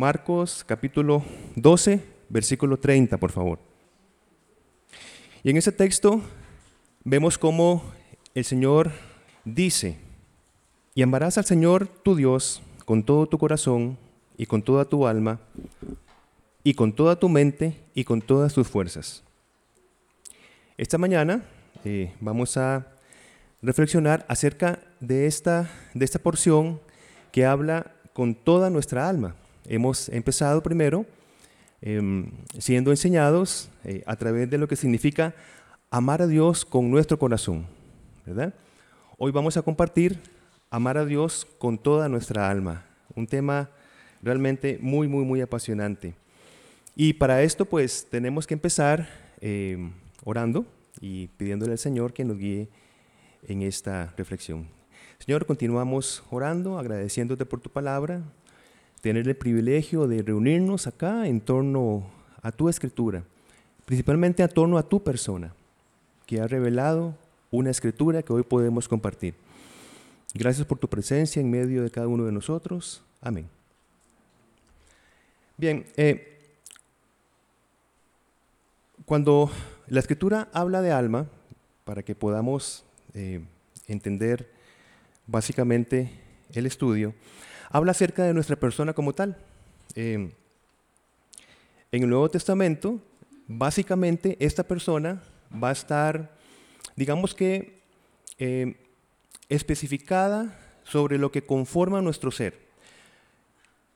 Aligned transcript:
Marcos 0.00 0.64
capítulo 0.66 1.22
12, 1.56 2.02
versículo 2.30 2.78
30, 2.78 3.18
por 3.18 3.32
favor. 3.32 3.58
Y 5.42 5.50
en 5.50 5.58
ese 5.58 5.72
texto 5.72 6.22
vemos 7.04 7.36
cómo 7.36 7.82
el 8.34 8.46
Señor 8.46 8.92
dice, 9.44 9.98
y 10.94 11.02
amarás 11.02 11.36
al 11.36 11.44
Señor 11.44 11.86
tu 11.86 12.16
Dios 12.16 12.62
con 12.86 13.02
todo 13.04 13.26
tu 13.26 13.36
corazón 13.36 13.98
y 14.38 14.46
con 14.46 14.62
toda 14.62 14.86
tu 14.86 15.06
alma 15.06 15.38
y 16.64 16.72
con 16.72 16.94
toda 16.94 17.16
tu 17.16 17.28
mente 17.28 17.76
y 17.92 18.04
con 18.04 18.22
todas 18.22 18.54
tus 18.54 18.68
fuerzas. 18.68 19.22
Esta 20.78 20.96
mañana 20.96 21.44
eh, 21.84 22.14
vamos 22.20 22.56
a 22.56 22.86
reflexionar 23.60 24.24
acerca 24.30 24.80
de 24.98 25.26
esta, 25.26 25.68
de 25.92 26.06
esta 26.06 26.18
porción 26.18 26.80
que 27.32 27.44
habla 27.44 27.92
con 28.14 28.34
toda 28.34 28.70
nuestra 28.70 29.06
alma. 29.06 29.36
Hemos 29.72 30.08
empezado 30.08 30.64
primero 30.64 31.06
em, 31.80 32.32
siendo 32.58 32.90
enseñados 32.90 33.70
eh, 33.84 34.02
a 34.04 34.16
través 34.16 34.50
de 34.50 34.58
lo 34.58 34.66
que 34.66 34.74
significa 34.74 35.32
amar 35.90 36.22
a 36.22 36.26
Dios 36.26 36.64
con 36.64 36.90
nuestro 36.90 37.20
corazón, 37.20 37.68
¿verdad? 38.26 38.52
Hoy 39.16 39.30
vamos 39.30 39.56
a 39.56 39.62
compartir 39.62 40.18
amar 40.70 40.98
a 40.98 41.04
Dios 41.04 41.46
con 41.58 41.78
toda 41.78 42.08
nuestra 42.08 42.50
alma, 42.50 42.84
un 43.14 43.28
tema 43.28 43.70
realmente 44.24 44.76
muy, 44.82 45.06
muy, 45.06 45.24
muy 45.24 45.40
apasionante. 45.40 46.16
Y 46.96 47.12
para 47.12 47.44
esto 47.44 47.64
pues 47.64 48.08
tenemos 48.10 48.48
que 48.48 48.54
empezar 48.54 49.08
em, 49.40 49.92
orando 50.24 50.66
y 51.00 51.28
pidiéndole 51.28 51.70
al 51.70 51.78
Señor 51.78 52.12
que 52.12 52.24
nos 52.24 52.38
guíe 52.38 52.68
en 53.46 53.62
esta 53.62 54.12
reflexión. 54.16 54.66
Señor, 55.20 55.46
continuamos 55.46 56.24
orando, 56.28 56.76
agradeciéndote 56.76 57.46
por 57.46 57.60
tu 57.60 57.70
palabra, 57.70 58.24
tener 59.00 59.26
el 59.26 59.36
privilegio 59.36 60.06
de 60.06 60.22
reunirnos 60.22 60.86
acá 60.86 61.26
en 61.26 61.40
torno 61.40 62.10
a 62.42 62.52
tu 62.52 62.68
escritura, 62.68 63.24
principalmente 63.84 64.42
en 64.42 64.48
torno 64.48 64.78
a 64.78 64.88
tu 64.88 65.02
persona, 65.02 65.52
que 66.26 66.40
ha 66.40 66.46
revelado 66.46 67.14
una 67.50 67.70
escritura 67.70 68.22
que 68.22 68.32
hoy 68.32 68.42
podemos 68.42 68.88
compartir. 68.88 69.34
Gracias 70.34 70.66
por 70.66 70.78
tu 70.78 70.88
presencia 70.88 71.40
en 71.40 71.50
medio 71.50 71.82
de 71.82 71.90
cada 71.90 72.06
uno 72.06 72.24
de 72.24 72.32
nosotros. 72.32 73.02
Amén. 73.20 73.48
Bien, 75.56 75.84
eh, 75.96 76.38
cuando 79.04 79.50
la 79.88 80.00
escritura 80.00 80.48
habla 80.52 80.82
de 80.82 80.92
alma, 80.92 81.26
para 81.84 82.02
que 82.02 82.14
podamos 82.14 82.84
eh, 83.12 83.40
entender 83.88 84.48
básicamente 85.26 86.10
el 86.52 86.66
estudio, 86.66 87.12
habla 87.70 87.92
acerca 87.92 88.24
de 88.24 88.34
nuestra 88.34 88.56
persona 88.56 88.92
como 88.92 89.14
tal. 89.14 89.36
Eh, 89.94 90.32
en 91.92 92.02
el 92.02 92.08
Nuevo 92.08 92.28
Testamento, 92.28 93.00
básicamente 93.46 94.36
esta 94.40 94.64
persona 94.64 95.22
va 95.52 95.70
a 95.70 95.72
estar, 95.72 96.36
digamos 96.96 97.34
que, 97.34 97.80
eh, 98.38 98.76
especificada 99.48 100.58
sobre 100.84 101.18
lo 101.18 101.30
que 101.30 101.42
conforma 101.42 102.02
nuestro 102.02 102.30
ser. 102.30 102.58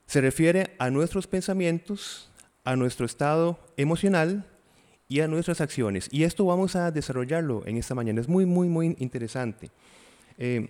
Se 0.07 0.21
refiere 0.21 0.75
a 0.79 0.91
nuestros 0.91 1.27
pensamientos, 1.27 2.31
a 2.65 2.77
nuestro 2.77 3.07
estado 3.07 3.59
emocional 3.77 4.47
y 5.09 5.21
a 5.21 5.29
nuestras 5.29 5.61
acciones. 5.61 6.09
Y 6.13 6.25
esto 6.25 6.45
vamos 6.45 6.77
a 6.77 6.91
desarrollarlo 6.91 7.63
en 7.67 7.77
esta 7.77 7.95
mañana. 7.95 8.21
Es 8.21 8.29
muy, 8.29 8.47
muy, 8.47 8.69
muy 8.69 8.97
interesante. 8.99 9.71
Eh, 10.39 10.69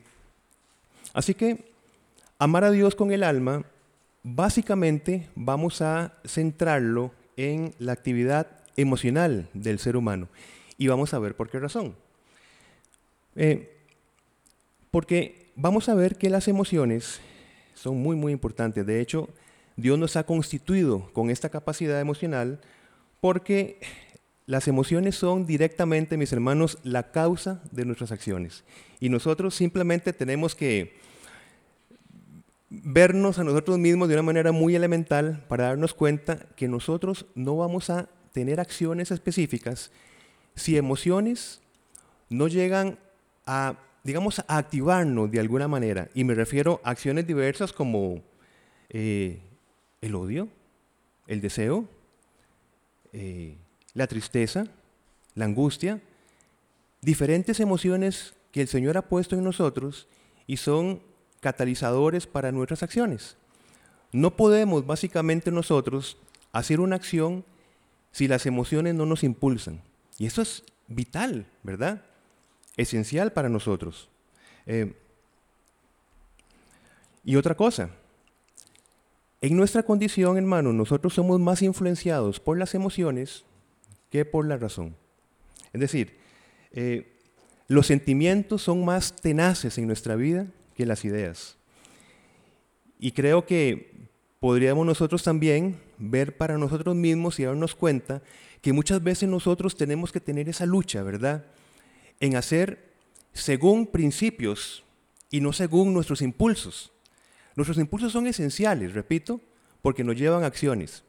así 1.12 1.34
que 1.34 1.73
amar 2.38 2.64
a 2.64 2.70
Dios 2.70 2.94
con 2.94 3.12
el 3.12 3.22
alma, 3.22 3.64
básicamente 4.22 5.28
vamos 5.34 5.82
a 5.82 6.14
centrarlo 6.24 7.12
en 7.36 7.74
la 7.78 7.92
actividad 7.92 8.48
emocional 8.76 9.48
del 9.54 9.78
ser 9.78 9.96
humano. 9.96 10.28
Y 10.78 10.88
vamos 10.88 11.14
a 11.14 11.18
ver 11.18 11.36
por 11.36 11.50
qué 11.50 11.60
razón. 11.60 11.94
Eh, 13.36 13.76
porque 14.90 15.52
vamos 15.56 15.88
a 15.88 15.94
ver 15.94 16.16
que 16.16 16.30
las 16.30 16.48
emociones 16.48 17.20
son 17.74 17.98
muy, 17.98 18.16
muy 18.16 18.32
importantes. 18.32 18.86
De 18.86 19.00
hecho, 19.00 19.28
Dios 19.76 19.98
nos 19.98 20.16
ha 20.16 20.24
constituido 20.24 21.12
con 21.12 21.30
esta 21.30 21.48
capacidad 21.48 22.00
emocional 22.00 22.60
porque 23.20 23.80
las 24.46 24.68
emociones 24.68 25.16
son 25.16 25.46
directamente, 25.46 26.16
mis 26.16 26.32
hermanos, 26.32 26.78
la 26.82 27.10
causa 27.10 27.62
de 27.72 27.84
nuestras 27.84 28.12
acciones. 28.12 28.64
Y 29.00 29.08
nosotros 29.08 29.54
simplemente 29.54 30.12
tenemos 30.12 30.54
que 30.54 30.96
vernos 32.70 33.38
a 33.38 33.44
nosotros 33.44 33.78
mismos 33.78 34.08
de 34.08 34.14
una 34.14 34.22
manera 34.22 34.52
muy 34.52 34.74
elemental 34.74 35.44
para 35.48 35.68
darnos 35.68 35.94
cuenta 35.94 36.46
que 36.56 36.68
nosotros 36.68 37.26
no 37.34 37.56
vamos 37.56 37.90
a 37.90 38.08
tener 38.32 38.60
acciones 38.60 39.10
específicas 39.10 39.92
si 40.56 40.76
emociones 40.76 41.60
no 42.28 42.48
llegan 42.48 42.98
a, 43.46 43.78
digamos, 44.02 44.40
a 44.40 44.56
activarnos 44.58 45.30
de 45.30 45.40
alguna 45.40 45.68
manera. 45.68 46.08
Y 46.14 46.24
me 46.24 46.34
refiero 46.34 46.80
a 46.84 46.90
acciones 46.90 47.26
diversas 47.26 47.72
como 47.72 48.22
eh, 48.88 49.40
el 50.00 50.14
odio, 50.14 50.48
el 51.26 51.40
deseo, 51.40 51.88
eh, 53.12 53.56
la 53.92 54.06
tristeza, 54.06 54.66
la 55.34 55.44
angustia, 55.44 56.00
diferentes 57.00 57.60
emociones 57.60 58.34
que 58.50 58.62
el 58.62 58.68
Señor 58.68 58.96
ha 58.96 59.08
puesto 59.08 59.36
en 59.36 59.44
nosotros 59.44 60.08
y 60.46 60.56
son 60.56 61.02
catalizadores 61.44 62.26
para 62.26 62.52
nuestras 62.52 62.82
acciones. 62.82 63.36
No 64.12 64.34
podemos 64.34 64.86
básicamente 64.86 65.50
nosotros 65.50 66.16
hacer 66.52 66.80
una 66.80 66.96
acción 66.96 67.44
si 68.12 68.28
las 68.28 68.46
emociones 68.46 68.94
no 68.94 69.04
nos 69.04 69.24
impulsan. 69.24 69.82
Y 70.16 70.24
eso 70.24 70.40
es 70.40 70.62
vital, 70.88 71.46
¿verdad? 71.62 72.02
Esencial 72.78 73.34
para 73.34 73.50
nosotros. 73.50 74.08
Eh, 74.64 74.94
y 77.22 77.36
otra 77.36 77.54
cosa, 77.54 77.90
en 79.42 79.54
nuestra 79.54 79.82
condición, 79.82 80.38
hermano, 80.38 80.72
nosotros 80.72 81.12
somos 81.12 81.38
más 81.40 81.60
influenciados 81.60 82.40
por 82.40 82.56
las 82.56 82.74
emociones 82.74 83.44
que 84.08 84.24
por 84.24 84.46
la 84.46 84.56
razón. 84.56 84.96
Es 85.74 85.80
decir, 85.82 86.16
eh, 86.72 87.18
los 87.68 87.86
sentimientos 87.86 88.62
son 88.62 88.82
más 88.82 89.14
tenaces 89.16 89.76
en 89.76 89.86
nuestra 89.86 90.16
vida 90.16 90.46
que 90.74 90.86
las 90.86 91.04
ideas. 91.04 91.56
Y 92.98 93.12
creo 93.12 93.46
que 93.46 94.08
podríamos 94.40 94.86
nosotros 94.86 95.22
también 95.22 95.80
ver 95.98 96.36
para 96.36 96.58
nosotros 96.58 96.94
mismos 96.94 97.38
y 97.38 97.44
darnos 97.44 97.74
cuenta 97.74 98.22
que 98.60 98.72
muchas 98.72 99.02
veces 99.02 99.28
nosotros 99.28 99.76
tenemos 99.76 100.12
que 100.12 100.20
tener 100.20 100.48
esa 100.48 100.66
lucha, 100.66 101.02
¿verdad? 101.02 101.46
En 102.20 102.36
hacer 102.36 102.92
según 103.32 103.86
principios 103.86 104.84
y 105.30 105.40
no 105.40 105.52
según 105.52 105.92
nuestros 105.92 106.22
impulsos. 106.22 106.92
Nuestros 107.56 107.78
impulsos 107.78 108.12
son 108.12 108.26
esenciales, 108.26 108.94
repito, 108.94 109.40
porque 109.82 110.04
nos 110.04 110.16
llevan 110.16 110.44
a 110.44 110.46
acciones. 110.46 111.04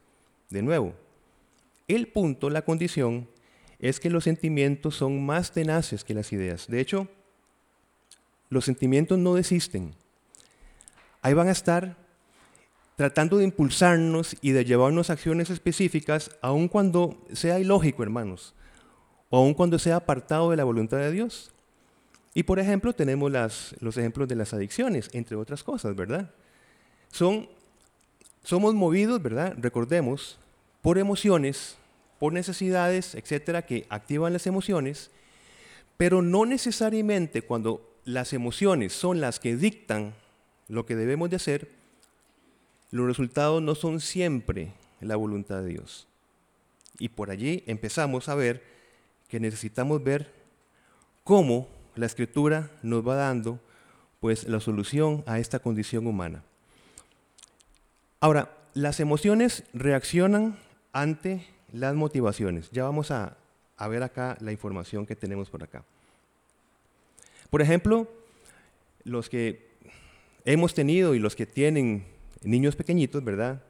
De 0.49 0.61
nuevo, 0.61 0.93
el 1.87 2.07
punto, 2.07 2.49
la 2.49 2.63
condición, 2.63 3.27
es 3.79 3.99
que 3.99 4.09
los 4.09 4.23
sentimientos 4.23 4.95
son 4.95 5.25
más 5.25 5.51
tenaces 5.51 6.03
que 6.03 6.13
las 6.13 6.31
ideas. 6.33 6.67
De 6.67 6.79
hecho, 6.79 7.07
los 8.49 8.65
sentimientos 8.65 9.17
no 9.17 9.33
desisten. 9.33 9.93
Ahí 11.21 11.33
van 11.33 11.47
a 11.47 11.51
estar 11.51 11.97
tratando 12.95 13.37
de 13.37 13.43
impulsarnos 13.43 14.37
y 14.41 14.51
de 14.51 14.63
llevarnos 14.63 15.09
a 15.09 15.13
acciones 15.13 15.49
específicas, 15.49 16.31
aun 16.41 16.67
cuando 16.67 17.21
sea 17.33 17.59
ilógico, 17.59 18.03
hermanos, 18.03 18.53
o 19.29 19.37
aun 19.37 19.53
cuando 19.53 19.79
sea 19.79 19.97
apartado 19.97 20.51
de 20.51 20.57
la 20.57 20.63
voluntad 20.63 20.97
de 20.97 21.11
Dios. 21.11 21.51
Y 22.33 22.43
por 22.43 22.59
ejemplo, 22.59 22.93
tenemos 22.93 23.31
los 23.79 23.97
ejemplos 23.97 24.27
de 24.27 24.35
las 24.35 24.53
adicciones, 24.53 25.09
entre 25.13 25.35
otras 25.35 25.63
cosas, 25.63 25.95
¿verdad? 25.95 26.31
Son, 27.11 27.49
somos 28.43 28.73
movidos, 28.73 29.21
¿verdad? 29.21 29.55
Recordemos, 29.57 30.37
por 30.81 30.97
emociones, 30.97 31.77
por 32.19 32.33
necesidades, 32.33 33.15
etcétera, 33.15 33.65
que 33.65 33.85
activan 33.89 34.33
las 34.33 34.47
emociones, 34.47 35.11
pero 35.97 36.21
no 36.21 36.45
necesariamente 36.45 37.41
cuando 37.41 37.94
las 38.05 38.33
emociones 38.33 38.93
son 38.93 39.19
las 39.19 39.39
que 39.39 39.55
dictan 39.55 40.13
lo 40.67 40.85
que 40.85 40.95
debemos 40.95 41.29
de 41.29 41.35
hacer, 41.35 41.69
los 42.91 43.07
resultados 43.07 43.61
no 43.61 43.75
son 43.75 43.99
siempre 43.99 44.71
la 45.01 45.15
voluntad 45.15 45.61
de 45.61 45.69
Dios. 45.69 46.07
Y 46.97 47.09
por 47.09 47.29
allí 47.29 47.63
empezamos 47.67 48.29
a 48.29 48.35
ver 48.35 48.63
que 49.27 49.39
necesitamos 49.39 50.03
ver 50.03 50.31
cómo 51.23 51.67
la 51.95 52.05
escritura 52.05 52.71
nos 52.83 53.05
va 53.05 53.15
dando 53.15 53.59
pues 54.19 54.47
la 54.47 54.59
solución 54.59 55.23
a 55.27 55.39
esta 55.39 55.59
condición 55.59 56.07
humana. 56.07 56.43
Ahora, 58.19 58.57
las 58.73 58.99
emociones 58.99 59.63
reaccionan 59.73 60.57
ante 60.93 61.45
las 61.71 61.95
motivaciones. 61.95 62.69
Ya 62.71 62.83
vamos 62.83 63.11
a, 63.11 63.37
ver 63.89 64.03
acá 64.03 64.37
la 64.39 64.51
información 64.51 65.05
que 65.05 65.15
tenemos 65.15 65.49
por 65.49 65.63
acá. 65.63 65.83
Por 67.49 67.61
ejemplo, 67.61 68.11
los 69.03 69.29
que 69.29 69.69
hemos 70.45 70.73
tenido 70.73 71.15
y 71.15 71.19
los 71.19 71.35
que 71.35 71.45
tienen 71.45 72.05
niños 72.43 72.75
pequeñitos, 72.75 73.23
¿verdad? 73.23 73.61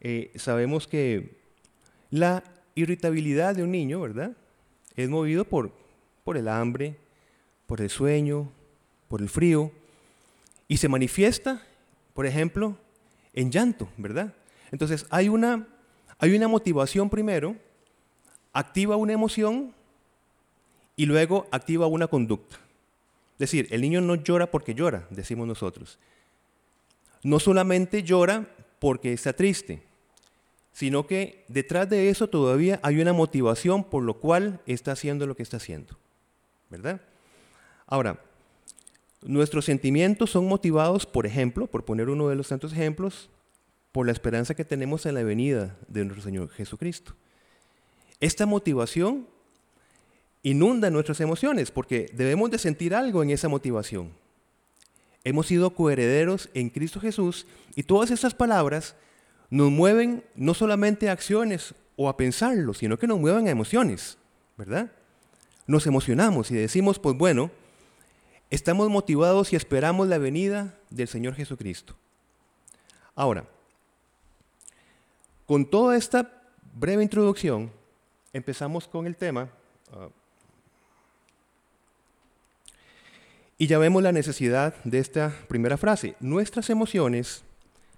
eh, 0.00 0.30
sabemos 0.36 0.86
que 0.86 1.36
la 2.10 2.42
irritabilidad 2.74 3.56
de 3.56 3.62
un 3.62 3.70
niño, 3.70 4.00
¿verdad? 4.00 4.36
Es 4.94 5.08
movido 5.08 5.44
por, 5.44 5.72
por 6.24 6.36
el 6.36 6.48
hambre, 6.48 6.96
por 7.66 7.80
el 7.80 7.90
sueño, 7.90 8.50
por 9.08 9.20
el 9.20 9.28
frío, 9.28 9.72
y 10.68 10.76
se 10.76 10.88
manifiesta, 10.88 11.62
por 12.14 12.26
ejemplo, 12.26 12.76
en 13.32 13.50
llanto, 13.50 13.88
¿verdad? 13.96 14.34
Entonces 14.70 15.06
hay 15.10 15.28
una, 15.28 15.66
hay 16.18 16.36
una 16.36 16.48
motivación 16.48 17.10
primero, 17.10 17.56
activa 18.52 18.96
una 18.96 19.12
emoción 19.12 19.74
y 20.96 21.06
luego 21.06 21.46
activa 21.50 21.86
una 21.86 22.06
conducta. 22.06 22.58
Decir, 23.38 23.68
el 23.70 23.82
niño 23.82 24.00
no 24.00 24.14
llora 24.14 24.50
porque 24.50 24.74
llora, 24.74 25.06
decimos 25.10 25.46
nosotros. 25.46 25.98
No 27.22 27.38
solamente 27.38 28.02
llora 28.02 28.46
porque 28.78 29.12
está 29.12 29.32
triste, 29.32 29.82
sino 30.72 31.06
que 31.06 31.44
detrás 31.48 31.88
de 31.88 32.08
eso 32.08 32.28
todavía 32.28 32.80
hay 32.82 33.00
una 33.00 33.12
motivación 33.12 33.84
por 33.84 34.02
lo 34.02 34.14
cual 34.14 34.60
está 34.66 34.92
haciendo 34.92 35.26
lo 35.26 35.36
que 35.36 35.42
está 35.42 35.56
haciendo. 35.56 35.96
¿Verdad? 36.70 37.00
Ahora, 37.86 38.20
nuestros 39.22 39.64
sentimientos 39.64 40.30
son 40.30 40.46
motivados, 40.46 41.06
por 41.06 41.26
ejemplo, 41.26 41.66
por 41.66 41.84
poner 41.84 42.08
uno 42.08 42.28
de 42.28 42.36
los 42.36 42.48
tantos 42.48 42.72
ejemplos, 42.72 43.30
por 43.92 44.06
la 44.06 44.12
esperanza 44.12 44.54
que 44.54 44.64
tenemos 44.64 45.06
en 45.06 45.14
la 45.14 45.22
venida 45.22 45.76
de 45.88 46.04
nuestro 46.04 46.22
Señor 46.22 46.50
Jesucristo. 46.50 47.14
Esta 48.20 48.46
motivación 48.46 49.26
inunda 50.46 50.90
nuestras 50.90 51.20
emociones 51.20 51.72
porque 51.72 52.08
debemos 52.12 52.52
de 52.52 52.58
sentir 52.58 52.94
algo 52.94 53.20
en 53.20 53.30
esa 53.30 53.48
motivación. 53.48 54.12
Hemos 55.24 55.48
sido 55.48 55.74
coherederos 55.74 56.50
en 56.54 56.70
Cristo 56.70 57.00
Jesús 57.00 57.48
y 57.74 57.82
todas 57.82 58.12
esas 58.12 58.32
palabras 58.32 58.94
nos 59.50 59.72
mueven 59.72 60.22
no 60.36 60.54
solamente 60.54 61.08
a 61.08 61.12
acciones 61.12 61.74
o 61.96 62.08
a 62.08 62.16
pensarlo, 62.16 62.74
sino 62.74 62.96
que 62.96 63.08
nos 63.08 63.18
mueven 63.18 63.48
a 63.48 63.50
emociones, 63.50 64.18
¿verdad? 64.56 64.92
Nos 65.66 65.84
emocionamos 65.88 66.48
y 66.52 66.54
decimos, 66.54 67.00
pues 67.00 67.18
bueno, 67.18 67.50
estamos 68.48 68.88
motivados 68.88 69.52
y 69.52 69.56
esperamos 69.56 70.06
la 70.06 70.18
venida 70.18 70.78
del 70.90 71.08
Señor 71.08 71.34
Jesucristo. 71.34 71.96
Ahora, 73.16 73.48
con 75.44 75.68
toda 75.68 75.96
esta 75.96 76.44
breve 76.72 77.02
introducción, 77.02 77.72
empezamos 78.32 78.86
con 78.86 79.08
el 79.08 79.16
tema. 79.16 79.50
Ah, 79.90 80.08
y 83.58 83.66
ya 83.66 83.78
vemos 83.78 84.02
la 84.02 84.12
necesidad 84.12 84.74
de 84.84 84.98
esta 84.98 85.34
primera 85.48 85.76
frase. 85.76 86.14
Nuestras 86.20 86.68
emociones 86.70 87.42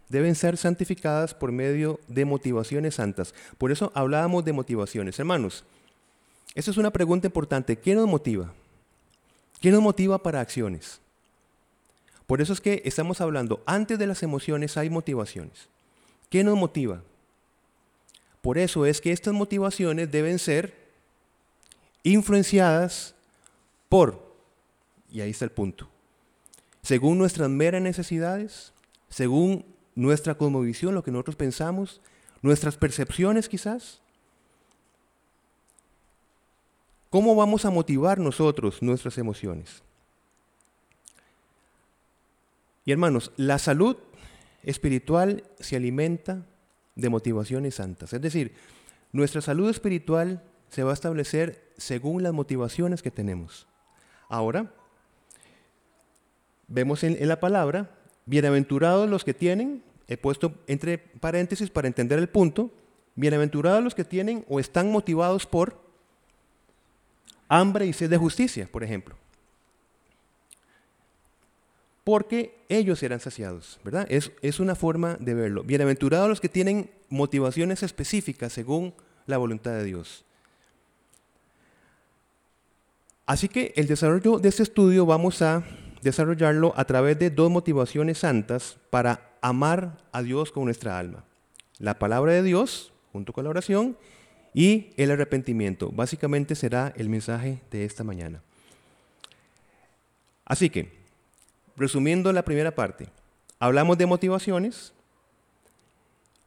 deben 0.09 0.35
ser 0.35 0.57
santificadas 0.57 1.35
por 1.35 1.53
medio 1.53 2.01
de 2.09 2.25
motivaciones 2.25 2.95
santas. 2.95 3.35
Por 3.59 3.73
eso 3.73 3.93
hablábamos 3.95 4.45
de 4.45 4.53
motivaciones. 4.53 5.19
Hermanos, 5.19 5.65
esa 6.55 6.71
es 6.71 6.77
una 6.77 6.91
pregunta 6.91 7.27
importante. 7.27 7.77
¿Qué 7.77 7.95
nos 7.95 8.09
motiva? 8.09 8.53
¿Qué 9.61 9.71
nos 9.71 9.83
motiva 9.83 10.23
para 10.23 10.41
acciones? 10.41 11.01
Por 12.27 12.41
eso 12.41 12.53
es 12.53 12.61
que 12.61 12.83
estamos 12.85 13.21
hablando, 13.21 13.63
antes 13.65 13.99
de 13.99 14.07
las 14.07 14.23
emociones 14.23 14.77
hay 14.77 14.91
motivaciones. 14.91 15.69
¿Qué 16.29 16.45
nos 16.45 16.57
motiva? 16.57 17.03
Por 18.43 18.59
eso 18.59 18.87
es 18.87 19.01
que 19.01 19.13
estas 19.13 19.35
motivaciones 19.35 20.11
deben 20.13 20.39
ser 20.39 20.75
influenciadas 22.03 23.15
por, 23.89 24.28
y 25.11 25.21
ahí 25.21 25.31
está 25.31 25.45
el 25.45 25.51
punto, 25.51 25.89
según 26.83 27.19
nuestras 27.19 27.49
meras 27.51 27.83
necesidades, 27.83 28.73
según 29.09 29.65
nuestra 29.95 30.37
cosmovisión, 30.37 30.95
lo 30.95 31.03
que 31.03 31.11
nosotros 31.11 31.37
pensamos, 31.37 32.01
nuestras 32.43 32.77
percepciones 32.77 33.49
quizás, 33.49 34.01
¿Cómo 37.11 37.35
vamos 37.35 37.65
a 37.65 37.71
motivar 37.71 38.19
nosotros 38.19 38.83
nuestras 38.83 39.17
emociones? 39.17 39.83
Y 42.85 42.93
hermanos, 42.93 43.33
la 43.37 43.59
salud 43.59 43.97
espiritual 44.63 45.45
se 45.59 45.77
alimenta 45.77 46.45
de 46.97 47.09
motivaciones 47.09 47.77
santas. 47.77 48.13
Es 48.13 48.21
decir, 48.21 48.55
nuestra 49.13 49.41
salud 49.41 49.71
espiritual 49.71 50.43
se 50.69 50.83
va 50.83 50.91
a 50.91 50.95
establecer 50.95 51.73
según 51.79 52.23
las 52.23 52.35
motivaciones 52.35 53.03
que 53.03 53.11
tenemos. 53.11 53.67
Ahora, 54.29 54.75
vemos 56.69 57.03
en, 57.03 57.27
la 57.27 57.41
palabra, 57.41 57.91
bienaventurados 58.27 59.09
los 59.09 59.25
que 59.25 59.35
tienen, 59.35 59.83
he 60.07 60.17
puesto 60.17 60.55
entre 60.67 60.99
paréntesis 60.99 61.71
para 61.71 61.89
entender 61.89 62.19
el 62.19 62.29
punto, 62.29 62.71
bienaventurados 63.17 63.83
los 63.83 63.95
que 63.95 64.05
tienen 64.05 64.45
o 64.49 64.61
están 64.61 64.93
motivados 64.93 65.47
por 65.47 65.81
hambre 67.49 67.87
y 67.87 67.93
sed 67.93 68.11
de 68.11 68.19
justicia, 68.19 68.69
por 68.71 68.85
ejemplo. 68.85 69.17
Porque 72.05 72.59
ellos 72.69 73.01
serán 73.01 73.21
saciados, 73.21 73.81
¿verdad? 73.85 74.07
Es, 74.09 74.33
es 74.41 74.61
una 74.61 74.75
forma 74.75 75.17
de 75.21 75.35
verlo. 75.35 75.63
Bienaventurados 75.63 76.29
los 76.29 76.41
que 76.41 76.49
tienen 76.49 76.91
motivaciones 77.11 77.83
específicas 77.83 78.53
según 78.53 78.95
la 79.27 79.37
voluntad 79.37 79.73
de 79.73 79.85
Dios. 79.85 80.25
Así 83.27 83.49
que 83.49 83.75
el 83.77 83.87
desarrollo 83.87 84.39
de 84.39 84.49
este 84.49 84.63
estudio 84.63 85.05
vamos 85.05 85.43
a 85.43 85.63
desarrollarlo 86.03 86.73
a 86.77 86.85
través 86.85 87.19
de 87.19 87.31
dos 87.31 87.51
motivaciones 87.51 88.19
santas 88.19 88.79
para 88.91 89.31
amar 89.41 89.99
a 90.13 90.23
Dios 90.23 90.53
con 90.53 90.65
nuestra 90.65 90.99
alma. 90.99 91.25
La 91.79 91.99
palabra 91.99 92.33
de 92.33 92.43
Dios, 92.43 92.93
junto 93.13 93.33
con 93.33 93.45
la 93.45 93.51
oración, 93.51 93.97
y 94.55 94.91
el 94.97 95.11
arrepentimiento. 95.11 95.91
Básicamente 95.93 96.55
será 96.55 96.93
el 96.97 97.09
mensaje 97.09 97.61
de 97.71 97.85
esta 97.85 98.05
mañana. 98.05 98.43
Así 100.45 100.71
que, 100.71 100.91
resumiendo 101.77 102.33
la 102.33 102.45
primera 102.45 102.75
parte, 102.75 103.09
hablamos 103.59 103.99
de 103.99 104.07
motivaciones. 104.07 104.93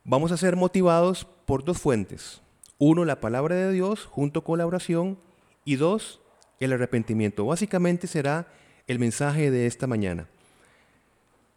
Vamos 0.04 0.32
a 0.32 0.38
ser 0.38 0.56
motivados 0.56 1.26
por 1.46 1.64
dos 1.64 1.78
fuentes. 1.78 2.42
Uno, 2.80 3.06
la 3.06 3.20
palabra 3.20 3.56
de 3.56 3.72
Dios 3.72 4.06
junto 4.06 4.44
con 4.44 4.58
la 4.58 4.66
oración. 4.66 5.18
Y 5.64 5.76
dos, 5.76 6.20
el 6.60 6.74
arrepentimiento. 6.74 7.46
Básicamente 7.46 8.08
será 8.08 8.48
el 8.92 9.00
mensaje 9.00 9.50
de 9.52 9.68
esta 9.68 9.88
mañana. 9.88 10.28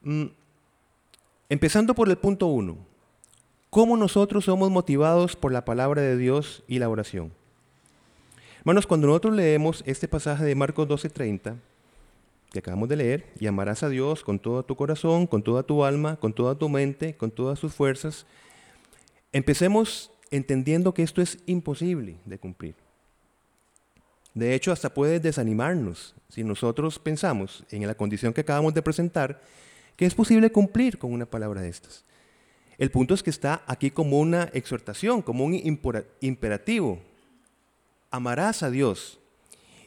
Mm, 0.03 0.27
empezando 1.49 1.95
por 1.95 2.09
el 2.09 2.17
punto 2.17 2.47
uno 2.47 2.79
cómo 3.71 3.97
nosotros 3.97 4.45
somos 4.45 4.71
motivados 4.71 5.35
por 5.35 5.51
la 5.51 5.65
palabra 5.65 6.01
de 6.01 6.17
Dios 6.17 6.63
y 6.69 6.79
la 6.79 6.89
oración. 6.89 7.33
Hermanos, 8.61 8.87
cuando 8.87 9.09
nosotros 9.09 9.35
leemos 9.35 9.83
este 9.85 10.07
pasaje 10.07 10.45
de 10.45 10.55
Marcos 10.55 10.87
12:30, 10.87 11.57
que 12.53 12.61
acabamos 12.61 12.89
de 12.89 12.97
leer, 12.97 13.27
y 13.41 13.49
amarás 13.49 13.83
a 13.83 13.89
Dios 13.89 14.23
con 14.23 14.39
todo 14.39 14.63
tu 14.63 14.77
corazón, 14.77 15.27
con 15.27 15.43
toda 15.43 15.65
tu 15.65 15.85
alma, 15.85 16.17
con 16.17 16.33
toda 16.33 16.55
tu 16.55 16.69
mente, 16.69 17.17
con 17.17 17.33
todas 17.33 17.59
sus 17.59 17.75
fuerzas, 17.75 18.27
empecemos 19.33 20.13
entendiendo 20.31 20.95
que 20.95 21.03
esto 21.03 21.21
es 21.21 21.39
imposible 21.47 22.17
de 22.27 22.39
cumplir. 22.39 22.84
De 24.35 24.55
hecho, 24.55 24.73
hasta 24.73 24.93
puede 24.93 25.21
desanimarnos 25.21 26.15
si 26.29 26.43
nosotros 26.43 26.99
pensamos 26.99 27.65
en 27.71 27.87
la 27.87 27.95
condición 27.95 28.33
que 28.33 28.41
acabamos 28.41 28.75
de 28.75 28.83
presentar, 28.83 29.41
que 29.97 30.07
es 30.07 30.15
posible 30.15 30.51
cumplir 30.51 30.99
con 30.99 31.13
una 31.13 31.25
palabra 31.25 31.61
de 31.63 31.69
estas. 31.69 32.05
El 32.77 32.91
punto 32.91 33.15
es 33.15 33.23
que 33.23 33.31
está 33.31 33.63
aquí 33.69 33.93
como 33.93 34.19
una 34.19 34.51
exhortación, 34.53 35.23
como 35.23 35.45
un 35.45 35.55
imperativo. 36.21 36.99
Amarás 38.11 38.65
a 38.65 38.71
Dios. 38.71 39.21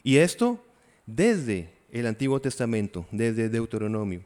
Y 0.02 0.16
esto 0.16 0.64
desde 1.04 1.70
el 1.90 2.06
Antiguo 2.06 2.40
Testamento, 2.40 3.06
desde 3.10 3.50
Deuteronomio. 3.50 4.22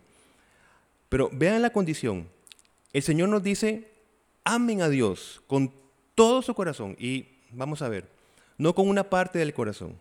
Pero 1.09 1.29
vean 1.33 1.63
la 1.63 1.71
condición. 1.71 2.29
El 2.93 3.03
Señor 3.03 3.29
nos 3.29 3.43
dice, 3.43 3.91
amen 4.45 4.83
a 4.83 4.89
Dios 4.89 5.43
con 5.49 5.73
todo 6.15 6.43
su 6.43 6.55
corazón. 6.55 6.95
Y 7.01 7.27
vamos 7.51 7.83
a 7.83 7.89
ver, 7.89 8.09
no 8.57 8.75
con 8.77 8.89
una 8.89 9.11
parte 9.11 9.41
del 9.41 9.53
corazón. 9.53 9.97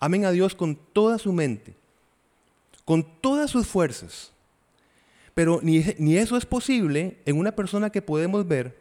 Amen 0.00 0.24
a 0.24 0.30
Dios 0.30 0.54
con 0.54 0.76
toda 0.76 1.18
su 1.18 1.32
mente, 1.32 1.74
con 2.86 3.04
todas 3.20 3.50
sus 3.50 3.66
fuerzas. 3.66 4.32
Pero 5.34 5.60
ni, 5.62 6.16
eso 6.16 6.36
es 6.36 6.46
posible 6.46 7.18
en 7.26 7.38
una 7.38 7.52
persona 7.52 7.90
que 7.90 8.02
podemos 8.02 8.48
ver, 8.48 8.78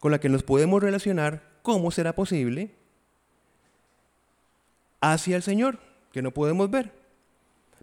con 0.00 0.10
la 0.10 0.18
que 0.18 0.28
nos 0.28 0.42
podemos 0.42 0.82
relacionar, 0.82 1.42
¿cómo 1.62 1.90
será 1.90 2.14
posible? 2.14 2.70
Hacia 5.00 5.36
el 5.36 5.42
Señor, 5.42 5.78
que 6.12 6.22
no 6.22 6.32
podemos 6.32 6.70
ver. 6.70 6.92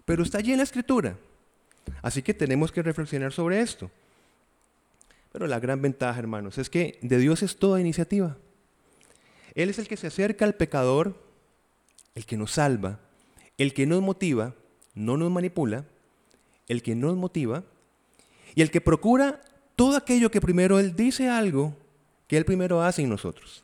Pero 0.04 0.22
está 0.22 0.38
allí 0.38 0.52
en 0.52 0.58
la 0.58 0.64
Escritura. 0.64 1.16
Así 2.02 2.22
que 2.22 2.34
tenemos 2.34 2.72
que 2.72 2.82
reflexionar 2.82 3.32
sobre 3.32 3.60
esto. 3.60 3.90
Pero 5.32 5.46
la 5.46 5.60
gran 5.60 5.80
ventaja, 5.80 6.18
hermanos, 6.18 6.58
es 6.58 6.68
que 6.68 6.98
de 7.02 7.18
Dios 7.18 7.42
es 7.42 7.56
toda 7.56 7.80
iniciativa. 7.80 8.36
Él 9.54 9.70
es 9.70 9.78
el 9.78 9.88
que 9.88 9.96
se 9.96 10.08
acerca 10.08 10.44
al 10.44 10.54
pecador, 10.54 11.25
el 12.16 12.26
que 12.26 12.36
nos 12.36 12.52
salva, 12.52 12.98
el 13.58 13.72
que 13.72 13.86
nos 13.86 14.02
motiva, 14.02 14.54
no 14.94 15.16
nos 15.16 15.30
manipula, 15.30 15.84
el 16.66 16.82
que 16.82 16.96
nos 16.96 17.14
motiva 17.14 17.62
y 18.56 18.62
el 18.62 18.70
que 18.70 18.80
procura 18.80 19.40
todo 19.76 19.96
aquello 19.96 20.30
que 20.30 20.40
primero 20.40 20.80
Él 20.80 20.96
dice 20.96 21.28
algo 21.28 21.76
que 22.26 22.38
Él 22.38 22.44
primero 22.44 22.82
hace 22.82 23.02
en 23.02 23.10
nosotros. 23.10 23.62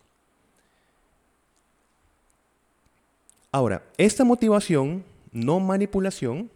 Ahora, 3.51 3.83
esta 3.97 4.23
motivación, 4.23 5.03
no 5.33 5.59
manipulación, 5.59 6.51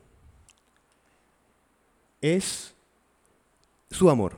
es 2.21 2.75
su 3.91 4.11
amor. 4.11 4.37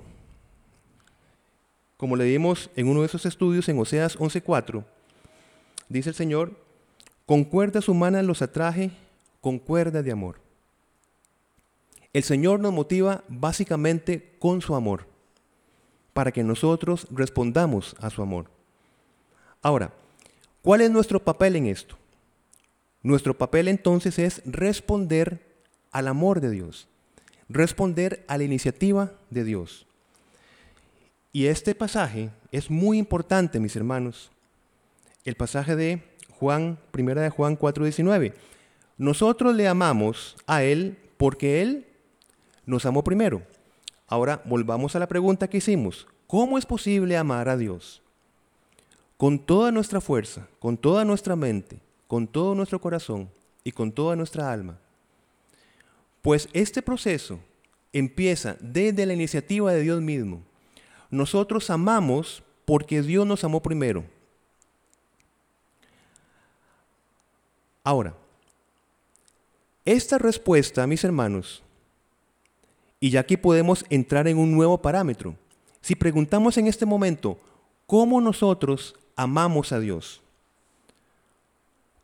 Como 1.96 2.14
le 2.14 2.24
dimos 2.24 2.70
en 2.76 2.88
uno 2.88 3.00
de 3.00 3.06
esos 3.06 3.26
estudios 3.26 3.68
en 3.68 3.78
Oseas 3.80 4.16
11:4, 4.16 4.84
dice 5.88 6.10
el 6.10 6.14
Señor, 6.14 6.67
con 7.28 7.44
cuerdas 7.44 7.90
humanas 7.90 8.24
los 8.24 8.40
atraje 8.40 8.90
con 9.42 9.58
cuerdas 9.58 10.02
de 10.02 10.12
amor. 10.12 10.40
El 12.14 12.22
Señor 12.22 12.58
nos 12.58 12.72
motiva 12.72 13.22
básicamente 13.28 14.34
con 14.38 14.62
su 14.62 14.74
amor, 14.74 15.06
para 16.14 16.32
que 16.32 16.42
nosotros 16.42 17.06
respondamos 17.10 17.94
a 18.00 18.08
su 18.08 18.22
amor. 18.22 18.46
Ahora, 19.60 19.92
¿cuál 20.62 20.80
es 20.80 20.90
nuestro 20.90 21.22
papel 21.22 21.56
en 21.56 21.66
esto? 21.66 21.98
Nuestro 23.02 23.36
papel 23.36 23.68
entonces 23.68 24.18
es 24.18 24.40
responder 24.46 25.42
al 25.92 26.08
amor 26.08 26.40
de 26.40 26.48
Dios, 26.48 26.88
responder 27.50 28.24
a 28.26 28.38
la 28.38 28.44
iniciativa 28.44 29.12
de 29.28 29.44
Dios. 29.44 29.86
Y 31.30 31.48
este 31.48 31.74
pasaje 31.74 32.30
es 32.52 32.70
muy 32.70 32.96
importante, 32.96 33.60
mis 33.60 33.76
hermanos. 33.76 34.30
El 35.26 35.34
pasaje 35.34 35.76
de 35.76 36.16
Juan, 36.38 36.78
primera 36.92 37.22
de 37.22 37.30
Juan 37.30 37.56
4:19. 37.56 38.32
Nosotros 38.96 39.54
le 39.54 39.66
amamos 39.66 40.36
a 40.46 40.62
él 40.62 40.96
porque 41.16 41.62
él 41.62 41.86
nos 42.64 42.86
amó 42.86 43.02
primero. 43.02 43.42
Ahora 44.06 44.40
volvamos 44.44 44.94
a 44.94 44.98
la 44.98 45.08
pregunta 45.08 45.48
que 45.48 45.58
hicimos. 45.58 46.06
¿Cómo 46.26 46.58
es 46.58 46.66
posible 46.66 47.16
amar 47.16 47.48
a 47.48 47.56
Dios? 47.56 48.02
Con 49.16 49.38
toda 49.38 49.72
nuestra 49.72 50.00
fuerza, 50.00 50.46
con 50.60 50.76
toda 50.76 51.04
nuestra 51.04 51.34
mente, 51.34 51.80
con 52.06 52.26
todo 52.26 52.54
nuestro 52.54 52.80
corazón 52.80 53.28
y 53.64 53.72
con 53.72 53.90
toda 53.90 54.14
nuestra 54.14 54.52
alma. 54.52 54.78
Pues 56.22 56.48
este 56.52 56.82
proceso 56.82 57.40
empieza 57.92 58.56
desde 58.60 59.06
la 59.06 59.14
iniciativa 59.14 59.72
de 59.72 59.82
Dios 59.82 60.00
mismo. 60.00 60.42
Nosotros 61.10 61.70
amamos 61.70 62.42
porque 62.64 63.02
Dios 63.02 63.26
nos 63.26 63.44
amó 63.44 63.62
primero. 63.62 64.04
Ahora, 67.84 68.14
esta 69.84 70.18
respuesta, 70.18 70.86
mis 70.86 71.04
hermanos, 71.04 71.62
y 73.00 73.10
ya 73.10 73.20
aquí 73.20 73.36
podemos 73.36 73.84
entrar 73.90 74.28
en 74.28 74.38
un 74.38 74.52
nuevo 74.52 74.82
parámetro. 74.82 75.36
Si 75.80 75.94
preguntamos 75.94 76.58
en 76.58 76.66
este 76.66 76.84
momento, 76.84 77.38
¿cómo 77.86 78.20
nosotros 78.20 78.96
amamos 79.16 79.72
a 79.72 79.80
Dios? 79.80 80.20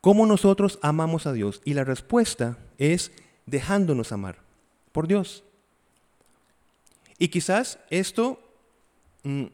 ¿Cómo 0.00 0.26
nosotros 0.26 0.78
amamos 0.82 1.26
a 1.26 1.32
Dios? 1.32 1.60
Y 1.64 1.74
la 1.74 1.84
respuesta 1.84 2.58
es 2.78 3.10
dejándonos 3.46 4.12
amar 4.12 4.38
por 4.92 5.08
Dios. 5.08 5.44
Y 7.18 7.28
quizás 7.28 7.78
esto 7.90 8.38
mm, 9.22 9.44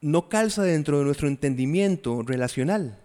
no 0.00 0.28
calza 0.28 0.62
dentro 0.62 0.98
de 0.98 1.04
nuestro 1.04 1.28
entendimiento 1.28 2.22
relacional. 2.22 2.98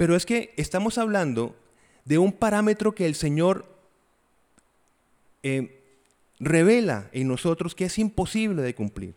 Pero 0.00 0.16
es 0.16 0.24
que 0.24 0.54
estamos 0.56 0.96
hablando 0.96 1.54
de 2.06 2.16
un 2.16 2.32
parámetro 2.32 2.94
que 2.94 3.04
el 3.04 3.14
Señor 3.14 3.66
eh, 5.42 5.84
revela 6.38 7.10
en 7.12 7.28
nosotros 7.28 7.74
que 7.74 7.84
es 7.84 7.98
imposible 7.98 8.62
de 8.62 8.74
cumplir. 8.74 9.12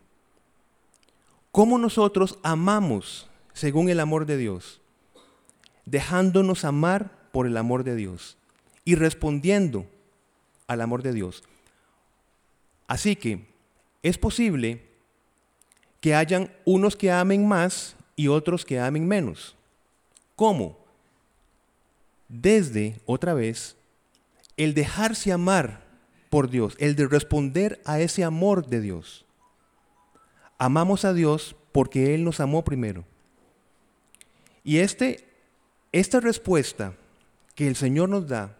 ¿Cómo 1.53 1.77
nosotros 1.77 2.37
amamos 2.43 3.29
según 3.53 3.87
el 3.87 4.01
amor 4.01 4.25
de 4.25 4.35
Dios? 4.35 4.81
dejándonos 5.85 6.65
amar 6.65 7.11
por 7.31 7.47
el 7.47 7.55
amor 7.55 7.85
de 7.85 7.95
Dios 7.95 8.35
y 8.83 8.95
respondiendo 8.95 9.85
al 10.67 10.81
amor 10.81 11.01
de 11.01 11.13
Dios. 11.13 11.45
Así 12.87 13.15
que 13.15 13.47
es 14.01 14.17
posible 14.17 14.85
que 16.01 16.13
hayan 16.13 16.51
unos 16.65 16.97
que 16.97 17.09
amen 17.09 17.47
más 17.47 17.95
y 18.17 18.27
otros 18.27 18.65
que 18.65 18.81
amen 18.81 19.07
menos. 19.07 19.55
¿Cómo? 20.35 20.77
Desde, 22.27 22.99
otra 23.05 23.33
vez, 23.33 23.75
el 24.57 24.73
dejarse 24.73 25.31
amar 25.31 25.83
por 26.29 26.49
Dios, 26.49 26.75
el 26.79 26.95
de 26.95 27.07
responder 27.07 27.81
a 27.85 27.99
ese 27.99 28.23
amor 28.23 28.67
de 28.67 28.81
Dios. 28.81 29.25
Amamos 30.57 31.05
a 31.05 31.13
Dios 31.13 31.55
porque 31.71 32.15
Él 32.15 32.23
nos 32.23 32.39
amó 32.39 32.63
primero. 32.63 33.05
Y 34.63 34.77
este 34.77 35.27
esta 35.91 36.19
respuesta 36.19 36.95
que 37.53 37.67
el 37.67 37.75
Señor 37.75 38.09
nos 38.09 38.27
da 38.27 38.57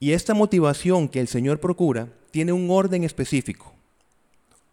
y 0.00 0.12
esta 0.12 0.32
motivación 0.32 1.08
que 1.08 1.20
el 1.20 1.28
Señor 1.28 1.60
procura 1.60 2.08
tiene 2.30 2.52
un 2.52 2.70
orden 2.70 3.04
específico. 3.04 3.74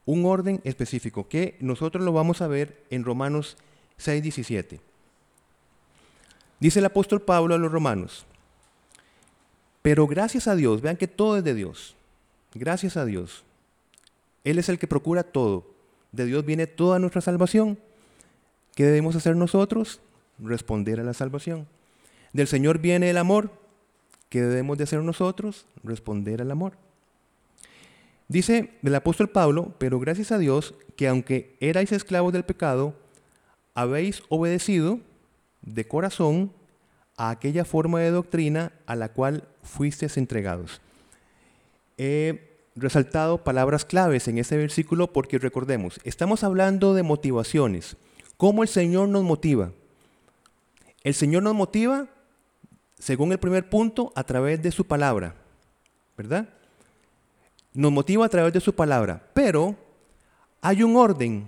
Un 0.05 0.25
orden 0.25 0.61
específico 0.63 1.27
que 1.27 1.57
nosotros 1.59 2.03
lo 2.05 2.13
vamos 2.13 2.41
a 2.41 2.47
ver 2.47 2.85
en 2.91 3.03
Romanos 3.03 3.57
6:17. 3.97 4.79
Dice 6.59 6.79
el 6.79 6.85
apóstol 6.85 7.21
Pablo 7.21 7.55
a 7.55 7.57
los 7.57 7.71
romanos, 7.71 8.25
pero 9.81 10.07
gracias 10.07 10.47
a 10.47 10.55
Dios, 10.55 10.81
vean 10.81 10.97
que 10.97 11.07
todo 11.07 11.37
es 11.37 11.43
de 11.43 11.53
Dios, 11.53 11.95
gracias 12.53 12.97
a 12.97 13.05
Dios. 13.05 13.43
Él 14.43 14.59
es 14.59 14.69
el 14.69 14.79
que 14.79 14.87
procura 14.87 15.23
todo. 15.23 15.65
De 16.11 16.25
Dios 16.25 16.45
viene 16.45 16.67
toda 16.67 16.99
nuestra 16.99 17.19
salvación. 17.21 17.77
¿Qué 18.75 18.85
debemos 18.85 19.15
hacer 19.15 19.35
nosotros? 19.35 19.99
responder 20.39 20.99
a 20.99 21.03
la 21.03 21.13
salvación. 21.13 21.67
Del 22.33 22.47
Señor 22.47 22.79
viene 22.79 23.09
el 23.09 23.17
amor. 23.17 23.51
¿Qué 24.29 24.41
debemos 24.41 24.77
de 24.77 24.83
hacer 24.83 25.01
nosotros? 25.01 25.65
Responder 25.83 26.41
al 26.41 26.51
amor. 26.51 26.73
Dice 28.27 28.71
el 28.81 28.95
apóstol 28.95 29.29
Pablo, 29.29 29.73
pero 29.77 29.99
gracias 29.99 30.31
a 30.31 30.37
Dios 30.37 30.73
que 30.95 31.07
aunque 31.07 31.55
erais 31.59 31.91
esclavos 31.91 32.33
del 32.33 32.43
pecado, 32.43 32.95
habéis 33.75 34.23
obedecido 34.29 34.99
de 35.65 35.87
corazón 35.87 36.51
a 37.17 37.29
aquella 37.29 37.65
forma 37.65 37.99
de 37.99 38.11
doctrina 38.11 38.71
a 38.85 38.95
la 38.95 39.09
cual 39.09 39.47
fuisteis 39.63 40.17
entregados. 40.17 40.81
He 41.97 42.55
resaltado 42.75 43.43
palabras 43.43 43.85
claves 43.85 44.27
en 44.27 44.37
este 44.37 44.57
versículo 44.57 45.11
porque 45.11 45.39
recordemos, 45.39 45.99
estamos 46.03 46.43
hablando 46.43 46.93
de 46.93 47.03
motivaciones, 47.03 47.97
cómo 48.37 48.63
el 48.63 48.69
Señor 48.69 49.09
nos 49.09 49.23
motiva. 49.23 49.71
El 51.03 51.13
Señor 51.13 51.43
nos 51.43 51.55
motiva, 51.55 52.07
según 52.99 53.31
el 53.31 53.37
primer 53.37 53.69
punto, 53.69 54.11
a 54.15 54.23
través 54.23 54.61
de 54.61 54.71
su 54.71 54.85
palabra, 54.85 55.35
¿verdad? 56.17 56.49
Nos 57.73 57.91
motiva 57.91 58.25
a 58.25 58.29
través 58.29 58.53
de 58.53 58.59
su 58.59 58.73
palabra, 58.73 59.29
pero 59.33 59.75
hay 60.61 60.83
un 60.83 60.95
orden, 60.95 61.47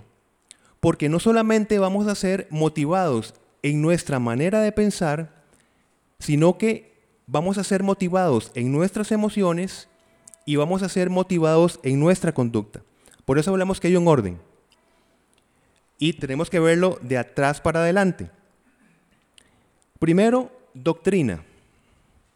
porque 0.80 1.08
no 1.08 1.18
solamente 1.18 1.78
vamos 1.78 2.06
a 2.06 2.14
ser 2.14 2.46
motivados 2.50 3.34
en 3.68 3.82
nuestra 3.82 4.18
manera 4.18 4.60
de 4.60 4.72
pensar, 4.72 5.30
sino 6.18 6.58
que 6.58 6.92
vamos 7.26 7.58
a 7.58 7.64
ser 7.64 7.82
motivados 7.82 8.50
en 8.54 8.72
nuestras 8.72 9.12
emociones 9.12 9.88
y 10.44 10.56
vamos 10.56 10.82
a 10.82 10.88
ser 10.88 11.10
motivados 11.10 11.78
en 11.82 12.00
nuestra 12.00 12.32
conducta. 12.32 12.82
Por 13.24 13.38
eso 13.38 13.50
hablamos 13.50 13.80
que 13.80 13.88
hay 13.88 13.96
un 13.96 14.08
orden. 14.08 14.40
Y 15.98 16.14
tenemos 16.14 16.48
que 16.48 16.60
verlo 16.60 16.98
de 17.02 17.18
atrás 17.18 17.60
para 17.60 17.80
adelante. 17.80 18.30
Primero, 19.98 20.50
doctrina. 20.72 21.44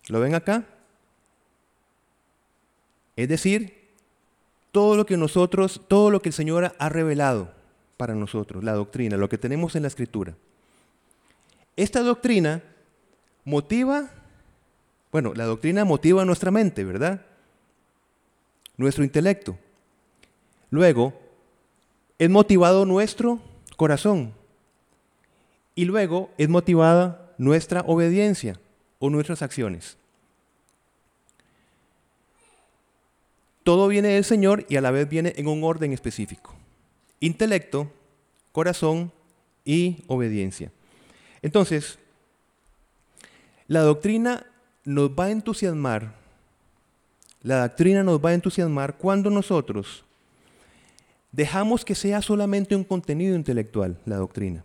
¿Lo 0.09 0.21
ven 0.21 0.35
acá? 0.35 0.67
Es 3.17 3.29
decir, 3.29 3.89
todo 4.73 4.97
lo 4.97 5.07
que 5.07 5.17
nosotros, 5.17 5.81
todo 5.89 6.11
lo 6.11 6.21
que 6.21 6.31
el 6.31 6.35
Señor 6.35 6.75
ha 6.77 6.89
revelado 6.89 7.53
para 7.97 8.15
nosotros, 8.15 8.65
la 8.65 8.73
doctrina, 8.73 9.17
lo 9.17 9.29
que 9.29 9.39
tenemos 9.39 9.77
en 9.77 9.83
la 9.83 9.89
Escritura. 9.89 10.35
Esta 11.77 12.01
doctrina 12.01 12.63
motiva, 13.45 14.11
bueno, 15.11 15.33
la 15.35 15.45
doctrina 15.45 15.85
motiva 15.85 16.25
nuestra 16.25 16.51
mente, 16.51 16.85
¿verdad? 16.85 17.25
Nuestro 18.77 19.05
intelecto. 19.05 19.59
Luego, 20.71 21.15
es 22.19 22.31
motivado 22.31 22.87
nuestro 22.87 23.41
corazón. 23.77 24.33
Y 25.75 25.87
luego 25.87 26.31
es 26.39 26.49
motivada 26.49 27.33
nuestra 27.39 27.81
obediencia 27.81 28.61
o 28.99 29.11
nuestras 29.11 29.43
acciones. 29.43 29.97
Todo 33.65 33.89
viene 33.89 34.09
del 34.09 34.25
Señor 34.25 34.67
y 34.69 34.77
a 34.77 34.81
la 34.81 34.91
vez 34.91 35.09
viene 35.09 35.33
en 35.37 35.47
un 35.47 35.65
orden 35.65 35.93
específico. 35.93 36.55
Intelecto, 37.21 37.91
corazón 38.53 39.13
y 39.65 40.05
obediencia. 40.09 40.73
Entonces, 41.43 41.99
la 43.69 43.81
doctrina 43.81 44.47
nos 44.85 45.11
va 45.11 45.27
a 45.27 45.31
entusiasmar 45.31 46.23
la 47.43 47.63
doctrina 47.63 48.05
nos 48.05 48.25
va 48.25 48.31
a 48.31 48.35
entusiasmar 48.35 48.97
cuando 48.97 49.29
nosotros 49.29 50.05
dejamos 51.33 51.85
que 51.85 51.97
sea 51.97 52.23
solamente 52.23 52.77
un 52.77 52.85
contenido 52.85 53.35
intelectual, 53.35 53.99
la 54.05 54.17
doctrina, 54.17 54.65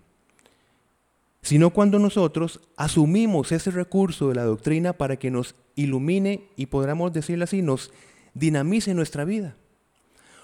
sino 1.41 1.71
cuando 1.71 1.97
nosotros 1.97 2.59
asumimos 2.75 3.51
ese 3.51 3.71
recurso 3.71 4.29
de 4.29 4.35
la 4.35 4.43
doctrina 4.43 4.93
para 4.93 5.17
que 5.17 5.31
nos 5.31 5.55
ilumine 5.75 6.43
y 6.55 6.67
podamos 6.67 7.13
decirlo 7.13 7.45
así, 7.45 7.63
nos 7.63 7.91
dinamice 8.35 8.93
nuestra 8.93 9.25
vida. 9.25 9.55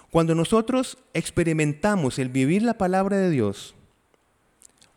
Cuando 0.09 0.33
nosotros 0.33 0.97
experimentamos 1.13 2.17
el 2.17 2.29
vivir 2.29 2.63
la 2.63 2.77
palabra 2.79 3.17
de 3.17 3.29
Dios, 3.29 3.75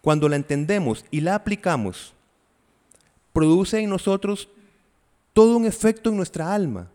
cuando 0.06 0.28
la 0.28 0.36
entendemos 0.36 1.04
y 1.10 1.20
la 1.20 1.34
aplicamos, 1.34 2.14
produce 3.32 3.80
en 3.80 3.90
nosotros 3.90 4.48
todo 5.32 5.56
un 5.56 5.66
efecto 5.66 6.10
en 6.10 6.16
nuestra 6.16 6.54
alma. 6.54 6.92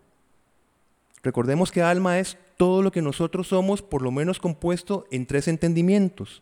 Recordemos 1.21 1.73
que 1.73 1.81
alma 1.81 2.19
es 2.19 2.37
todo 2.55 2.81
lo 2.81 2.89
que 2.89 3.01
nosotros 3.01 3.49
somos, 3.49 3.81
por 3.81 4.01
lo 4.01 4.11
menos 4.11 4.39
compuesto 4.39 5.07
en 5.11 5.25
tres 5.25 5.49
entendimientos. 5.49 6.41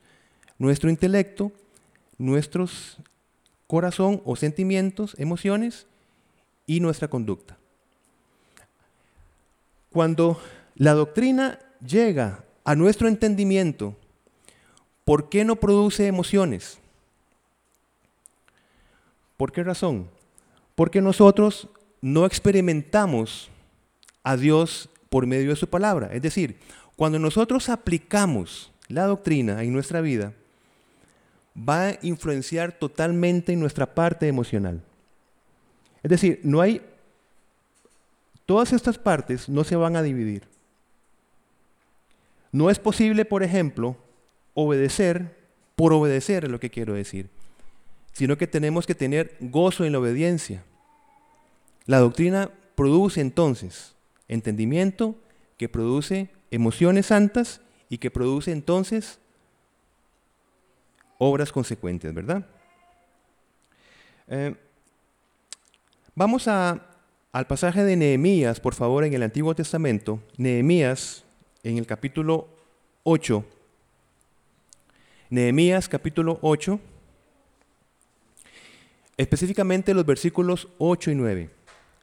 Nuestro 0.59 0.91
intelecto, 0.91 1.51
nuestros 2.19 2.97
corazón 3.65 4.21
o 4.23 4.35
sentimientos, 4.35 5.15
emociones 5.17 5.87
y 6.67 6.81
nuestra 6.81 7.07
conducta. 7.07 7.57
Cuando 9.89 10.39
la 10.75 10.93
doctrina 10.93 11.57
llega 11.83 12.43
a 12.63 12.75
nuestro 12.75 13.07
entendimiento, 13.07 13.95
¿por 15.09 15.27
qué 15.27 15.43
no 15.43 15.55
produce 15.55 16.05
emociones? 16.05 16.77
¿Por 19.37 19.51
qué 19.51 19.63
razón? 19.63 20.07
Porque 20.75 21.01
nosotros 21.01 21.67
no 21.99 22.27
experimentamos 22.27 23.49
a 24.21 24.37
Dios 24.37 24.87
por 25.09 25.25
medio 25.25 25.49
de 25.49 25.55
su 25.55 25.67
palabra. 25.67 26.11
Es 26.13 26.21
decir, 26.21 26.59
cuando 26.95 27.17
nosotros 27.17 27.69
aplicamos 27.69 28.71
la 28.87 29.05
doctrina 29.05 29.63
en 29.63 29.73
nuestra 29.73 29.99
vida, 30.01 30.31
va 31.57 31.87
a 31.87 31.97
influenciar 32.03 32.73
totalmente 32.73 33.53
en 33.53 33.61
nuestra 33.61 33.95
parte 33.95 34.27
emocional. 34.27 34.79
Es 36.03 36.11
decir, 36.11 36.39
no 36.43 36.61
hay, 36.61 36.83
todas 38.45 38.73
estas 38.73 38.99
partes 38.99 39.49
no 39.49 39.63
se 39.63 39.75
van 39.75 39.95
a 39.95 40.03
dividir. 40.03 40.43
No 42.51 42.69
es 42.69 42.77
posible, 42.77 43.25
por 43.25 43.41
ejemplo, 43.41 43.97
obedecer 44.53 45.37
por 45.75 45.93
obedecer, 45.93 46.45
es 46.45 46.51
lo 46.51 46.59
que 46.59 46.69
quiero 46.69 46.93
decir, 46.93 47.29
sino 48.11 48.37
que 48.37 48.47
tenemos 48.47 48.85
que 48.85 48.95
tener 48.95 49.37
gozo 49.39 49.85
en 49.85 49.93
la 49.93 49.99
obediencia. 49.99 50.63
La 51.85 51.99
doctrina 51.99 52.51
produce 52.75 53.21
entonces 53.21 53.95
entendimiento, 54.27 55.15
que 55.57 55.69
produce 55.69 56.29
emociones 56.51 57.07
santas 57.07 57.61
y 57.89 57.97
que 57.97 58.11
produce 58.11 58.51
entonces 58.51 59.19
obras 61.17 61.51
consecuentes, 61.51 62.13
¿verdad? 62.13 62.45
Eh, 64.27 64.55
Vamos 66.19 66.49
a, 66.49 66.85
al 67.31 67.47
pasaje 67.47 67.81
de 67.85 67.95
Nehemías, 67.95 68.59
por 68.59 68.75
favor, 68.75 69.05
en 69.05 69.13
el 69.13 69.23
Antiguo 69.23 69.55
Testamento. 69.55 70.19
Nehemías, 70.35 71.23
en 71.63 71.77
el 71.77 71.87
capítulo 71.87 72.49
8. 73.03 73.45
Nehemías, 75.29 75.87
capítulo 75.87 76.39
8. 76.41 76.79
Específicamente 79.17 79.93
los 79.93 80.05
versículos 80.05 80.67
8 80.77 81.11
y 81.11 81.15
9. 81.15 81.49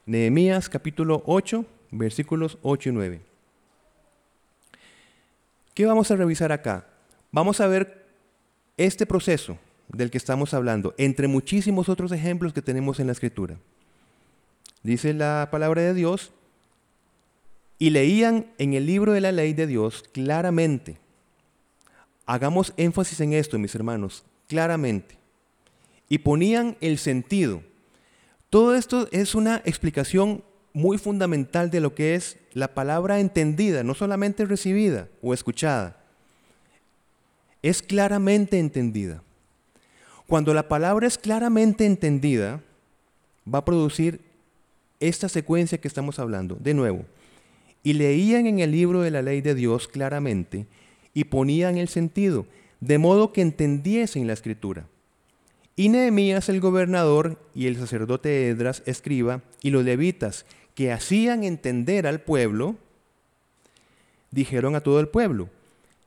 Nehemías, 0.07 0.69
capítulo 0.69 1.23
8, 1.27 1.65
versículos 1.91 2.59
8 2.63 2.89
y 2.91 2.93
9. 2.93 3.21
¿Qué 5.75 5.87
vamos 5.87 6.11
a 6.11 6.17
revisar 6.17 6.53
acá? 6.53 6.87
Vamos 7.33 7.61
a 7.61 7.67
ver 7.67 8.07
este 8.77 9.07
proceso 9.07 9.59
del 9.89 10.11
que 10.11 10.19
estamos 10.19 10.55
hablando, 10.55 10.95
entre 10.99 11.29
muchísimos 11.29 11.89
otros 11.89 12.13
ejemplos 12.13 12.53
que 12.53 12.63
tenemos 12.63 13.01
en 13.01 13.07
la 13.07 13.13
Escritura 13.13 13.59
dice 14.87 15.13
la 15.13 15.49
palabra 15.51 15.83
de 15.83 15.95
Dios, 15.95 16.33
y 17.79 17.91
leían 17.91 18.47
en 18.57 18.73
el 18.73 18.87
libro 18.87 19.13
de 19.13 19.21
la 19.21 19.33
ley 19.33 19.53
de 19.53 19.67
Dios 19.67 20.05
claramente. 20.13 20.97
Hagamos 22.27 22.73
énfasis 22.77 23.21
en 23.21 23.33
esto, 23.33 23.59
mis 23.59 23.75
hermanos, 23.75 24.25
claramente. 24.49 25.17
Y 26.09 26.19
ponían 26.19 26.77
el 26.81 26.99
sentido. 26.99 27.63
Todo 28.51 28.75
esto 28.75 29.09
es 29.13 29.35
una 29.35 29.63
explicación 29.65 30.43
muy 30.73 30.99
fundamental 30.99 31.71
de 31.71 31.81
lo 31.81 31.95
que 31.95 32.15
es 32.17 32.37
la 32.53 32.75
palabra 32.75 33.21
entendida, 33.21 33.83
no 33.83 33.95
solamente 33.95 34.45
recibida 34.45 35.09
o 35.23 35.33
escuchada. 35.33 35.97
Es 37.63 37.81
claramente 37.81 38.59
entendida. 38.59 39.23
Cuando 40.27 40.53
la 40.53 40.69
palabra 40.69 41.07
es 41.07 41.19
claramente 41.19 41.87
entendida, 41.87 42.61
va 43.53 43.61
a 43.61 43.65
producir 43.65 44.21
esta 45.01 45.29
secuencia 45.29 45.79
que 45.79 45.89
estamos 45.89 46.19
hablando. 46.19 46.57
De 46.57 46.75
nuevo, 46.75 47.05
y 47.83 47.93
leían 47.93 48.47
en 48.47 48.59
el 48.59 48.73
libro 48.73 49.01
de 49.03 49.13
la 49.13 49.23
ley 49.23 49.41
de 49.41 49.55
Dios 49.55 49.87
claramente 49.87 50.67
y 51.17 51.25
ponían 51.25 51.79
el 51.79 51.89
sentido, 51.89 52.45
de 52.81 52.99
modo 52.99 53.33
que 53.33 53.41
entendiesen 53.41 54.27
la 54.27 54.35
escritura. 54.35 54.87
Y 55.75 55.89
Nehemías 55.89 56.51
el 56.51 56.61
gobernador 56.61 57.39
y 57.55 57.69
el 57.69 57.79
sacerdote 57.79 58.49
Edras 58.49 58.83
escriba 58.85 59.41
y 59.63 59.71
los 59.71 59.83
levitas 59.83 60.45
que 60.75 60.93
hacían 60.93 61.43
entender 61.43 62.07
al 62.07 62.21
pueblo, 62.21 62.77
dijeron 64.31 64.77
a 64.77 64.83
todo 64.83 65.01
el 65.01 65.09
pueblo, 65.09 65.49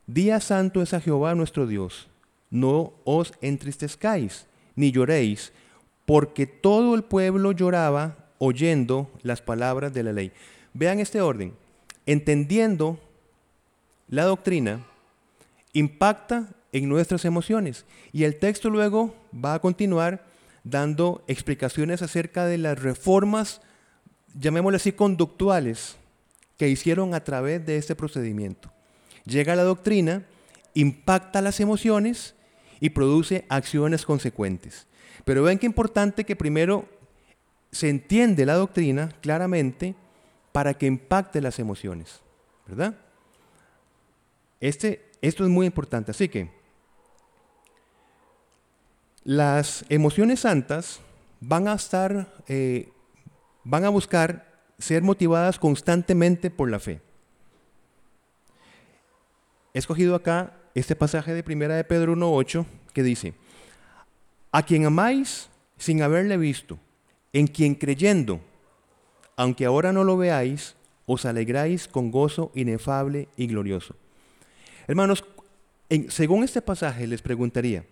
Día 0.05 0.39
santo 0.39 0.83
es 0.83 0.93
a 0.93 1.01
Jehová 1.01 1.33
nuestro 1.33 1.65
Dios, 1.65 2.07
no 2.51 2.93
os 3.03 3.33
entristezcáis, 3.41 4.45
ni 4.75 4.91
lloréis, 4.91 5.53
porque 6.05 6.45
todo 6.45 6.93
el 6.93 7.01
pueblo 7.01 7.51
lloraba 7.51 8.27
oyendo 8.37 9.09
las 9.23 9.41
palabras 9.41 9.91
de 9.91 10.03
la 10.03 10.13
ley. 10.13 10.31
Vean 10.75 10.99
este 10.99 11.19
orden. 11.19 11.53
Entendiendo 12.05 12.99
la 14.07 14.25
doctrina 14.25 14.85
impacta 15.73 16.49
en 16.71 16.89
nuestras 16.89 17.25
emociones. 17.25 17.85
Y 18.11 18.23
el 18.23 18.37
texto 18.37 18.69
luego 18.69 19.15
va 19.33 19.55
a 19.55 19.59
continuar 19.59 20.25
dando 20.63 21.23
explicaciones 21.27 22.01
acerca 22.01 22.45
de 22.45 22.57
las 22.57 22.79
reformas, 22.79 23.61
llamémosle 24.35 24.77
así, 24.77 24.91
conductuales 24.91 25.95
que 26.57 26.69
hicieron 26.69 27.13
a 27.13 27.23
través 27.23 27.65
de 27.65 27.77
este 27.77 27.95
procedimiento. 27.95 28.71
Llega 29.25 29.55
la 29.55 29.63
doctrina, 29.63 30.25
impacta 30.73 31.41
las 31.41 31.59
emociones 31.59 32.35
y 32.79 32.91
produce 32.91 33.45
acciones 33.49 34.05
consecuentes. 34.05 34.87
Pero 35.25 35.43
ven 35.43 35.59
qué 35.59 35.65
importante 35.65 36.25
que 36.25 36.35
primero 36.35 36.87
se 37.71 37.89
entiende 37.89 38.45
la 38.45 38.55
doctrina 38.55 39.09
claramente 39.21 39.95
para 40.51 40.73
que 40.73 40.87
impacte 40.87 41.41
las 41.41 41.59
emociones, 41.59 42.21
¿verdad? 42.67 42.95
Este, 44.59 45.08
esto 45.21 45.43
es 45.43 45.49
muy 45.49 45.65
importante, 45.65 46.11
así 46.11 46.29
que 46.29 46.49
las 49.23 49.85
emociones 49.89 50.41
santas 50.41 51.01
van 51.41 51.67
a 51.67 51.73
estar, 51.73 52.33
eh, 52.47 52.89
van 53.63 53.85
a 53.85 53.89
buscar 53.89 54.63
ser 54.77 55.03
motivadas 55.03 55.59
constantemente 55.59 56.49
por 56.49 56.69
la 56.69 56.79
fe. 56.79 57.01
He 59.73 59.79
escogido 59.79 60.15
acá 60.15 60.53
este 60.73 60.95
pasaje 60.95 61.33
de 61.33 61.43
Primera 61.43 61.75
de 61.75 61.83
Pedro 61.83 62.15
1.8 62.15 62.65
que 62.93 63.03
dice, 63.03 63.33
a 64.51 64.63
quien 64.63 64.85
amáis 64.85 65.49
sin 65.77 66.01
haberle 66.01 66.37
visto, 66.37 66.79
en 67.33 67.47
quien 67.47 67.75
creyendo, 67.75 68.41
aunque 69.35 69.65
ahora 69.65 69.93
no 69.93 70.03
lo 70.03 70.17
veáis, 70.17 70.75
os 71.05 71.25
alegráis 71.25 71.87
con 71.87 72.11
gozo 72.11 72.51
inefable 72.55 73.29
y 73.37 73.47
glorioso. 73.47 73.95
Hermanos, 74.89 75.23
según 76.07 76.43
este 76.43 76.63
pasaje 76.63 77.05
les 77.05 77.21
preguntaría, 77.21 77.85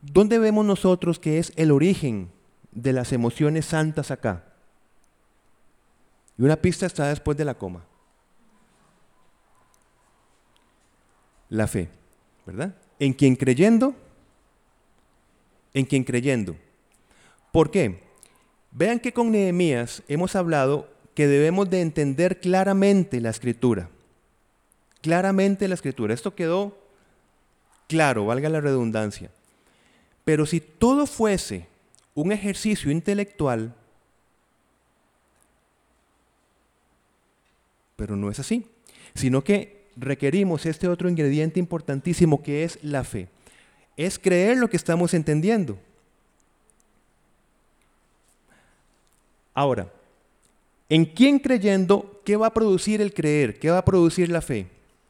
¿dónde 0.00 0.38
vemos 0.38 0.64
nosotros 0.64 1.18
que 1.18 1.38
es 1.38 1.52
el 1.56 1.70
origen 1.70 2.30
de 2.70 2.94
las 2.94 3.12
emociones 3.12 3.66
santas 3.66 4.10
acá? 4.10 4.42
Y 6.38 6.42
una 6.44 6.56
pista 6.56 6.86
está 6.86 7.08
después 7.08 7.36
de 7.36 7.44
la 7.44 7.52
coma. 7.52 7.84
La 11.50 11.66
fe, 11.66 11.90
¿verdad? 12.46 12.74
En 12.98 13.12
quien 13.12 13.36
creyendo, 13.36 13.94
en 15.74 15.84
quien 15.84 16.04
creyendo. 16.04 16.56
¿Por 17.52 17.70
qué? 17.70 18.02
Vean 18.70 18.98
que 18.98 19.12
con 19.12 19.30
Nehemías 19.30 20.02
hemos 20.08 20.36
hablado 20.36 20.88
que 21.14 21.26
debemos 21.26 21.68
de 21.68 21.82
entender 21.82 22.40
claramente 22.40 23.20
la 23.20 23.28
escritura. 23.28 23.90
Claramente 25.02 25.68
la 25.68 25.74
escritura. 25.74 26.14
Esto 26.14 26.34
quedó 26.34 26.78
claro, 27.88 28.24
valga 28.24 28.48
la 28.48 28.60
redundancia. 28.60 29.30
Pero 30.24 30.46
si 30.46 30.60
todo 30.60 31.06
fuese 31.06 31.66
un 32.14 32.32
ejercicio 32.32 32.90
intelectual, 32.90 33.74
pero 37.96 38.16
no 38.16 38.30
es 38.30 38.38
así, 38.38 38.66
sino 39.14 39.44
que 39.44 39.82
requerimos 39.96 40.66
este 40.66 40.88
otro 40.88 41.08
ingrediente 41.08 41.60
importantísimo 41.60 42.42
que 42.42 42.64
es 42.64 42.78
la 42.82 43.04
fe. 43.04 43.28
Es 43.96 44.18
creer 44.18 44.56
lo 44.56 44.70
que 44.70 44.76
estamos 44.76 45.12
entendiendo. 45.14 45.78
Ahora, 49.54 49.92
¿en 50.88 51.04
quién 51.04 51.38
creyendo 51.38 52.22
qué 52.24 52.36
va 52.36 52.46
a 52.46 52.54
producir 52.54 53.02
el 53.02 53.12
creer? 53.12 53.58
¿Qué 53.58 53.70
va 53.70 53.78
a 53.78 53.84
producir 53.84 54.30
la 54.30 54.40
fe? 54.40 54.66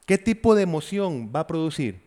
¿Qué 0.07 0.19
tipo 0.19 0.55
de 0.55 0.63
emoción 0.63 1.31
va 1.35 1.41
a 1.41 1.47
producir? 1.47 2.01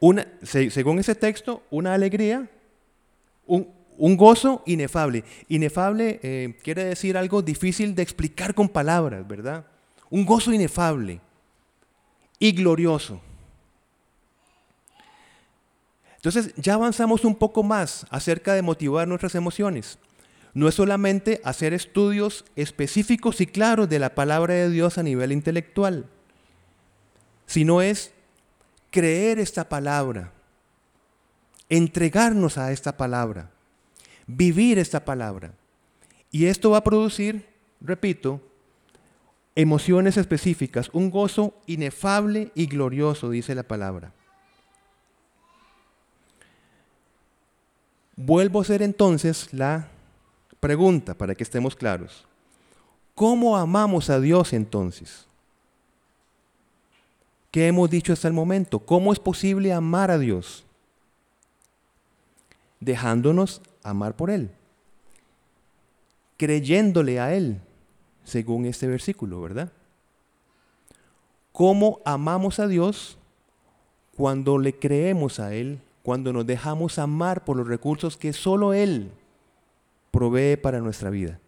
Una, 0.00 0.26
según 0.42 0.98
ese 0.98 1.14
texto, 1.14 1.62
una 1.70 1.94
alegría, 1.94 2.48
un, 3.46 3.66
gozo 4.16 4.62
inefable. 4.66 5.24
Inefable 5.48 6.20
eh, 6.22 6.58
quiere 6.62 6.84
decir 6.84 7.16
algo 7.16 7.42
difícil 7.42 7.94
de 7.94 8.02
explicar 8.02 8.54
con 8.54 8.68
palabras, 8.68 9.26
¿verdad? 9.26 9.64
Un 10.10 10.24
gozo 10.26 10.52
inefable 10.52 11.20
y 12.38 12.52
glorioso. 12.52 13.20
Entonces 16.16 16.54
ya 16.56 16.74
avanzamos 16.74 17.24
un 17.24 17.34
poco 17.34 17.62
más 17.62 18.06
acerca 18.10 18.54
de 18.54 18.62
motivar 18.62 19.06
nuestras 19.06 19.34
emociones. 19.34 19.98
No 20.54 20.68
es 20.68 20.76
solamente 20.76 21.40
hacer 21.44 21.74
estudios 21.74 22.44
específicos 22.54 23.40
y 23.40 23.46
claros 23.46 23.88
de 23.88 23.98
la 23.98 24.14
palabra 24.14 24.54
de 24.54 24.70
Dios 24.70 24.98
a 24.98 25.02
nivel 25.02 25.32
intelectual, 25.32 26.06
sino 27.46 27.82
es 27.82 28.12
creer 28.90 29.40
esta 29.40 29.68
palabra, 29.68 30.32
entregarnos 31.68 32.56
a 32.56 32.70
esta 32.70 32.96
palabra, 32.96 33.50
vivir 34.28 34.78
esta 34.78 35.04
palabra. 35.04 35.52
Y 36.30 36.46
esto 36.46 36.70
va 36.70 36.78
a 36.78 36.84
producir, 36.84 37.48
repito, 37.80 38.40
emociones 39.56 40.16
específicas, 40.16 40.88
un 40.92 41.10
gozo 41.10 41.54
inefable 41.66 42.52
y 42.54 42.66
glorioso, 42.66 43.30
dice 43.30 43.56
la 43.56 43.64
palabra. 43.64 44.12
Vuelvo 48.16 48.60
a 48.60 48.62
hacer 48.62 48.82
entonces 48.82 49.52
la 49.52 49.88
pregunta 50.64 51.12
para 51.12 51.34
que 51.34 51.42
estemos 51.42 51.76
claros. 51.76 52.24
¿Cómo 53.14 53.58
amamos 53.58 54.08
a 54.08 54.18
Dios 54.18 54.54
entonces? 54.54 55.26
¿Qué 57.50 57.66
hemos 57.66 57.90
dicho 57.90 58.14
hasta 58.14 58.28
el 58.28 58.32
momento? 58.32 58.78
¿Cómo 58.78 59.12
es 59.12 59.18
posible 59.18 59.74
amar 59.74 60.10
a 60.10 60.16
Dios? 60.16 60.64
Dejándonos 62.80 63.60
amar 63.82 64.16
por 64.16 64.30
Él. 64.30 64.52
Creyéndole 66.38 67.20
a 67.20 67.34
Él, 67.34 67.60
según 68.24 68.64
este 68.64 68.86
versículo, 68.86 69.42
¿verdad? 69.42 69.70
¿Cómo 71.52 72.00
amamos 72.06 72.58
a 72.58 72.68
Dios 72.68 73.18
cuando 74.16 74.56
le 74.56 74.72
creemos 74.78 75.40
a 75.40 75.52
Él, 75.52 75.82
cuando 76.02 76.32
nos 76.32 76.46
dejamos 76.46 76.98
amar 76.98 77.44
por 77.44 77.58
los 77.58 77.68
recursos 77.68 78.16
que 78.16 78.32
solo 78.32 78.72
Él 78.72 79.12
provee 80.14 80.56
para 80.56 80.78
nuestra 80.78 81.10
vida? 81.10 81.40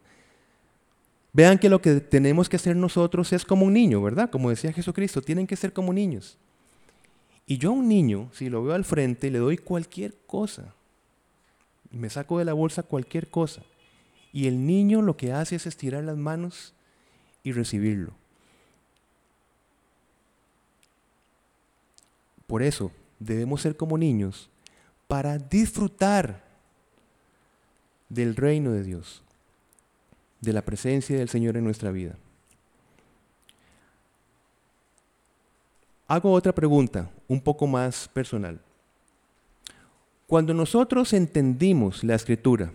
Vean 1.33 1.59
que 1.59 1.69
lo 1.69 1.81
que 1.81 2.01
tenemos 2.01 2.49
que 2.49 2.57
hacer 2.57 2.75
nosotros 2.75 3.33
es 3.33 3.45
como 3.45 3.65
un 3.65 3.75
niño, 3.75 4.03
¿verdad? 4.03 4.29
Como 4.29 4.51
decía 4.51 4.73
Jesucristo, 4.73 5.23
tienen 5.23 5.47
que 5.47 5.55
ser 5.55 5.73
como 5.73 5.93
niños. 5.93 6.37
Y 7.47 7.59
yo 7.59 7.71
a 7.71 7.75
un 7.75 7.87
niño, 7.89 8.29
si 8.33 8.49
lo 8.49 8.65
veo 8.65 8.75
al 8.75 8.85
frente, 8.85 9.31
le 9.31 9.39
doy 9.39 9.57
cualquier 9.57 10.17
cosa. 10.27 10.75
Me 11.93 12.11
saco 12.11 12.41
de 12.41 12.45
la 12.45 12.55
bolsa 12.55 12.83
cualquier 12.83 13.29
cosa. 13.29 13.63
Y 14.33 14.49
el 14.49 14.67
niño 14.67 15.01
lo 15.01 15.17
que 15.17 15.33
hace 15.33 15.55
es 15.55 15.67
estirar 15.67 16.03
las 16.03 16.17
manos 16.17 16.75
y 17.45 17.53
recibirlo. 17.53 18.13
Por 22.49 22.63
eso 22.63 22.91
debemos 23.21 23.61
ser 23.61 23.77
como 23.77 23.97
niños 23.97 24.51
para 25.07 25.39
disfrutar 25.39 26.46
del 28.09 28.37
reino 28.37 28.73
de 28.73 28.83
Dios 28.83 29.23
de 30.41 30.53
la 30.53 30.63
presencia 30.63 31.19
del 31.19 31.29
Señor 31.29 31.57
en 31.57 31.65
nuestra 31.65 31.91
vida. 31.91 32.17
Hago 36.09 36.33
otra 36.33 36.55
pregunta, 36.55 37.11
un 37.27 37.41
poco 37.41 37.67
más 37.67 38.09
personal. 38.09 38.61
Cuando 40.27 40.55
nosotros 40.55 41.13
entendimos 41.13 42.05
la 42.05 42.15
escritura, 42.15 42.71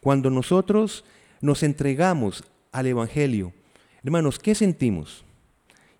cuando 0.00 0.28
nosotros 0.28 1.04
nos 1.40 1.62
entregamos 1.62 2.44
al 2.72 2.86
Evangelio, 2.86 3.52
hermanos, 4.02 4.38
¿qué 4.38 4.54
sentimos? 4.54 5.24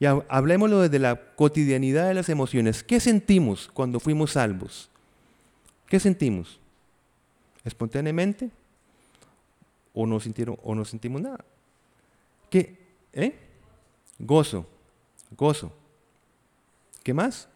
Y 0.00 0.06
hablemoslo 0.06 0.80
desde 0.80 0.98
la 0.98 1.34
cotidianidad 1.36 2.08
de 2.08 2.14
las 2.14 2.28
emociones. 2.28 2.82
¿Qué 2.82 2.98
sentimos 2.98 3.70
cuando 3.72 4.00
fuimos 4.00 4.32
salvos? 4.32 4.90
¿Qué 5.86 6.00
sentimos? 6.00 6.58
¿Espontáneamente? 7.64 8.50
O 9.94 10.06
no 10.06 10.18
sintieron 10.20 10.58
o 10.62 10.74
no 10.74 10.84
sentimos 10.84 11.22
nada. 11.22 11.44
¿Qué? 12.50 12.76
¿Eh? 13.12 13.38
Gozo, 14.18 14.66
gozo. 15.30 15.72
¿Qué 17.02 17.14
más? 17.14 17.48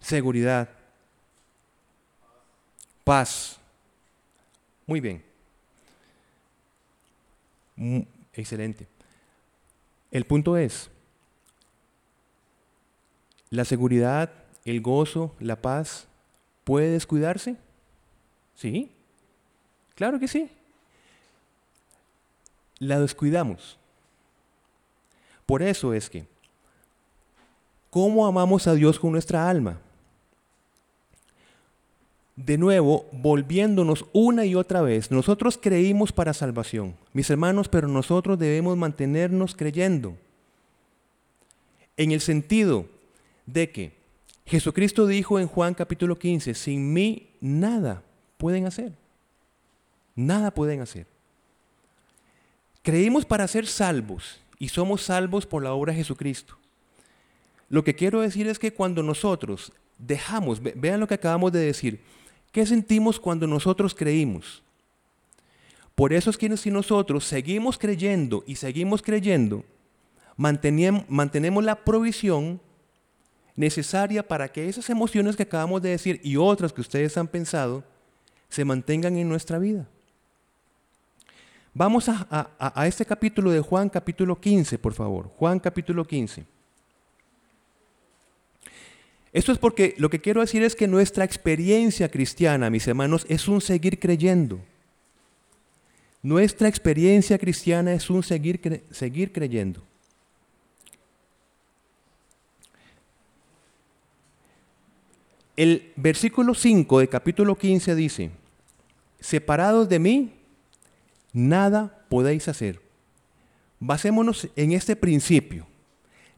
Seguridad. 0.00 0.68
Paz. 3.04 3.58
Muy 4.84 5.00
bien. 5.00 5.22
Mm, 7.76 8.00
excelente. 8.32 8.88
El 10.10 10.24
punto 10.24 10.56
es, 10.56 10.90
la 13.50 13.64
seguridad, 13.64 14.32
el 14.64 14.80
gozo, 14.80 15.34
la 15.38 15.60
paz, 15.60 16.08
¿puede 16.64 16.90
descuidarse? 16.90 17.56
Sí. 18.54 18.90
Claro 19.94 20.18
que 20.18 20.26
sí 20.26 20.50
la 22.78 23.00
descuidamos. 23.00 23.78
Por 25.46 25.62
eso 25.62 25.94
es 25.94 26.10
que, 26.10 26.26
¿cómo 27.90 28.26
amamos 28.26 28.66
a 28.66 28.74
Dios 28.74 28.98
con 28.98 29.12
nuestra 29.12 29.48
alma? 29.48 29.78
De 32.34 32.58
nuevo, 32.58 33.06
volviéndonos 33.12 34.04
una 34.12 34.44
y 34.44 34.54
otra 34.54 34.82
vez, 34.82 35.10
nosotros 35.10 35.56
creímos 35.56 36.12
para 36.12 36.34
salvación, 36.34 36.94
mis 37.14 37.30
hermanos, 37.30 37.68
pero 37.68 37.88
nosotros 37.88 38.38
debemos 38.38 38.76
mantenernos 38.76 39.54
creyendo. 39.54 40.16
En 41.96 42.12
el 42.12 42.20
sentido 42.20 42.86
de 43.46 43.70
que 43.70 43.92
Jesucristo 44.44 45.06
dijo 45.06 45.40
en 45.40 45.48
Juan 45.48 45.72
capítulo 45.72 46.18
15, 46.18 46.54
sin 46.54 46.92
mí 46.92 47.30
nada 47.40 48.02
pueden 48.36 48.66
hacer. 48.66 48.92
Nada 50.14 50.50
pueden 50.50 50.82
hacer. 50.82 51.06
Creímos 52.86 53.24
para 53.24 53.48
ser 53.48 53.66
salvos 53.66 54.38
y 54.60 54.68
somos 54.68 55.02
salvos 55.02 55.44
por 55.44 55.60
la 55.60 55.72
obra 55.72 55.92
de 55.92 55.98
Jesucristo. 55.98 56.56
Lo 57.68 57.82
que 57.82 57.96
quiero 57.96 58.20
decir 58.20 58.46
es 58.46 58.60
que 58.60 58.72
cuando 58.72 59.02
nosotros 59.02 59.72
dejamos, 59.98 60.62
vean 60.62 61.00
lo 61.00 61.08
que 61.08 61.14
acabamos 61.14 61.50
de 61.50 61.58
decir, 61.58 62.00
¿qué 62.52 62.64
sentimos 62.64 63.18
cuando 63.18 63.48
nosotros 63.48 63.92
creímos? 63.92 64.62
Por 65.96 66.12
eso 66.12 66.30
es 66.30 66.38
que 66.38 66.56
si 66.56 66.70
nosotros 66.70 67.24
seguimos 67.24 67.76
creyendo 67.76 68.44
y 68.46 68.54
seguimos 68.54 69.02
creyendo, 69.02 69.64
mantenemos 70.36 71.64
la 71.64 71.84
provisión 71.84 72.60
necesaria 73.56 74.28
para 74.28 74.46
que 74.52 74.68
esas 74.68 74.88
emociones 74.90 75.34
que 75.34 75.42
acabamos 75.42 75.82
de 75.82 75.90
decir 75.90 76.20
y 76.22 76.36
otras 76.36 76.72
que 76.72 76.82
ustedes 76.82 77.16
han 77.16 77.26
pensado 77.26 77.82
se 78.48 78.64
mantengan 78.64 79.16
en 79.16 79.28
nuestra 79.28 79.58
vida. 79.58 79.88
Vamos 81.78 82.08
a, 82.08 82.86
este 82.86 83.04
capítulo 83.04 83.50
de 83.50 83.60
Juan, 83.60 83.90
capítulo 83.90 84.40
15, 84.40 84.78
por 84.78 84.94
favor. 84.94 85.28
Juan, 85.36 85.60
capítulo 85.60 86.06
15. 86.06 86.46
Esto 89.30 89.52
es 89.52 89.58
porque 89.58 89.94
lo 89.98 90.08
que 90.08 90.18
quiero 90.18 90.40
decir 90.40 90.62
es 90.62 90.74
que 90.74 90.88
nuestra 90.88 91.22
experiencia 91.22 92.10
cristiana, 92.10 92.70
mis 92.70 92.88
hermanos, 92.88 93.26
es 93.28 93.46
un 93.46 93.60
seguir 93.60 93.98
creyendo. 93.98 94.58
Nuestra 96.22 96.66
experiencia 96.66 97.36
cristiana 97.36 97.92
es 97.92 98.08
un 98.08 98.22
seguir, 98.22 98.86
seguir 98.90 99.30
creyendo. 99.30 99.82
El 105.54 105.92
versículo 105.94 106.54
5 106.54 107.00
de 107.00 107.08
capítulo 107.10 107.54
15 107.54 107.94
dice, 107.94 108.30
separados 109.20 109.90
de 109.90 109.98
mí, 109.98 110.32
nada 111.36 112.06
podéis 112.08 112.48
hacer. 112.48 112.80
Basémonos 113.78 114.48
en 114.56 114.72
este 114.72 114.96
principio. 114.96 115.66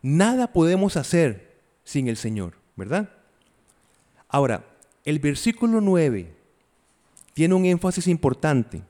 Nada 0.02 0.52
podemos 0.52 0.96
hacer 0.96 1.56
sin 1.84 2.08
el 2.08 2.16
Señor, 2.16 2.54
¿verdad? 2.74 3.08
Ahora, 4.28 4.64
el 5.04 5.20
versículo 5.20 5.80
9 5.80 6.34
tiene 7.32 7.54
un 7.54 7.64
énfasis 7.64 8.08
importante. 8.08 8.82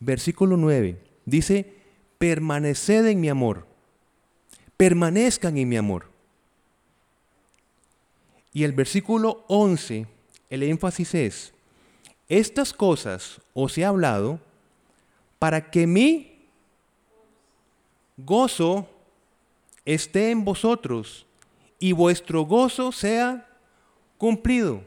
Versículo 0.00 0.56
9 0.56 0.98
dice, 1.24 1.72
permaneced 2.18 3.06
en 3.06 3.20
mi 3.20 3.28
amor. 3.28 3.64
Permanezcan 4.76 5.56
en 5.56 5.68
mi 5.68 5.76
amor. 5.76 6.10
Y 8.52 8.64
el 8.64 8.72
versículo 8.72 9.44
11, 9.46 10.04
el 10.50 10.62
énfasis 10.64 11.14
es, 11.14 11.54
estas 12.28 12.72
cosas 12.72 13.40
os 13.54 13.78
he 13.78 13.84
hablado 13.84 14.40
para 15.38 15.70
que 15.70 15.86
mi 15.86 16.38
gozo 18.16 18.88
esté 19.84 20.30
en 20.30 20.44
vosotros 20.44 21.26
y 21.78 21.92
vuestro 21.92 22.42
gozo 22.42 22.92
sea 22.92 23.46
cumplido. 24.16 24.82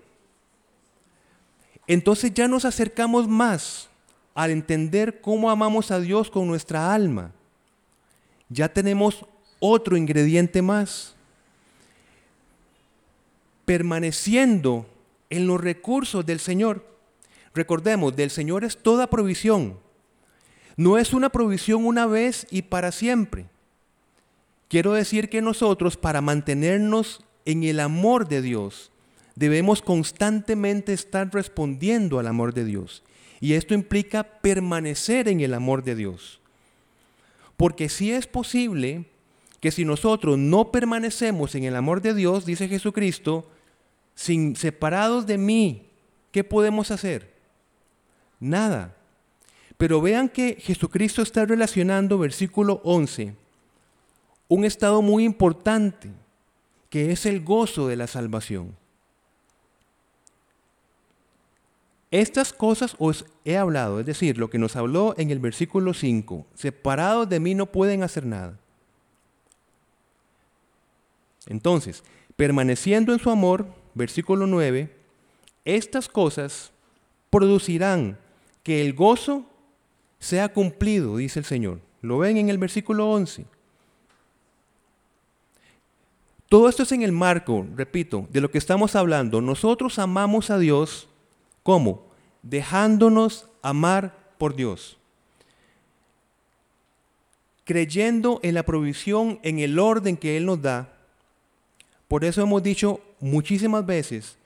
Entonces 1.88 2.34
ya 2.34 2.48
nos 2.48 2.66
acercamos 2.66 3.28
más 3.28 3.90
al 4.34 4.52
entender 4.52 5.22
cómo 5.22 5.50
amamos 5.50 5.92
a 5.92 6.00
Dios 6.00 6.30
con 6.30 6.48
nuestra 6.48 6.94
alma. 6.94 7.32
Ya 8.50 8.70
tenemos 8.70 9.26
otro 9.60 9.98
ingrediente 9.98 10.62
más. 10.62 11.16
Permaneciendo 13.66 14.86
en 15.30 15.48
los 15.48 15.62
recursos 15.62 16.26
del 16.26 16.40
Señor. 16.40 16.86
Recordemos, 17.54 18.16
del 18.16 18.30
Señor 18.30 18.64
es 18.64 18.78
toda 18.78 19.08
provisión. 19.08 19.78
No 20.78 20.98
es 20.98 21.14
una 21.14 21.30
provisión 21.30 21.86
una 21.86 22.06
vez 22.06 22.48
y 22.50 22.64
para 22.64 22.92
siempre. 22.92 23.46
Quiero 24.68 24.94
decir 24.94 25.30
que 25.30 25.42
nosotros, 25.42 25.98
para 25.98 26.22
mantenernos 26.22 27.22
en 27.46 27.64
el 27.64 27.80
amor 27.80 28.28
de 28.28 28.42
Dios, 28.42 28.92
debemos 29.36 29.82
constantemente 29.82 30.94
estar 30.94 31.30
respondiendo 31.34 32.20
al 32.20 32.28
amor 32.28 32.54
de 32.54 32.66
Dios. 32.66 33.04
Y 33.40 33.54
esto 33.54 33.74
implica 33.74 34.24
permanecer 34.24 35.28
en 35.28 35.42
el 35.42 35.54
amor 35.54 35.84
de 35.84 35.96
Dios. 35.96 36.40
Porque 37.58 37.90
si 37.90 38.12
es 38.12 38.28
posible 38.28 39.06
que 39.60 39.72
si 39.72 39.86
nosotros 39.86 40.38
no 40.38 40.72
permanecemos 40.72 41.54
en 41.56 41.64
el 41.64 41.76
amor 41.76 42.02
de 42.02 42.14
Dios, 42.14 42.46
dice 42.46 42.68
Jesucristo, 42.68 43.50
sin 44.16 44.56
separados 44.56 45.26
de 45.28 45.38
mí, 45.38 45.84
¿qué 46.32 46.44
podemos 46.44 46.92
hacer? 46.92 47.34
Nada. 48.40 48.96
Pero 49.82 50.00
vean 50.00 50.30
que 50.30 50.58
Jesucristo 50.60 51.24
está 51.24 51.44
relacionando, 51.44 52.20
versículo 52.20 52.82
11, 52.84 53.34
un 54.48 54.64
estado 54.64 55.02
muy 55.02 55.24
importante, 55.24 56.12
que 56.92 57.12
es 57.12 57.26
el 57.26 57.44
gozo 57.44 57.88
de 57.88 57.96
la 57.96 58.06
salvación. 58.06 58.78
Estas 62.12 62.54
cosas 62.54 62.96
os 63.00 63.26
he 63.44 63.58
hablado, 63.58 64.00
es 64.00 64.06
decir, 64.06 64.38
lo 64.38 64.52
que 64.52 64.60
nos 64.60 64.76
habló 64.76 65.16
en 65.18 65.32
el 65.32 65.40
versículo 65.40 65.96
5, 65.96 66.46
separados 66.54 67.28
de 67.28 67.40
mí 67.40 67.56
no 67.56 67.66
pueden 67.66 68.04
hacer 68.04 68.24
nada. 68.24 68.60
Entonces, 71.48 72.04
permaneciendo 72.36 73.14
en 73.14 73.20
su 73.20 73.32
amor, 73.32 73.66
versículo 73.96 74.46
9, 74.46 74.96
estas 75.66 76.08
cosas 76.08 76.72
producirán 77.32 78.20
que 78.62 78.82
el 78.82 78.94
gozo 78.94 79.48
sea 80.22 80.54
cumplido, 80.54 81.18
dice 81.18 81.40
el 81.40 81.46
Señor. 81.46 81.82
Lo 82.02 82.20
ven 82.20 82.38
en 82.38 82.48
el 82.48 82.58
versículo 82.58 83.12
11. 83.12 83.44
Todo 86.48 86.70
esto 86.70 86.84
es 86.84 86.94
en 86.94 87.02
el 87.02 87.12
marco, 87.12 87.68
repito, 87.76 88.26
de 88.30 88.40
lo 88.40 88.50
que 88.50 88.58
estamos 88.58 88.96
hablando. 88.96 89.42
Nosotros 89.42 90.00
amamos 90.00 90.50
a 90.50 90.58
Dios 90.58 91.10
¿Cómo? 91.64 92.04
Dejándonos 92.42 93.48
amar 93.62 94.18
por 94.38 94.56
Dios. 94.56 94.98
Creyendo 97.66 98.40
en 98.44 98.56
la 98.56 98.64
provisión, 98.64 99.40
en 99.44 99.60
el 99.60 99.78
orden 99.78 100.18
que 100.18 100.38
Él 100.38 100.46
nos 100.46 100.62
da. 100.62 100.94
Por 102.08 102.26
eso 102.26 102.42
hemos 102.42 102.64
dicho 102.64 103.00
muchísimas 103.20 103.86
veces 103.86 104.38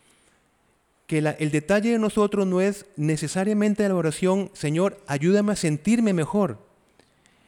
que 1.07 1.19
el 1.19 1.51
detalle 1.51 1.91
de 1.91 1.99
nosotros 1.99 2.47
no 2.47 2.61
es 2.61 2.85
necesariamente 2.95 3.87
la 3.87 3.95
oración, 3.95 4.49
Señor, 4.53 5.01
ayúdame 5.05 5.53
a 5.53 5.55
sentirme 5.55 6.13
mejor, 6.13 6.59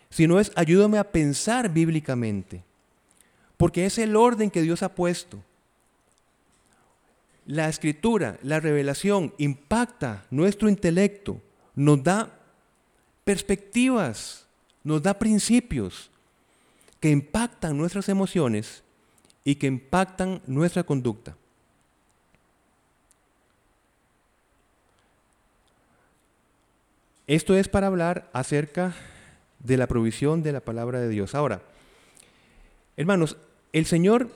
sino 0.10 0.40
es 0.40 0.52
ayúdame 0.56 1.00
a 1.00 1.12
pensar 1.12 1.70
bíblicamente, 1.70 2.64
porque 3.58 3.86
es 3.86 3.98
el 3.98 4.16
orden 4.16 4.52
que 4.52 4.62
Dios 4.62 4.84
ha 4.84 4.94
puesto. 4.94 5.44
La 7.48 7.70
escritura, 7.70 8.38
la 8.44 8.60
revelación 8.60 9.34
impacta 9.38 10.26
nuestro 10.30 10.70
intelecto, 10.70 11.42
nos 11.76 12.04
da 12.04 12.40
perspectivas, 13.24 14.46
nos 14.84 15.02
da 15.02 15.18
principios 15.18 16.12
que 17.00 17.10
impactan 17.10 17.78
nuestras 17.78 18.10
emociones 18.10 18.84
y 19.44 19.56
que 19.56 19.68
impactan 19.68 20.42
nuestra 20.46 20.84
conducta. 20.84 21.36
Esto 27.28 27.56
es 27.56 27.68
para 27.68 27.88
hablar 27.88 28.30
acerca 28.34 28.96
de 29.60 29.78
la 29.78 29.88
provisión 29.88 30.44
de 30.44 30.54
la 30.54 30.62
palabra 30.62 31.00
de 31.00 31.10
Dios. 31.10 31.36
Ahora, 31.36 31.62
hermanos, 32.96 33.38
el 33.74 33.86
Señor 33.86 34.30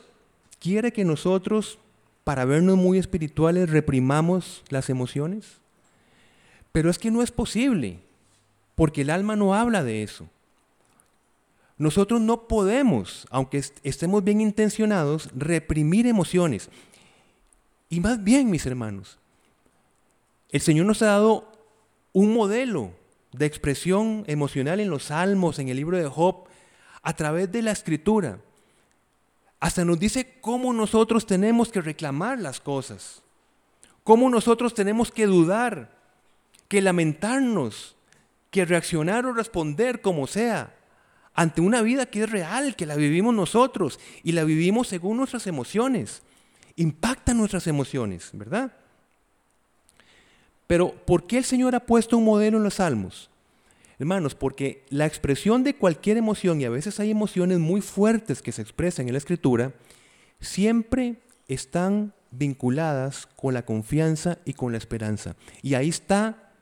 quiere 0.59 0.91
que 0.91 1.05
nosotros 1.05 1.79
para 2.23 2.45
vernos 2.45 2.77
muy 2.77 2.97
espirituales 2.97 3.69
reprimamos 3.69 4.63
las 4.69 4.89
emociones? 4.89 5.59
Pero 6.71 6.89
es 6.89 6.97
que 6.97 7.11
no 7.11 7.21
es 7.21 7.31
posible, 7.31 7.99
porque 8.75 9.01
el 9.01 9.09
alma 9.09 9.35
no 9.35 9.55
habla 9.55 9.83
de 9.83 10.03
eso. 10.03 10.29
Nosotros 11.77 12.21
no 12.21 12.47
podemos, 12.47 13.27
aunque 13.31 13.63
estemos 13.83 14.23
bien 14.23 14.39
intencionados, 14.39 15.29
reprimir 15.35 16.05
emociones. 16.05 16.69
Y 17.89 17.99
más 17.99 18.23
bien, 18.23 18.49
mis 18.49 18.65
hermanos, 18.65 19.17
el 20.49 20.61
Señor 20.61 20.85
nos 20.85 21.01
ha 21.01 21.07
dado 21.07 21.50
un 22.13 22.33
modelo 22.33 22.91
de 23.31 23.45
expresión 23.45 24.23
emocional 24.27 24.79
en 24.79 24.89
los 24.89 25.05
salmos, 25.05 25.59
en 25.59 25.69
el 25.69 25.77
libro 25.77 25.97
de 25.97 26.07
Job, 26.07 26.45
a 27.01 27.15
través 27.15 27.51
de 27.51 27.61
la 27.61 27.71
escritura. 27.71 28.39
Hasta 29.59 29.85
nos 29.85 29.99
dice 29.99 30.37
cómo 30.41 30.73
nosotros 30.73 31.25
tenemos 31.25 31.71
que 31.71 31.81
reclamar 31.81 32.39
las 32.39 32.59
cosas, 32.59 33.21
cómo 34.03 34.29
nosotros 34.29 34.73
tenemos 34.73 35.11
que 35.11 35.27
dudar, 35.27 35.97
que 36.67 36.81
lamentarnos, 36.81 37.95
que 38.49 38.65
reaccionar 38.65 39.25
o 39.25 39.33
responder 39.33 40.01
como 40.01 40.27
sea 40.27 40.75
ante 41.33 41.61
una 41.61 41.81
vida 41.81 42.07
que 42.07 42.23
es 42.23 42.29
real, 42.29 42.75
que 42.75 42.85
la 42.85 42.95
vivimos 42.95 43.33
nosotros 43.33 43.99
y 44.23 44.33
la 44.33 44.43
vivimos 44.43 44.87
según 44.87 45.17
nuestras 45.17 45.47
emociones. 45.47 46.23
Impacta 46.75 47.33
nuestras 47.33 47.67
emociones, 47.67 48.31
¿verdad? 48.33 48.73
Pero 50.71 50.95
¿por 50.95 51.27
qué 51.27 51.37
el 51.37 51.43
Señor 51.43 51.75
ha 51.75 51.81
puesto 51.81 52.17
un 52.17 52.23
modelo 52.23 52.55
en 52.55 52.63
los 52.63 52.75
salmos? 52.75 53.29
Hermanos, 53.99 54.35
porque 54.35 54.85
la 54.89 55.05
expresión 55.05 55.65
de 55.65 55.75
cualquier 55.75 56.15
emoción, 56.15 56.61
y 56.61 56.63
a 56.63 56.69
veces 56.69 56.97
hay 57.01 57.11
emociones 57.11 57.59
muy 57.59 57.81
fuertes 57.81 58.41
que 58.41 58.53
se 58.53 58.61
expresan 58.61 59.07
en 59.07 59.11
la 59.11 59.17
escritura, 59.17 59.73
siempre 60.39 61.15
están 61.49 62.13
vinculadas 62.31 63.27
con 63.35 63.53
la 63.53 63.65
confianza 63.65 64.37
y 64.45 64.53
con 64.53 64.71
la 64.71 64.77
esperanza. 64.77 65.35
Y 65.61 65.73
ahí 65.73 65.89
está, 65.89 66.53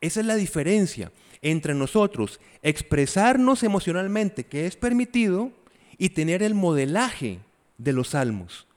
esa 0.00 0.20
es 0.20 0.26
la 0.26 0.36
diferencia 0.36 1.10
entre 1.40 1.74
nosotros, 1.74 2.38
expresarnos 2.62 3.64
emocionalmente, 3.64 4.44
que 4.44 4.68
es 4.68 4.76
permitido, 4.76 5.50
y 5.98 6.10
tener 6.10 6.40
el 6.40 6.54
modelaje 6.54 7.40
de 7.78 7.92
los 7.94 8.10
salmos. 8.10 8.68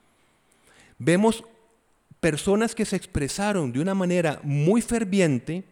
Vemos 0.98 1.44
personas 2.26 2.74
que 2.74 2.84
se 2.84 2.96
expresaron 2.96 3.70
de 3.70 3.78
una 3.78 3.94
manera 3.94 4.40
muy 4.42 4.82
ferviente, 4.82 5.62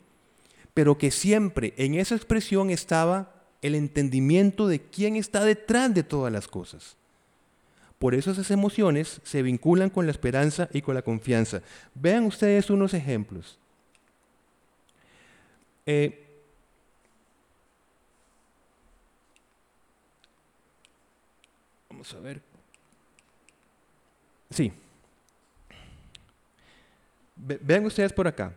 pero 0.72 0.96
que 0.96 1.10
siempre 1.10 1.74
en 1.76 1.96
esa 1.96 2.14
expresión 2.14 2.70
estaba 2.70 3.42
el 3.60 3.74
entendimiento 3.74 4.68
de 4.68 4.80
quién 4.80 5.16
está 5.16 5.44
detrás 5.44 5.92
de 5.92 6.04
todas 6.04 6.32
las 6.32 6.46
cosas. 6.46 6.96
Por 7.98 8.14
eso 8.14 8.30
esas 8.30 8.52
emociones 8.52 9.20
se 9.24 9.42
vinculan 9.42 9.90
con 9.90 10.06
la 10.06 10.12
esperanza 10.12 10.68
y 10.72 10.80
con 10.80 10.94
la 10.94 11.02
confianza. 11.02 11.60
Vean 11.92 12.24
ustedes 12.24 12.70
unos 12.70 12.94
ejemplos. 12.94 13.58
Eh, 15.86 16.24
vamos 21.90 22.14
a 22.14 22.20
ver. 22.20 22.40
Sí. 24.50 24.72
Vean 27.36 27.84
ustedes 27.84 28.12
por 28.12 28.26
acá. 28.26 28.54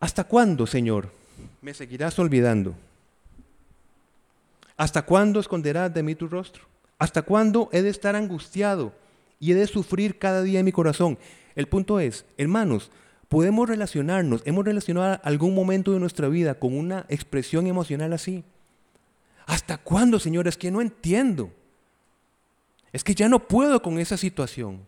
¿Hasta 0.00 0.24
cuándo, 0.24 0.66
Señor, 0.66 1.12
me 1.60 1.74
seguirás 1.74 2.18
olvidando? 2.18 2.74
¿Hasta 4.76 5.02
cuándo 5.02 5.40
esconderás 5.40 5.92
de 5.92 6.02
mí 6.02 6.14
tu 6.14 6.26
rostro? 6.26 6.64
¿Hasta 6.98 7.22
cuándo 7.22 7.68
he 7.72 7.82
de 7.82 7.90
estar 7.90 8.16
angustiado 8.16 8.94
y 9.38 9.52
he 9.52 9.54
de 9.54 9.66
sufrir 9.66 10.18
cada 10.18 10.42
día 10.42 10.60
en 10.60 10.64
mi 10.64 10.72
corazón? 10.72 11.18
El 11.54 11.66
punto 11.66 12.00
es, 12.00 12.24
hermanos, 12.38 12.90
podemos 13.28 13.68
relacionarnos, 13.68 14.42
hemos 14.44 14.64
relacionado 14.64 15.20
algún 15.22 15.54
momento 15.54 15.92
de 15.92 16.00
nuestra 16.00 16.28
vida 16.28 16.54
con 16.54 16.76
una 16.76 17.04
expresión 17.08 17.66
emocional 17.66 18.12
así. 18.12 18.42
¿Hasta 19.46 19.78
cuándo, 19.78 20.18
Señor? 20.18 20.48
Es 20.48 20.56
que 20.56 20.70
no 20.70 20.80
entiendo. 20.80 21.50
Es 22.92 23.04
que 23.04 23.14
ya 23.14 23.28
no 23.28 23.46
puedo 23.46 23.82
con 23.82 23.98
esa 23.98 24.16
situación. 24.16 24.86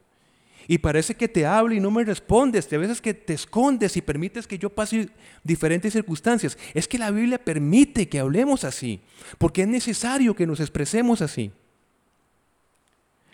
Y 0.69 0.79
parece 0.79 1.15
que 1.15 1.29
te 1.29 1.47
hablo 1.47 1.75
y 1.75 1.81
no 1.81 1.91
me 1.91 2.05
respondes. 2.05 2.69
De 2.69 2.79
veces 2.79 3.01
que 3.01 3.15
te 3.15 3.35
escondes 3.35 3.97
y 3.97 4.03
permites 4.03 4.47
que 4.47 4.59
yo 4.59 4.71
pase 4.71 5.09
diferentes 5.43 5.93
circunstancias. 5.93 6.57
Es 6.75 6.87
que 6.87 6.99
la 6.99 7.11
Biblia 7.11 7.43
permite 7.43 8.09
que 8.09 8.21
hablemos 8.21 8.65
así. 8.65 9.01
Porque 9.39 9.63
es 9.63 9.69
necesario 9.69 10.35
que 10.35 10.47
nos 10.47 10.61
expresemos 10.61 11.21
así. 11.21 11.51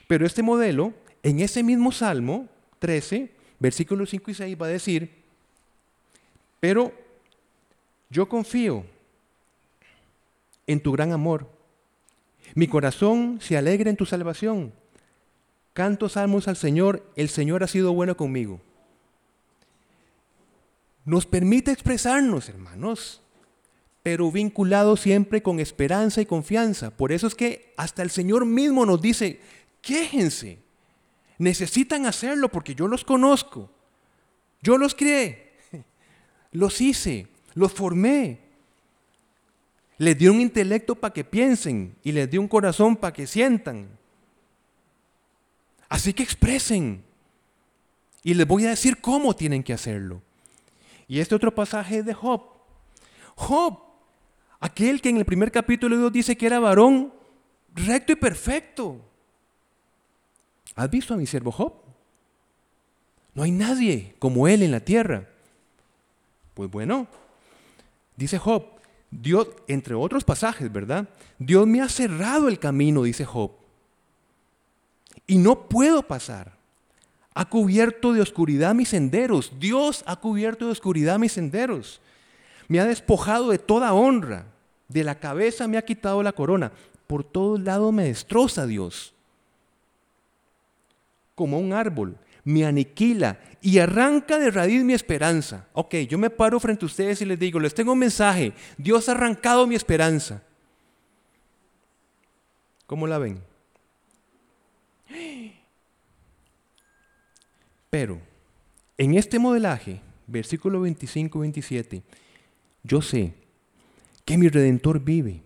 Pero 0.07 0.27
este 0.27 0.43
modelo, 0.43 0.95
en 1.23 1.41
ese 1.41 1.63
mismo 1.63 1.93
Salmo 1.93 2.49
13, 2.79 3.31
versículos 3.59 4.11
5 4.11 4.31
y 4.31 4.35
6, 4.35 4.57
va 4.61 4.67
a 4.67 4.71
decir, 4.71 5.11
pero 6.61 6.93
yo 8.11 8.29
confío 8.29 8.85
en 10.67 10.81
tu 10.81 10.93
gran 10.93 11.13
amor. 11.13 11.51
Mi 12.55 12.67
corazón 12.67 13.39
se 13.41 13.57
alegra 13.57 13.91
en 13.91 13.97
tu 13.97 14.07
salvación. 14.07 14.73
Canto 15.79 16.09
salmos 16.09 16.49
al 16.49 16.57
Señor, 16.57 17.09
el 17.15 17.29
Señor 17.29 17.63
ha 17.63 17.69
sido 17.69 17.93
bueno 17.93 18.17
conmigo. 18.17 18.61
Nos 21.05 21.25
permite 21.25 21.71
expresarnos, 21.71 22.49
hermanos, 22.49 23.23
pero 24.03 24.33
vinculado 24.33 24.97
siempre 24.97 25.41
con 25.41 25.61
esperanza 25.61 26.21
y 26.21 26.27
confianza. 26.27 26.91
Por 26.91 27.13
eso 27.13 27.29
es 27.29 27.37
que 27.37 27.75
hasta 27.77 28.03
el 28.03 28.11
Señor 28.11 28.45
mismo 28.45 28.85
nos 28.87 29.01
dice, 29.01 29.41
quéjense, 29.81 30.59
necesitan 31.39 32.07
hacerlo 32.07 32.49
porque 32.49 32.75
yo 32.75 32.89
los 32.89 33.05
conozco, 33.05 33.71
yo 34.61 34.79
los 34.79 34.97
crié, 34.97 35.53
los 36.51 36.81
hice, 36.81 37.29
los 37.55 37.73
formé. 37.73 38.41
Les 39.99 40.19
di 40.19 40.27
un 40.27 40.41
intelecto 40.41 40.97
para 40.97 41.15
que 41.15 41.23
piensen 41.23 41.95
y 42.03 42.11
les 42.11 42.29
di 42.29 42.37
un 42.37 42.49
corazón 42.49 42.97
para 42.97 43.13
que 43.13 43.29
sientan. 43.29 43.98
Así 45.89 46.13
que 46.13 46.23
expresen. 46.23 47.05
Y 48.23 48.35
les 48.35 48.47
voy 48.47 48.67
a 48.67 48.71
decir 48.71 49.01
cómo 49.01 49.35
tienen 49.35 49.63
que 49.63 49.73
hacerlo. 49.73 50.21
Y 51.07 51.21
este 51.21 51.35
otro 51.35 51.55
pasaje 51.55 51.99
es 51.99 52.05
de 52.05 52.15
Job. 52.15 52.43
Job, 53.35 53.79
aquel 54.61 55.01
que 55.01 55.09
en 55.09 55.17
el 55.17 55.25
primer 55.25 55.51
capítulo 55.51 55.97
de 55.97 56.03
Dios 56.03 56.13
dice 56.13 56.37
que 56.37 56.47
era 56.47 56.59
varón 56.59 57.13
recto 57.75 58.13
y 58.13 58.17
perfecto. 58.17 59.01
¿Has 60.75 60.91
visto 60.91 61.15
a 61.15 61.17
mi 61.17 61.27
siervo 61.27 61.51
Job? 61.51 61.73
No 63.35 63.45
hay 63.45 63.51
nadie 63.51 64.15
como 64.19 64.49
él 64.49 64.63
en 64.63 64.73
la 64.73 64.81
tierra. 64.81 65.29
Pues 66.55 66.71
bueno, 66.71 67.07
dice 68.17 68.39
Job, 68.39 68.65
Dios, 69.11 69.49
entre 69.69 69.95
otros 69.95 70.25
pasajes, 70.25 70.71
¿verdad? 70.71 71.09
Dios 71.39 71.67
me 71.67 71.81
ha 71.81 71.89
cerrado 71.89 72.49
el 72.49 72.59
camino, 72.59 73.05
dice 73.05 73.25
Job 73.25 73.53
y 75.29 75.39
no 75.39 75.69
puedo 75.69 76.03
pasar. 76.03 76.53
Ha 77.35 77.49
cubierto 77.49 78.13
de 78.13 78.21
oscuridad 78.21 78.75
mis 78.75 78.89
senderos. 78.89 79.53
Dios 79.61 80.03
ha 80.07 80.17
cubierto 80.17 80.67
de 80.67 80.73
oscuridad 80.73 81.21
mis 81.21 81.33
senderos. 81.33 82.01
Me 82.67 82.81
ha 82.81 82.85
despojado 82.85 83.51
de 83.51 83.59
toda 83.59 83.93
honra. 83.93 84.47
De 84.89 85.05
la 85.05 85.21
cabeza 85.21 85.69
me 85.69 85.77
ha 85.79 85.85
quitado 85.85 86.23
la 86.23 86.33
corona. 86.33 86.73
Por 87.07 87.23
todos 87.23 87.61
lados 87.61 87.93
me 87.93 88.05
destroza 88.05 88.67
Dios. 88.67 89.15
Como 91.35 91.61
un 91.61 91.73
árbol, 91.73 92.17
me 92.43 92.65
aniquila 92.65 93.39
y 93.61 93.79
arranca 93.79 94.39
de 94.39 94.51
raíz 94.51 94.83
mi 94.83 94.95
esperanza. 94.95 95.69
Ok, 95.75 95.95
yo 96.09 96.19
me 96.19 96.31
paro 96.31 96.59
frente 96.59 96.85
a 96.85 96.87
ustedes 96.87 97.21
y 97.21 97.27
les 97.27 97.39
digo, 97.39 97.61
les 97.61 97.75
tengo 97.75 97.93
un 97.93 97.99
mensaje. 97.99 98.55
Dios 98.79 99.09
ha 99.09 99.13
arrancado 99.13 99.67
mi 99.67 99.75
esperanza. 99.75 100.43
¿Cómo 102.87 103.07
la 103.07 103.19
ven? 103.19 103.48
Pero 107.91 108.21
en 108.97 109.15
este 109.15 109.39
modelaje, 109.39 110.01
versículo 110.27 110.87
25-27, 110.87 112.03
yo 112.83 113.03
sé 113.03 113.33
que 114.25 114.37
mi 114.37 114.49
redentor 114.49 115.01
vive 115.01 115.43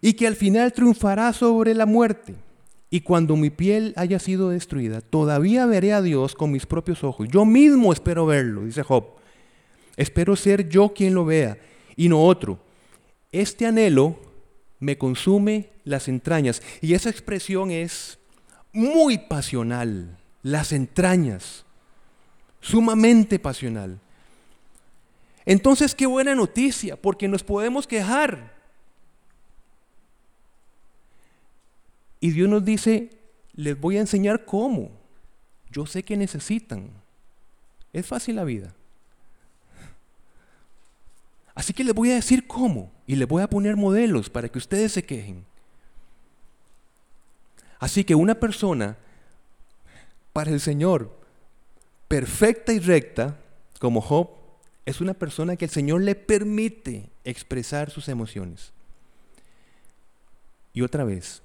y 0.00 0.14
que 0.14 0.26
al 0.26 0.36
final 0.36 0.72
triunfará 0.72 1.32
sobre 1.32 1.74
la 1.74 1.86
muerte. 1.86 2.34
Y 2.90 3.00
cuando 3.00 3.36
mi 3.36 3.48
piel 3.48 3.94
haya 3.96 4.18
sido 4.18 4.50
destruida, 4.50 5.00
todavía 5.00 5.64
veré 5.64 5.94
a 5.94 6.02
Dios 6.02 6.34
con 6.34 6.50
mis 6.50 6.66
propios 6.66 7.02
ojos. 7.04 7.26
Yo 7.30 7.46
mismo 7.46 7.90
espero 7.92 8.26
verlo, 8.26 8.64
dice 8.64 8.82
Job. 8.82 9.06
Espero 9.96 10.36
ser 10.36 10.68
yo 10.68 10.92
quien 10.92 11.14
lo 11.14 11.24
vea 11.24 11.58
y 11.96 12.08
no 12.08 12.22
otro. 12.22 12.58
Este 13.30 13.64
anhelo 13.64 14.18
me 14.78 14.98
consume 14.98 15.70
las 15.84 16.08
entrañas. 16.08 16.60
Y 16.82 16.92
esa 16.92 17.08
expresión 17.08 17.70
es 17.70 18.18
muy 18.72 19.18
pasional, 19.18 20.18
las 20.42 20.72
entrañas, 20.72 21.64
sumamente 22.60 23.38
pasional. 23.38 24.00
Entonces, 25.44 25.94
qué 25.94 26.06
buena 26.06 26.34
noticia, 26.34 26.96
porque 26.96 27.28
nos 27.28 27.42
podemos 27.42 27.86
quejar. 27.86 28.52
Y 32.20 32.30
Dios 32.30 32.48
nos 32.48 32.64
dice, 32.64 33.10
les 33.54 33.78
voy 33.78 33.96
a 33.96 34.00
enseñar 34.00 34.44
cómo. 34.44 34.90
Yo 35.70 35.86
sé 35.86 36.04
que 36.04 36.16
necesitan. 36.16 36.90
Es 37.92 38.06
fácil 38.06 38.36
la 38.36 38.44
vida. 38.44 38.74
Así 41.54 41.72
que 41.72 41.84
les 41.84 41.94
voy 41.94 42.10
a 42.10 42.14
decir 42.14 42.46
cómo 42.46 42.90
y 43.06 43.16
les 43.16 43.28
voy 43.28 43.42
a 43.42 43.50
poner 43.50 43.76
modelos 43.76 44.30
para 44.30 44.48
que 44.48 44.58
ustedes 44.58 44.92
se 44.92 45.04
quejen. 45.04 45.44
Así 47.82 48.04
que 48.04 48.14
una 48.14 48.36
persona 48.36 48.96
para 50.32 50.52
el 50.52 50.60
Señor 50.60 51.18
perfecta 52.06 52.72
y 52.72 52.78
recta, 52.78 53.40
como 53.80 54.00
Job, 54.00 54.30
es 54.86 55.00
una 55.00 55.14
persona 55.14 55.56
que 55.56 55.64
el 55.64 55.70
Señor 55.72 56.02
le 56.02 56.14
permite 56.14 57.10
expresar 57.24 57.90
sus 57.90 58.08
emociones. 58.08 58.72
Y 60.72 60.82
otra 60.82 61.02
vez, 61.02 61.42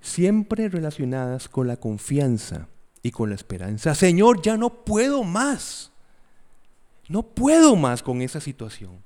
siempre 0.00 0.68
relacionadas 0.68 1.48
con 1.48 1.66
la 1.66 1.78
confianza 1.78 2.68
y 3.02 3.10
con 3.10 3.30
la 3.30 3.34
esperanza. 3.34 3.96
Señor, 3.96 4.42
ya 4.42 4.56
no 4.56 4.84
puedo 4.84 5.24
más. 5.24 5.90
No 7.08 7.24
puedo 7.24 7.74
más 7.74 8.04
con 8.04 8.22
esa 8.22 8.40
situación. 8.40 9.02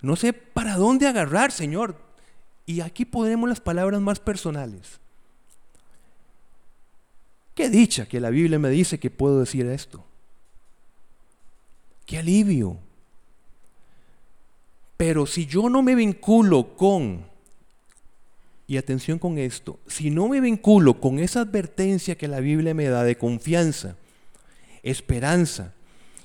No 0.00 0.16
sé 0.16 0.32
para 0.32 0.78
dónde 0.78 1.06
agarrar, 1.06 1.52
Señor. 1.52 2.03
Y 2.66 2.80
aquí 2.80 3.04
podremos 3.04 3.48
las 3.48 3.60
palabras 3.60 4.00
más 4.00 4.20
personales. 4.20 5.00
Qué 7.54 7.70
dicha 7.70 8.06
que 8.06 8.20
la 8.20 8.30
Biblia 8.30 8.58
me 8.58 8.70
dice 8.70 8.98
que 8.98 9.10
puedo 9.10 9.40
decir 9.40 9.66
esto. 9.66 10.04
Qué 12.06 12.18
alivio. 12.18 12.78
Pero 14.96 15.26
si 15.26 15.46
yo 15.46 15.68
no 15.68 15.82
me 15.82 15.94
vinculo 15.94 16.76
con, 16.76 17.24
y 18.66 18.76
atención 18.76 19.18
con 19.18 19.38
esto, 19.38 19.78
si 19.86 20.10
no 20.10 20.28
me 20.28 20.40
vinculo 20.40 21.00
con 21.00 21.18
esa 21.18 21.40
advertencia 21.40 22.16
que 22.16 22.28
la 22.28 22.40
Biblia 22.40 22.74
me 22.74 22.88
da 22.88 23.04
de 23.04 23.16
confianza, 23.16 23.96
esperanza 24.82 25.74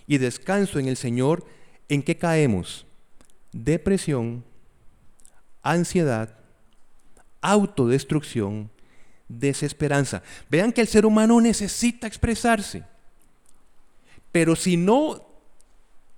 y 0.07 0.17
descanso 0.17 0.79
en 0.79 0.87
el 0.87 0.97
Señor, 0.97 1.45
¿en 1.89 2.01
qué 2.01 2.17
caemos? 2.17 2.85
Depresión, 3.51 4.43
ansiedad, 5.63 6.35
autodestrucción, 7.41 8.69
desesperanza. 9.27 10.23
Vean 10.49 10.71
que 10.71 10.81
el 10.81 10.87
ser 10.87 11.05
humano 11.05 11.39
necesita 11.39 12.07
expresarse. 12.07 12.83
Pero 14.31 14.55
si 14.55 14.77
no 14.77 15.25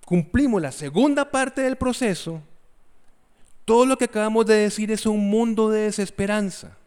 cumplimos 0.06 0.62
la 0.62 0.72
segunda 0.72 1.32
parte 1.32 1.62
del 1.62 1.78
proceso, 1.78 2.42
todo 3.66 3.86
lo 3.86 3.98
que 3.98 4.06
acabamos 4.06 4.46
de 4.46 4.56
decir 4.56 4.92
es 4.92 5.06
un 5.06 5.30
mundo 5.30 5.70
de 5.70 5.82
desesperanza. 5.82 6.78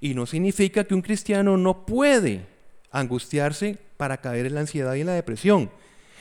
Y 0.00 0.14
no 0.14 0.26
significa 0.26 0.84
que 0.84 0.94
un 0.94 1.02
cristiano 1.02 1.56
no 1.56 1.84
puede 1.84 2.46
angustiarse 2.90 3.78
para 3.96 4.18
caer 4.18 4.46
en 4.46 4.54
la 4.54 4.60
ansiedad 4.60 4.94
y 4.94 5.00
en 5.00 5.06
la 5.08 5.12
depresión. 5.12 5.70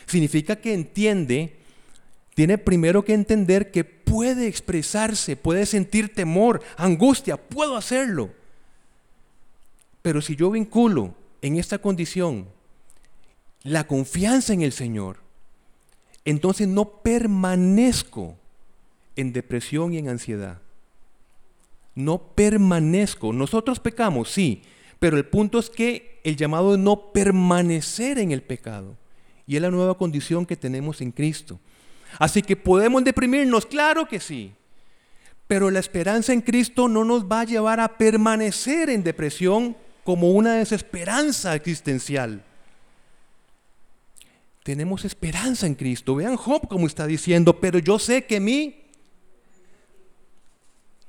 Significa 0.05 0.57
que 0.57 0.73
entiende 0.73 1.59
tiene 2.39 2.57
primero 2.57 3.03
que 3.03 3.13
entender 3.13 3.69
que 3.69 3.83
puede 4.09 4.47
expresarse, 4.47 5.35
puede 5.35 5.65
sentir 5.65 6.13
temor, 6.13 6.61
angustia, 6.77 7.37
puedo 7.37 7.77
hacerlo. 7.77 8.31
Pero 10.01 10.21
si 10.21 10.35
yo 10.35 10.49
vinculo 10.49 11.13
en 11.41 11.57
esta 11.57 11.77
condición 11.77 12.47
la 13.63 13.85
confianza 13.85 14.53
en 14.53 14.61
el 14.61 14.71
Señor, 14.71 15.17
entonces 16.25 16.67
no 16.67 16.85
permanezco 17.01 18.35
en 19.15 19.31
depresión 19.33 19.93
y 19.93 19.99
en 19.99 20.09
ansiedad. 20.09 20.59
No 21.93 22.19
permanezco. 22.19 23.33
Nosotros 23.33 23.79
pecamos, 23.79 24.31
sí, 24.31 24.63
pero 24.99 25.17
el 25.17 25.25
punto 25.25 25.59
es 25.59 25.69
que 25.69 26.19
el 26.23 26.35
llamado 26.35 26.73
es 26.73 26.79
no 26.79 27.11
permanecer 27.11 28.17
en 28.17 28.31
el 28.31 28.41
pecado. 28.41 28.97
y 29.45 29.55
es 29.55 29.61
la 29.63 29.71
nueva 29.71 29.97
condición 29.97 30.45
que 30.45 30.55
tenemos 30.55 31.01
en 31.01 31.11
Cristo. 31.11 31.59
Así 32.17 32.41
que 32.41 32.55
podemos 32.55 33.03
deprimirnos, 33.03 33.65
claro 33.65 34.07
que 34.07 34.19
sí. 34.19 34.53
Pero 35.47 35.71
la 35.71 35.79
esperanza 35.79 36.33
en 36.33 36.41
Cristo 36.41 36.87
no 36.87 37.03
nos 37.03 37.25
va 37.25 37.41
a 37.41 37.45
llevar 37.45 37.79
a 37.79 37.97
permanecer 37.97 38.89
en 38.89 39.03
depresión 39.03 39.75
como 40.03 40.31
una 40.31 40.55
desesperanza 40.55 41.55
existencial. 41.55 42.43
Tenemos 44.63 45.05
esperanza 45.05 45.65
en 45.65 45.75
Cristo. 45.75 46.15
Vean 46.15 46.35
Job 46.35 46.67
como 46.67 46.87
está 46.87 47.07
diciendo, 47.07 47.59
pero 47.59 47.79
yo 47.79 47.99
sé 47.99 48.25
que 48.25 48.39
mí... 48.39 48.75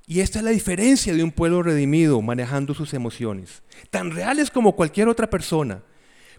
Y 0.07 0.21
esta 0.21 0.41
es 0.41 0.45
la 0.45 0.51
diferencia 0.51 1.15
de 1.15 1.23
un 1.23 1.31
pueblo 1.31 1.63
redimido 1.63 2.21
manejando 2.21 2.75
sus 2.75 2.95
emociones, 2.95 3.63
tan 3.91 4.11
reales 4.11 4.51
como 4.51 4.75
cualquier 4.75 5.07
otra 5.07 5.31
persona. 5.31 5.83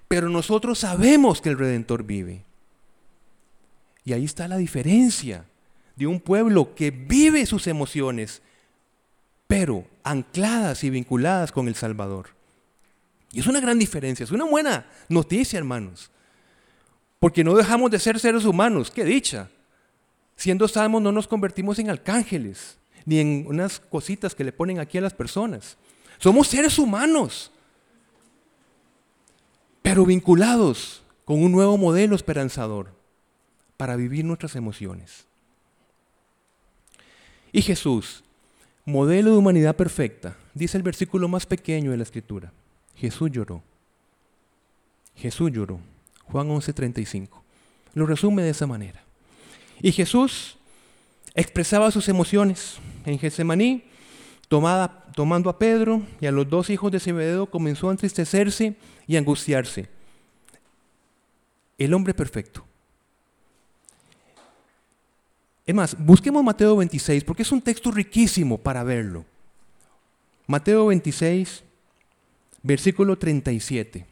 Pero 0.10 0.28
nosotros 0.28 0.80
sabemos 0.80 1.40
que 1.40 1.50
el 1.50 1.58
Redentor 1.58 2.04
vive. 2.04 2.44
Y 4.04 4.14
ahí 4.14 4.26
está 4.26 4.48
la 4.48 4.58
diferencia 4.58 5.46
de 5.96 6.08
un 6.08 6.20
pueblo 6.20 6.74
que 6.74 6.92
vive 6.92 7.46
sus 7.46 7.68
emociones, 7.68 8.42
pero 9.48 9.86
ancladas 10.04 10.84
y 10.84 10.90
vinculadas 10.90 11.52
con 11.52 11.68
el 11.68 11.76
Salvador. 11.76 12.30
Y 13.32 13.40
es 13.40 13.48
una 13.48 13.60
gran 13.60 13.80
diferencia, 13.80 14.24
es 14.24 14.32
una 14.32 14.46
buena 14.46 14.88
noticia, 15.08 15.58
hermanos. 15.58 16.10
Porque 17.20 17.44
no 17.44 17.56
dejamos 17.56 17.92
de 17.92 18.00
ser 18.00 18.20
seres 18.20 18.46
humanos, 18.46 18.90
qué 18.90 19.06
dicha. 19.06 19.50
Siendo 20.36 20.68
salmos 20.68 21.02
no 21.02 21.12
nos 21.12 21.28
convertimos 21.28 21.78
en 21.80 21.90
arcángeles, 21.90 22.78
ni 23.06 23.20
en 23.20 23.46
unas 23.48 23.80
cositas 23.80 24.34
que 24.34 24.44
le 24.44 24.52
ponen 24.52 24.80
aquí 24.80 24.98
a 24.98 25.02
las 25.02 25.14
personas. 25.14 25.78
Somos 26.18 26.48
seres 26.48 26.80
humanos 26.80 27.52
pero 29.82 30.06
vinculados 30.06 31.04
con 31.26 31.44
un 31.44 31.52
nuevo 31.52 31.78
modelo 31.78 32.16
esperanzador 32.16 32.94
para 33.82 33.96
vivir 33.96 34.24
nuestras 34.24 34.56
emociones. 34.56 35.26
Y 37.52 37.64
Jesús, 37.64 38.24
modelo 38.86 39.32
de 39.32 39.38
humanidad 39.38 39.76
perfecta, 39.76 40.38
dice 40.54 40.78
el 40.78 40.84
versículo 40.84 41.28
más 41.28 41.48
pequeño 41.48 41.90
de 41.90 41.98
la 41.98 42.04
escritura. 42.04 42.54
Jesús 42.96 43.32
lloró. 43.32 43.64
Jesús 45.16 45.52
lloró. 45.52 45.80
Juan 46.26 46.52
11:35. 46.52 47.42
Lo 47.96 48.06
resume 48.06 48.44
de 48.44 48.52
esa 48.52 48.68
manera. 48.68 49.02
Y 49.82 49.92
Jesús 49.92 50.60
expresaba 51.34 51.90
sus 51.90 52.08
emociones. 52.08 52.78
En 53.04 53.18
Getsemaní, 53.18 53.84
tomando 54.48 55.50
a 55.50 55.58
Pedro 55.58 56.04
y 56.20 56.28
a 56.28 56.32
los 56.32 56.48
dos 56.48 56.70
hijos 56.70 56.92
de 56.92 57.00
Zebedeo, 57.00 57.48
comenzó 57.48 57.90
a 57.90 57.94
entristecerse 57.94 58.76
y 59.08 59.18
angustiarse. 59.18 59.90
El 61.80 61.96
hombre 61.96 62.14
perfecto. 62.14 62.68
Es 65.66 65.76
más, 65.76 65.96
busquemos 65.98 66.44
Mateo 66.44 66.78
26 66.78 67.24
porque 67.24 67.44
es 67.44 67.52
un 67.52 67.62
texto 67.62 67.92
riquísimo 67.92 68.58
para 68.58 68.84
verlo. 68.84 69.26
Mateo 70.48 70.88
26, 70.88 71.64
versículo 72.64 73.18
37. 73.18 74.06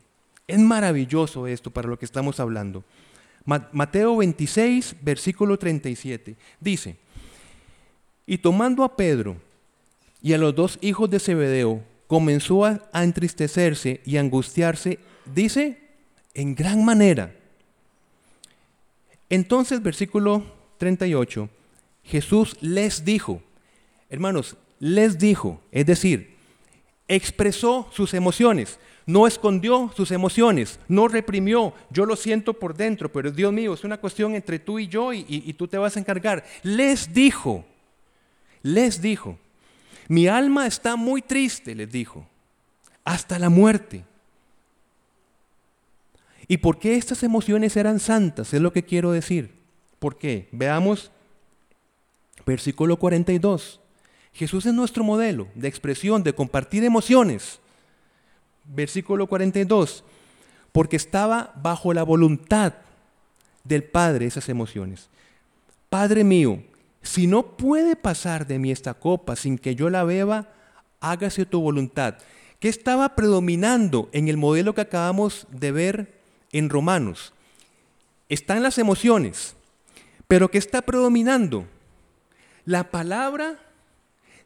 Es 0.47 0.59
maravilloso 0.59 1.47
esto 1.47 1.71
para 1.71 1.87
lo 1.87 1.97
que 1.97 2.05
estamos 2.05 2.39
hablando. 2.39 2.83
Mateo 3.45 4.17
26, 4.17 4.95
versículo 5.01 5.57
37. 5.57 6.35
Dice, 6.59 6.97
y 8.27 8.37
tomando 8.37 8.83
a 8.83 8.95
Pedro 8.95 9.37
y 10.21 10.33
a 10.33 10.37
los 10.37 10.55
dos 10.55 10.77
hijos 10.81 11.09
de 11.09 11.19
Zebedeo, 11.19 11.83
comenzó 12.07 12.65
a, 12.65 12.79
entristecerse 12.93 14.01
y 14.05 14.17
angustiarse, 14.17 14.99
dice, 15.25 15.79
en 16.33 16.55
gran 16.55 16.83
manera. 16.85 17.35
Entonces, 19.29 19.81
versículo 19.81 20.58
38, 20.79 21.49
Jesús 22.03 22.57
les 22.61 23.05
dijo, 23.05 23.43
hermanos, 24.09 24.57
les 24.79 25.19
dijo, 25.19 25.61
es 25.71 25.85
decir, 25.85 26.35
expresó 27.07 27.89
sus 27.91 28.13
emociones, 28.13 28.79
no 29.05 29.27
escondió 29.27 29.91
sus 29.95 30.11
emociones, 30.11 30.79
no 30.87 31.07
reprimió, 31.07 31.73
yo 31.89 32.05
lo 32.05 32.15
siento 32.15 32.53
por 32.53 32.75
dentro, 32.75 33.11
pero 33.11 33.31
Dios 33.31 33.51
mío, 33.51 33.73
es 33.73 33.83
una 33.83 33.97
cuestión 33.97 34.35
entre 34.35 34.57
tú 34.57 34.79
y 34.79 34.87
yo 34.87 35.11
y, 35.13 35.53
tú 35.53 35.67
te 35.67 35.77
vas 35.77 35.97
a 35.97 35.99
encargar. 35.99 36.45
Les 36.63 37.13
dijo, 37.13 37.65
les 38.61 39.01
dijo, 39.01 39.37
mi 40.07 40.27
alma 40.27 40.65
está 40.65 40.95
muy 40.95 41.21
triste, 41.21 41.75
les 41.75 41.91
dijo, 41.91 42.25
hasta 43.03 43.37
la 43.37 43.49
muerte. 43.49 44.05
¿Y 46.47 46.57
por 46.57 46.79
qué 46.79 46.95
estas 46.95 47.21
emociones 47.23 47.75
eran 47.75 47.99
santas? 47.99 48.53
Es 48.53 48.61
lo 48.61 48.71
que 48.73 48.83
quiero 48.83 49.11
decir. 49.11 49.58
¿Por 49.99 50.17
qué? 50.17 50.47
Veamos 50.51 51.11
versículo 52.45 52.97
42. 52.97 53.79
Jesús 54.33 54.65
es 54.65 54.73
nuestro 54.73 55.03
modelo 55.03 55.47
de 55.55 55.67
expresión, 55.67 56.23
de 56.23 56.33
compartir 56.33 56.83
emociones. 56.83 57.59
Versículo 58.65 59.27
42. 59.27 60.03
Porque 60.71 60.95
estaba 60.95 61.53
bajo 61.61 61.93
la 61.93 62.03
voluntad 62.03 62.73
del 63.63 63.83
Padre 63.83 64.25
esas 64.25 64.49
emociones. 64.49 65.09
Padre 65.89 66.23
mío, 66.23 66.63
si 67.01 67.27
no 67.27 67.57
puede 67.57 67.95
pasar 67.95 68.47
de 68.47 68.59
mí 68.59 68.71
esta 68.71 68.93
copa 68.93 69.35
sin 69.35 69.57
que 69.57 69.75
yo 69.75 69.89
la 69.89 70.03
beba, 70.03 70.49
hágase 70.99 71.45
tu 71.45 71.61
voluntad. 71.61 72.15
¿Qué 72.59 72.67
estaba 72.67 73.15
predominando 73.15 74.09
en 74.11 74.27
el 74.27 74.37
modelo 74.37 74.73
que 74.73 74.81
acabamos 74.81 75.47
de 75.49 75.71
ver 75.71 76.19
en 76.51 76.69
Romanos? 76.69 77.33
Están 78.27 78.61
las 78.61 78.77
emociones, 78.77 79.55
pero 80.29 80.49
¿qué 80.49 80.57
está 80.57 80.81
predominando? 80.81 81.67
La 82.63 82.89
palabra 82.89 83.59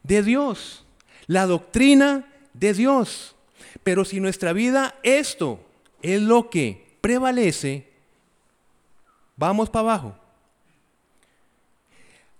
de 0.02 0.24
Dios, 0.24 0.84
la 1.28 1.46
doctrina 1.46 2.26
de 2.52 2.74
Dios. 2.74 3.36
Pero 3.84 4.04
si 4.04 4.18
nuestra 4.18 4.52
vida 4.52 4.96
esto 5.04 5.60
es 6.02 6.20
lo 6.20 6.50
que 6.50 6.96
prevalece, 7.00 7.88
vamos 9.36 9.70
para 9.70 9.92
abajo 9.92 10.24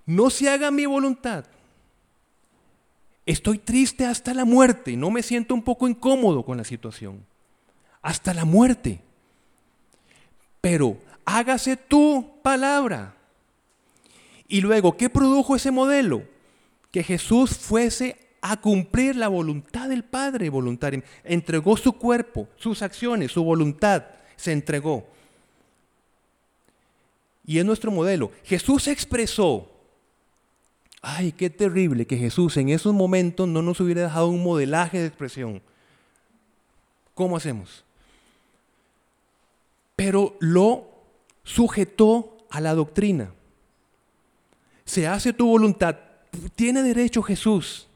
no 0.06 0.30
se 0.30 0.48
haga 0.48 0.70
mi 0.70 0.86
voluntad. 0.86 1.44
Estoy 3.26 3.58
triste 3.58 4.04
hasta 4.04 4.34
la 4.34 4.44
muerte, 4.44 4.96
no 4.96 5.10
me 5.10 5.22
siento 5.22 5.54
un 5.54 5.62
poco 5.62 5.88
incómodo 5.88 6.44
con 6.44 6.58
la 6.58 6.64
situación. 6.64 7.24
Hasta 8.02 8.34
la 8.34 8.44
muerte. 8.44 9.00
Pero 10.60 10.98
hágase 11.24 11.76
tu 11.76 12.38
palabra. 12.42 13.14
Y 14.54 14.60
luego, 14.60 14.96
¿qué 14.96 15.10
produjo 15.10 15.56
ese 15.56 15.72
modelo? 15.72 16.22
Que 16.92 17.02
Jesús 17.02 17.58
fuese 17.58 18.16
a 18.40 18.60
cumplir 18.60 19.16
la 19.16 19.26
voluntad 19.26 19.88
del 19.88 20.04
Padre 20.04 20.48
voluntario. 20.48 21.02
Entregó 21.24 21.76
su 21.76 21.94
cuerpo, 21.94 22.46
sus 22.54 22.80
acciones, 22.80 23.32
su 23.32 23.42
voluntad, 23.42 24.04
se 24.36 24.52
entregó. 24.52 25.08
Y 27.44 27.58
es 27.58 27.64
nuestro 27.64 27.90
modelo. 27.90 28.30
Jesús 28.44 28.86
expresó 28.86 29.72
Ay, 31.02 31.32
qué 31.32 31.50
terrible 31.50 32.06
que 32.06 32.16
Jesús 32.16 32.56
en 32.56 32.68
esos 32.68 32.94
momentos 32.94 33.48
no 33.48 33.60
nos 33.60 33.80
hubiera 33.80 34.02
dejado 34.02 34.28
un 34.28 34.44
modelaje 34.44 35.00
de 35.00 35.06
expresión. 35.08 35.62
¿Cómo 37.16 37.36
hacemos? 37.36 37.82
Pero 39.96 40.36
lo 40.38 40.86
sujetó 41.42 42.36
a 42.50 42.60
la 42.60 42.72
doctrina. 42.74 43.32
Se 44.84 45.06
hace 45.06 45.32
tu 45.32 45.46
voluntad. 45.46 45.96
Tiene 46.54 46.82
derecho 46.82 47.22
Jesús 47.22 47.88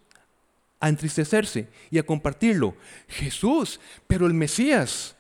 a 0.81 0.89
entristecerse 0.89 1.69
y 1.91 1.99
a 1.99 2.07
compartirlo. 2.07 2.75
Jesús, 3.09 3.81
pero 4.07 4.27
el 4.27 4.35
Mesías, 4.35 5.17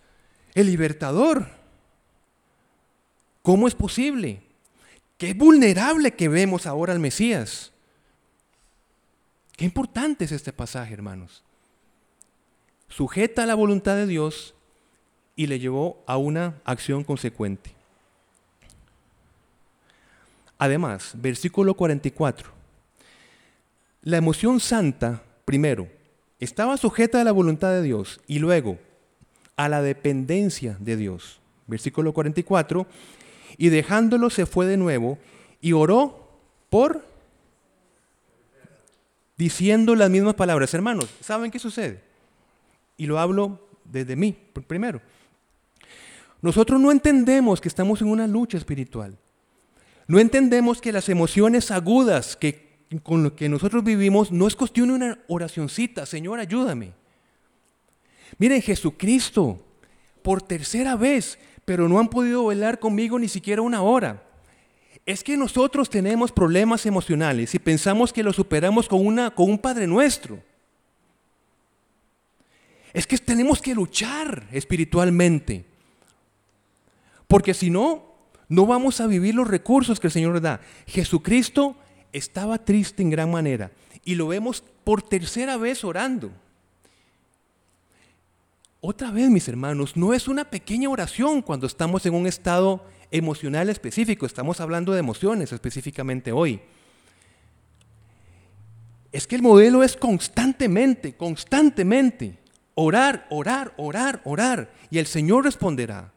el 0.54 0.66
libertador. 0.66 1.48
¿Cómo 3.42 3.66
es 3.66 3.74
posible? 3.74 4.42
Qué 5.16 5.34
vulnerable 5.34 6.14
que 6.14 6.28
vemos 6.28 6.66
ahora 6.66 6.92
al 6.92 7.00
Mesías. 7.00 7.72
Qué 9.56 9.64
importante 9.64 10.24
es 10.24 10.32
este 10.32 10.52
pasaje, 10.52 10.94
hermanos. 10.94 11.42
Sujeta 12.88 13.42
a 13.42 13.46
la 13.46 13.56
voluntad 13.56 13.96
de 13.96 14.06
Dios 14.06 14.54
y 15.34 15.48
le 15.48 15.58
llevó 15.58 16.02
a 16.06 16.16
una 16.16 16.60
acción 16.64 17.04
consecuente. 17.04 17.77
Además, 20.58 21.12
versículo 21.14 21.74
44. 21.74 22.50
La 24.02 24.16
emoción 24.16 24.60
santa, 24.60 25.22
primero, 25.44 25.88
estaba 26.40 26.76
sujeta 26.76 27.20
a 27.20 27.24
la 27.24 27.32
voluntad 27.32 27.70
de 27.70 27.82
Dios 27.82 28.20
y 28.26 28.38
luego 28.40 28.78
a 29.56 29.68
la 29.68 29.82
dependencia 29.82 30.76
de 30.80 30.96
Dios. 30.96 31.40
Versículo 31.66 32.12
44. 32.12 32.86
Y 33.56 33.68
dejándolo 33.68 34.30
se 34.30 34.46
fue 34.46 34.66
de 34.66 34.76
nuevo 34.76 35.18
y 35.60 35.72
oró 35.72 36.28
por 36.70 37.04
diciendo 39.36 39.94
las 39.94 40.10
mismas 40.10 40.34
palabras. 40.34 40.74
Hermanos, 40.74 41.08
¿saben 41.20 41.50
qué 41.50 41.58
sucede? 41.58 42.02
Y 42.96 43.06
lo 43.06 43.18
hablo 43.18 43.60
desde 43.84 44.16
mí 44.16 44.36
primero. 44.66 45.00
nosotros 46.42 46.80
no 46.80 46.90
entendemos 46.90 47.60
que 47.60 47.68
estamos 47.68 48.02
en 48.02 48.08
una 48.08 48.26
lucha 48.26 48.58
espiritual. 48.58 49.16
No 50.08 50.18
entendemos 50.18 50.80
que 50.80 50.90
las 50.90 51.10
emociones 51.10 51.70
agudas 51.70 52.34
que, 52.34 52.78
con 53.02 53.22
lo 53.22 53.36
que 53.36 53.50
nosotros 53.50 53.84
vivimos 53.84 54.32
no 54.32 54.48
es 54.48 54.56
cuestión 54.56 54.88
de 54.88 54.94
una 54.94 55.18
oracioncita, 55.28 56.06
Señor, 56.06 56.40
ayúdame. 56.40 56.94
Miren, 58.38 58.62
Jesucristo, 58.62 59.62
por 60.22 60.40
tercera 60.40 60.96
vez, 60.96 61.38
pero 61.66 61.90
no 61.90 61.98
han 61.98 62.08
podido 62.08 62.46
velar 62.46 62.78
conmigo 62.78 63.18
ni 63.18 63.28
siquiera 63.28 63.60
una 63.60 63.82
hora. 63.82 64.22
Es 65.04 65.22
que 65.22 65.36
nosotros 65.36 65.90
tenemos 65.90 66.32
problemas 66.32 66.86
emocionales 66.86 67.54
y 67.54 67.58
pensamos 67.58 68.10
que 68.10 68.22
los 68.22 68.36
superamos 68.36 68.88
con, 68.88 69.06
una, 69.06 69.34
con 69.34 69.50
un 69.50 69.58
Padre 69.58 69.86
nuestro. 69.86 70.42
Es 72.94 73.06
que 73.06 73.18
tenemos 73.18 73.60
que 73.60 73.74
luchar 73.74 74.48
espiritualmente. 74.52 75.66
Porque 77.26 77.52
si 77.52 77.68
no, 77.68 78.08
no 78.48 78.66
vamos 78.66 79.00
a 79.00 79.06
vivir 79.06 79.34
los 79.34 79.48
recursos 79.48 80.00
que 80.00 80.06
el 80.06 80.12
Señor 80.12 80.40
da. 80.40 80.60
Jesucristo 80.86 81.76
estaba 82.12 82.58
triste 82.58 83.02
en 83.02 83.10
gran 83.10 83.30
manera 83.30 83.70
y 84.04 84.14
lo 84.14 84.28
vemos 84.28 84.62
por 84.84 85.02
tercera 85.02 85.56
vez 85.56 85.84
orando. 85.84 86.30
Otra 88.80 89.10
vez, 89.10 89.28
mis 89.28 89.48
hermanos, 89.48 89.96
no 89.96 90.14
es 90.14 90.28
una 90.28 90.44
pequeña 90.44 90.88
oración 90.88 91.42
cuando 91.42 91.66
estamos 91.66 92.06
en 92.06 92.14
un 92.14 92.26
estado 92.26 92.84
emocional 93.10 93.68
específico, 93.68 94.24
estamos 94.24 94.60
hablando 94.60 94.92
de 94.92 95.00
emociones 95.00 95.52
específicamente 95.52 96.32
hoy. 96.32 96.60
Es 99.10 99.26
que 99.26 99.36
el 99.36 99.42
modelo 99.42 99.82
es 99.82 99.96
constantemente, 99.96 101.16
constantemente, 101.16 102.38
orar, 102.74 103.26
orar, 103.30 103.74
orar, 103.78 104.20
orar, 104.24 104.72
y 104.90 104.98
el 104.98 105.06
Señor 105.06 105.44
responderá. 105.44 106.12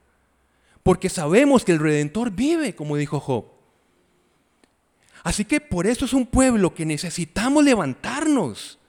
Porque 0.84 1.10
sabemos 1.10 1.64
que 1.64 1.72
el 1.72 1.80
Redentor 1.80 2.32
vive, 2.32 2.76
como 2.76 2.98
dijo 2.98 3.20
Job. 3.20 3.46
Así 5.24 5.46
que 5.46 5.62
por 5.62 5.86
eso 5.86 6.06
es 6.06 6.14
un 6.14 6.26
pueblo 6.26 6.74
que 6.74 6.86
necesitamos 6.86 7.64
levantarnos 7.64 8.80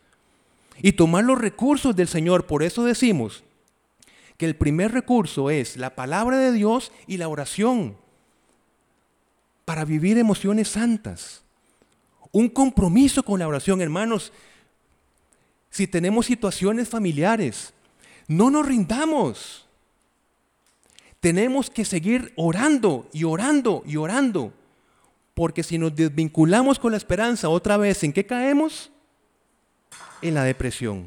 y 0.80 0.92
tomar 0.92 1.24
los 1.24 1.38
recursos 1.38 1.94
del 1.94 2.08
Señor. 2.08 2.46
Por 2.46 2.62
eso 2.62 2.84
decimos 2.84 3.44
que 4.38 4.46
el 4.46 4.56
primer 4.56 4.92
recurso 4.92 5.50
es 5.50 5.76
la 5.76 5.94
palabra 5.94 6.38
de 6.38 6.52
Dios 6.52 6.90
y 7.06 7.18
la 7.18 7.28
oración 7.28 7.96
para 9.64 9.84
vivir 9.84 10.18
emociones 10.18 10.68
santas. 10.68 11.42
Un 12.30 12.48
compromiso 12.48 13.22
con 13.22 13.38
la 13.38 13.48
oración, 13.48 13.82
hermanos. 13.82 14.32
Si 15.70 15.86
tenemos 15.86 16.26
situaciones 16.26 16.88
familiares, 16.88 17.74
no 18.26 18.50
nos 18.50 18.66
rindamos. 18.66 19.66
Tenemos 21.22 21.70
que 21.70 21.84
seguir 21.84 22.32
orando 22.34 23.08
y 23.12 23.22
orando 23.22 23.84
y 23.86 23.94
orando 23.94 24.52
porque 25.34 25.62
si 25.62 25.78
nos 25.78 25.94
desvinculamos 25.94 26.80
con 26.80 26.90
la 26.90 26.98
esperanza 26.98 27.48
otra 27.48 27.76
vez, 27.76 28.02
¿en 28.02 28.12
qué 28.12 28.26
caemos? 28.26 28.90
En 30.20 30.34
la 30.34 30.42
depresión, 30.42 31.06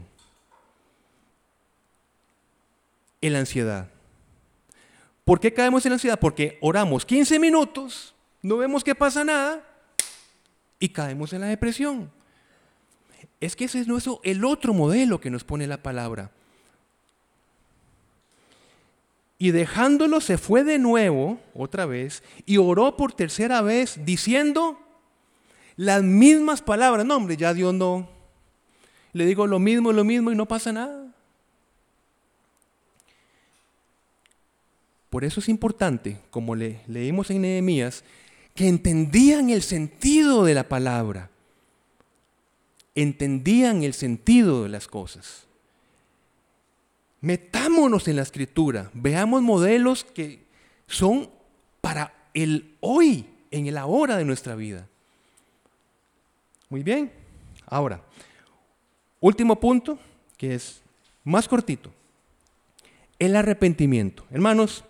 en 3.20 3.34
la 3.34 3.40
ansiedad. 3.40 3.90
¿Por 5.26 5.42
qué 5.42 5.54
caemos 5.54 5.86
en 5.86 5.90
la 5.90 5.96
ansiedad? 5.96 6.18
Porque 6.18 6.58
oramos 6.62 7.06
15 7.06 7.38
minutos, 7.38 8.16
no 8.42 8.56
vemos 8.56 8.86
que 8.86 8.96
pasa 8.96 9.26
nada 9.26 9.62
y 10.80 10.88
caemos 10.88 11.34
en 11.34 11.42
la 11.42 11.48
depresión. 11.48 12.10
Es 13.42 13.58
que 13.58 13.66
ese 13.66 13.82
es 13.82 13.88
nuestro, 13.90 14.22
el 14.24 14.46
otro 14.46 14.74
modelo 14.74 15.20
que 15.20 15.30
nos 15.30 15.44
pone 15.44 15.68
la 15.68 15.84
palabra. 15.84 16.32
Y 19.38 19.52
dejándolo 19.52 20.22
se 20.22 20.38
fue 20.38 20.64
de 20.64 20.80
nuevo, 20.80 21.40
otra 21.54 21.86
vez, 21.86 22.24
y 22.46 22.58
oró 22.58 22.96
por 22.96 23.14
tercera 23.14 23.62
vez 23.62 24.00
diciendo 24.06 24.80
las 25.76 26.04
mismas 26.04 26.62
palabras. 26.62 27.06
No, 27.06 27.18
hombre, 27.18 27.36
ya 27.36 27.54
Dios 27.54 27.74
no. 27.74 28.08
Le 29.12 29.26
digo 29.26 29.48
lo 29.48 29.60
mismo, 29.60 29.92
lo 29.92 30.04
mismo 30.04 30.32
y 30.32 30.36
no 30.36 30.46
pasa 30.46 30.72
nada. 30.72 31.14
Por 35.10 35.24
eso 35.24 35.40
es 35.40 35.48
importante, 35.48 36.18
como 36.30 36.56
le, 36.56 36.82
leímos 36.88 37.30
en 37.30 37.42
Nehemías, 37.42 38.04
que 38.54 38.68
entendían 38.68 39.50
el 39.50 39.62
sentido 39.62 40.44
de 40.44 40.54
la 40.54 40.68
palabra. 40.68 41.30
Entendían 42.96 43.84
el 43.84 43.94
sentido 43.94 44.64
de 44.64 44.70
las 44.70 44.88
cosas. 44.88 45.46
Metámonos 47.26 48.08
en 48.08 48.18
la 48.18 48.22
escritura, 48.22 48.92
veamos 48.94 49.42
modelos 49.42 50.04
que 50.04 50.46
son 50.86 51.28
para 51.82 52.14
el 52.36 52.76
hoy, 52.82 53.26
en 53.50 53.66
el 53.66 53.80
ahora 53.80 54.16
de 54.18 54.26
nuestra 54.26 54.54
vida. 54.54 54.88
Muy 56.70 56.84
bien, 56.84 57.12
ahora, 57.66 58.00
último 59.20 59.60
punto, 59.60 59.98
que 60.38 60.54
es 60.54 60.84
más 61.24 61.48
cortito, 61.48 61.90
el 63.18 63.36
arrepentimiento. 63.36 64.24
Hermanos, 64.30 64.84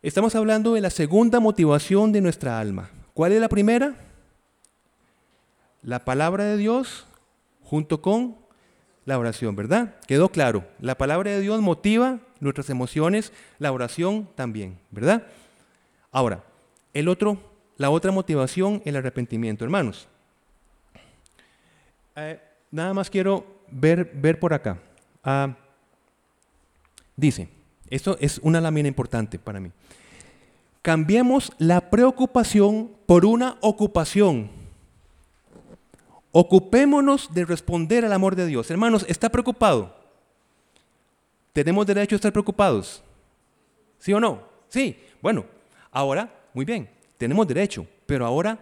estamos 0.00 0.34
hablando 0.34 0.72
de 0.72 0.80
la 0.80 0.88
segunda 0.88 1.40
motivación 1.40 2.12
de 2.12 2.22
nuestra 2.22 2.58
alma. 2.58 2.88
¿Cuál 3.12 3.32
es 3.32 3.40
la 3.42 3.50
primera? 3.50 3.96
La 5.82 6.06
palabra 6.06 6.44
de 6.44 6.56
Dios 6.56 7.04
junto 7.64 8.00
con 8.00 8.41
la 9.04 9.18
oración, 9.18 9.56
¿verdad? 9.56 9.96
Quedó 10.06 10.28
claro. 10.28 10.64
La 10.80 10.96
palabra 10.96 11.30
de 11.30 11.40
Dios 11.40 11.60
motiva 11.60 12.20
nuestras 12.40 12.70
emociones, 12.70 13.32
la 13.58 13.72
oración 13.72 14.28
también, 14.34 14.78
¿verdad? 14.90 15.26
Ahora, 16.10 16.44
el 16.92 17.08
otro, 17.08 17.38
la 17.76 17.90
otra 17.90 18.12
motivación, 18.12 18.82
el 18.84 18.96
arrepentimiento, 18.96 19.64
hermanos. 19.64 20.08
Eh, 22.16 22.40
nada 22.70 22.92
más 22.94 23.08
quiero 23.08 23.46
ver, 23.70 24.10
ver 24.14 24.38
por 24.38 24.52
acá. 24.52 24.78
Ah, 25.24 25.54
dice, 27.16 27.48
esto 27.88 28.16
es 28.20 28.38
una 28.38 28.60
lámina 28.60 28.88
importante 28.88 29.38
para 29.38 29.60
mí. 29.60 29.70
Cambiemos 30.82 31.52
la 31.58 31.90
preocupación 31.90 32.90
por 33.06 33.24
una 33.24 33.56
ocupación. 33.60 34.61
Ocupémonos 36.32 37.32
de 37.32 37.44
responder 37.44 38.04
al 38.04 38.12
amor 38.12 38.34
de 38.34 38.46
Dios. 38.46 38.70
Hermanos, 38.70 39.04
¿está 39.06 39.28
preocupado? 39.28 39.94
¿Tenemos 41.52 41.86
derecho 41.86 42.14
a 42.14 42.16
estar 42.16 42.32
preocupados? 42.32 43.02
¿Sí 43.98 44.12
o 44.14 44.20
no? 44.20 44.42
Sí. 44.68 44.98
Bueno, 45.20 45.44
ahora, 45.90 46.32
muy 46.54 46.64
bien, 46.64 46.88
tenemos 47.18 47.46
derecho, 47.46 47.86
pero 48.06 48.24
ahora 48.26 48.58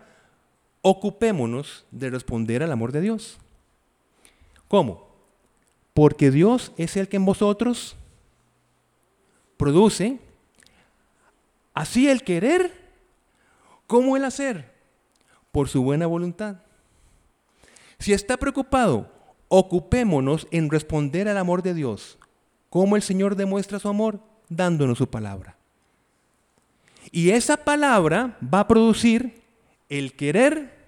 ocupémonos 0.82 1.86
de 1.92 2.10
responder 2.10 2.62
al 2.62 2.72
amor 2.72 2.90
de 2.90 3.00
Dios. 3.00 3.38
¿Cómo? 4.66 5.08
Porque 5.94 6.30
Dios 6.30 6.72
es 6.76 6.96
el 6.96 7.08
que 7.08 7.16
en 7.16 7.24
vosotros 7.24 7.96
produce 9.56 10.18
así 11.74 12.08
el 12.08 12.24
querer 12.24 12.72
como 13.86 14.16
el 14.16 14.24
hacer, 14.24 14.72
por 15.52 15.68
su 15.68 15.82
buena 15.82 16.06
voluntad. 16.06 16.56
Si 18.00 18.14
está 18.14 18.38
preocupado, 18.38 19.12
ocupémonos 19.48 20.48
en 20.50 20.70
responder 20.70 21.28
al 21.28 21.36
amor 21.36 21.62
de 21.62 21.74
Dios. 21.74 22.18
¿Cómo 22.70 22.96
el 22.96 23.02
Señor 23.02 23.36
demuestra 23.36 23.78
su 23.78 23.88
amor? 23.88 24.20
Dándonos 24.48 24.98
su 24.98 25.08
palabra. 25.08 25.56
Y 27.12 27.30
esa 27.30 27.58
palabra 27.58 28.38
va 28.42 28.60
a 28.60 28.68
producir 28.68 29.42
el 29.88 30.14
querer 30.14 30.78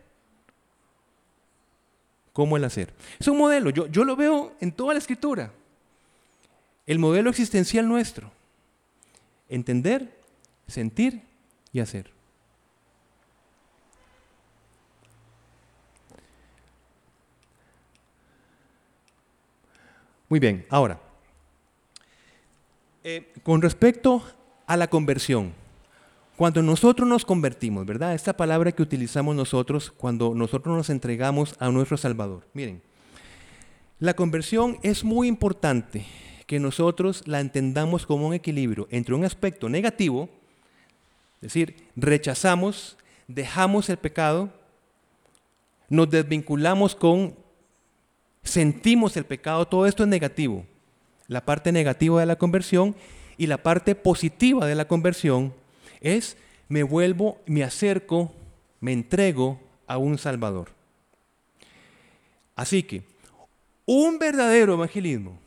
como 2.33 2.57
el 2.57 2.65
hacer. 2.65 2.95
Es 3.19 3.29
un 3.29 3.37
modelo, 3.37 3.71
yo, 3.71 3.87
yo 3.87 4.05
lo 4.05 4.17
veo 4.17 4.55
en 4.61 4.73
toda 4.73 4.95
la 4.95 4.99
escritura. 4.99 5.53
El 6.87 6.99
modelo 6.99 7.31
existencial 7.31 7.87
nuestro. 7.87 8.31
Entender, 9.49 10.19
sentir 10.67 11.23
y 11.73 11.81
hacer. 11.81 12.12
Muy 20.33 20.41
bien, 20.41 20.65
ahora, 20.71 20.99
eh, 23.05 23.35
con 23.43 23.61
respecto 23.61 24.23
a 24.67 24.79
la 24.79 24.89
conversión, 24.89 25.53
cuando 26.37 26.63
nosotros 26.63 27.07
nos 27.07 27.27
convertimos, 27.27 27.85
¿verdad? 27.85 28.15
Esta 28.15 28.35
palabra 28.35 28.73
que 28.73 28.83
utilizamos 28.83 29.37
nosotros 29.37 29.93
cuando 29.95 30.35
nosotros 30.35 30.75
nos 30.75 30.89
entregamos 30.89 31.55
a 31.59 31.69
nuestro 31.69 31.99
Salvador. 31.99 32.47
Miren, 32.55 32.81
la 33.99 34.15
conversión 34.15 34.79
es 34.83 35.05
muy 35.05 35.29
importante 35.29 36.07
que 36.47 36.59
nosotros 36.59 37.29
la 37.29 37.41
entendamos 37.41 38.07
como 38.07 38.27
un 38.27 38.33
equilibrio 38.33 38.89
entre 38.91 39.15
un 39.15 39.27
aspecto 39.27 39.69
negativo, 39.69 40.31
es 41.43 41.53
decir, 41.53 41.77
rechazamos, 41.95 42.97
dejamos 43.29 43.91
el 43.91 43.99
pecado, 43.99 44.49
nos 45.91 46.09
desvinculamos 46.09 46.95
con 46.95 47.42
sentimos 48.43 49.17
el 49.17 49.25
pecado, 49.25 49.67
todo 49.67 49.87
esto 49.87 50.03
es 50.03 50.09
negativo, 50.09 50.65
la 51.29 51.45
parte 51.45 51.73
negativa 51.73 52.21
de 52.21 52.27
la 52.27 52.37
conversión, 52.37 52.95
y 53.37 53.47
la 53.47 53.59
parte 53.59 53.95
positiva 53.95 54.67
de 54.67 54.75
la 54.75 54.87
conversión 54.87 55.53
es 56.01 56.37
me 56.69 56.83
vuelvo, 56.83 57.41
me 57.47 57.65
acerco, 57.65 58.33
me 58.81 58.93
entrego 58.93 59.61
a 59.87 59.99
un 59.99 60.19
Salvador. 60.19 60.71
Así 62.55 62.83
que 62.83 63.03
un 63.85 64.19
verdadero 64.19 64.75
evangelismo 64.75 65.39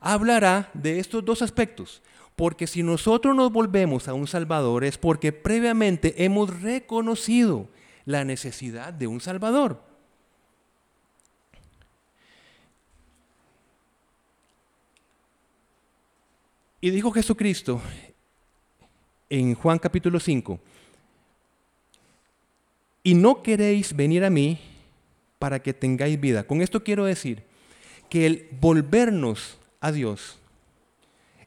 hablará 0.00 0.70
de 0.74 0.98
estos 0.98 1.24
dos 1.24 1.42
aspectos, 1.42 2.02
porque 2.36 2.66
si 2.66 2.82
nosotros 2.82 3.34
nos 3.34 3.52
volvemos 3.52 4.08
a 4.08 4.14
un 4.14 4.26
Salvador 4.26 4.84
es 4.84 4.98
porque 4.98 5.32
previamente 5.32 6.24
hemos 6.24 6.62
reconocido 6.62 7.68
la 8.04 8.24
necesidad 8.24 8.92
de 8.92 9.06
un 9.06 9.20
Salvador. 9.20 9.87
Y 16.80 16.90
dijo 16.90 17.10
Jesucristo 17.10 17.80
en 19.28 19.54
Juan 19.54 19.78
capítulo 19.78 20.20
5, 20.20 20.60
y 23.02 23.14
no 23.14 23.42
queréis 23.42 23.94
venir 23.94 24.24
a 24.24 24.30
mí 24.30 24.58
para 25.38 25.60
que 25.60 25.74
tengáis 25.74 26.20
vida. 26.20 26.44
Con 26.44 26.62
esto 26.62 26.84
quiero 26.84 27.04
decir 27.04 27.42
que 28.08 28.26
el 28.26 28.48
volvernos 28.60 29.58
a 29.80 29.92
Dios, 29.92 30.38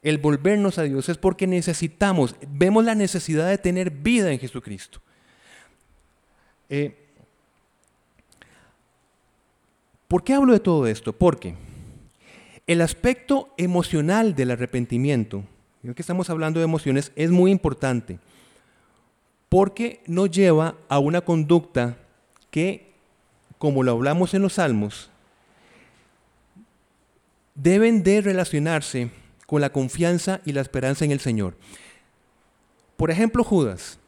el 0.02 0.18
volvernos 0.18 0.78
a 0.78 0.84
Dios 0.84 1.08
es 1.10 1.18
porque 1.18 1.48
necesitamos, 1.48 2.36
vemos 2.50 2.84
la 2.84 2.96
necesidad 2.96 3.48
de 3.48 3.58
tener 3.58 3.90
vida 3.90 4.32
en 4.32 4.40
Jesucristo. 4.40 5.00
Eh, 6.70 6.96
¿Por 10.08 10.24
qué 10.24 10.34
hablo 10.34 10.54
de 10.54 10.60
todo 10.60 10.88
esto? 10.88 11.14
Porque 11.14 11.56
el 12.68 12.82
aspecto 12.82 13.53
emocional 13.57 14.36
del 14.36 14.51
arrepentimiento, 14.51 15.43
que 15.82 16.01
estamos 16.01 16.30
hablando 16.30 16.59
de 16.59 16.66
emociones, 16.66 17.12
es 17.16 17.32
muy 17.32 17.51
importante 17.51 18.20
porque 19.49 20.01
nos 20.07 20.32
lleva 20.32 20.76
a 20.88 20.99
una 20.99 21.20
conducta 21.22 21.97
que, 22.49 22.93
como 23.57 23.84
lo 23.84 23.91
hablamos 23.91 24.34
en 24.34 24.41
los 24.41 24.53
salmos, 24.53 25.09
deben 27.55 28.01
de 28.03 28.22
relacionarse 28.22 29.12
con 29.45 29.59
la 29.59 29.72
confianza 29.72 30.39
y 30.45 30.53
la 30.53 30.62
esperanza 30.62 31.03
en 31.03 31.12
el 31.12 31.20
Señor. 31.20 31.57
Por 32.95 33.12
ejemplo, 33.12 33.43
Judas. 33.43 33.99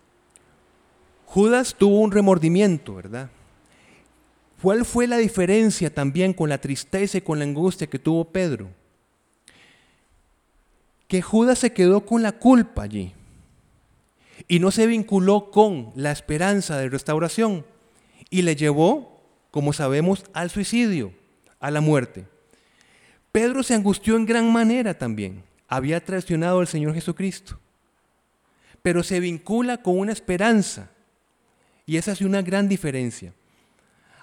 Judas 1.25 1.75
tuvo 1.77 1.99
un 1.99 2.11
remordimiento, 2.11 2.95
¿verdad? 2.95 3.29
¿Cuál 4.64 4.86
fue 4.86 5.07
la 5.07 5.18
diferencia 5.18 5.93
también 5.93 6.32
con 6.32 6.47
la 6.47 6.57
tristeza 6.57 7.18
y 7.18 7.22
con 7.22 7.38
la 7.38 7.43
angustia 7.43 7.88
que 7.88 7.99
tuvo 7.99 8.24
Pedro? 8.24 8.70
Que 11.09 11.22
Judas 11.22 11.59
se 11.59 11.74
quedó 11.74 12.05
con 12.05 12.24
la 12.24 12.32
culpa 12.32 12.84
allí 12.84 13.11
y 14.47 14.59
no 14.59 14.72
se 14.72 14.88
vinculó 14.88 15.51
con 15.51 15.91
la 15.95 16.14
esperanza 16.14 16.78
de 16.78 16.88
restauración 16.88 17.66
y 18.30 18.43
le 18.43 18.55
llevó, 18.55 19.22
como 19.51 19.74
sabemos, 19.74 20.24
al 20.32 20.49
suicidio, 20.49 21.11
a 21.59 21.70
la 21.70 21.82
muerte. 21.82 22.26
Pedro 23.34 23.64
se 23.64 23.74
angustió 23.74 24.16
en 24.16 24.26
gran 24.26 24.49
manera 24.49 24.97
también. 24.97 25.43
Había 25.68 26.01
traicionado 26.05 26.61
al 26.61 26.68
Señor 26.68 26.93
Jesucristo. 26.93 27.59
Pero 28.82 29.03
se 29.03 29.20
vincula 29.20 29.82
con 29.82 29.99
una 29.99 30.14
esperanza. 30.14 30.89
Y 31.86 31.97
esa 31.97 32.14
es 32.14 32.22
una 32.22 32.41
gran 32.41 32.70
diferencia. 32.70 33.34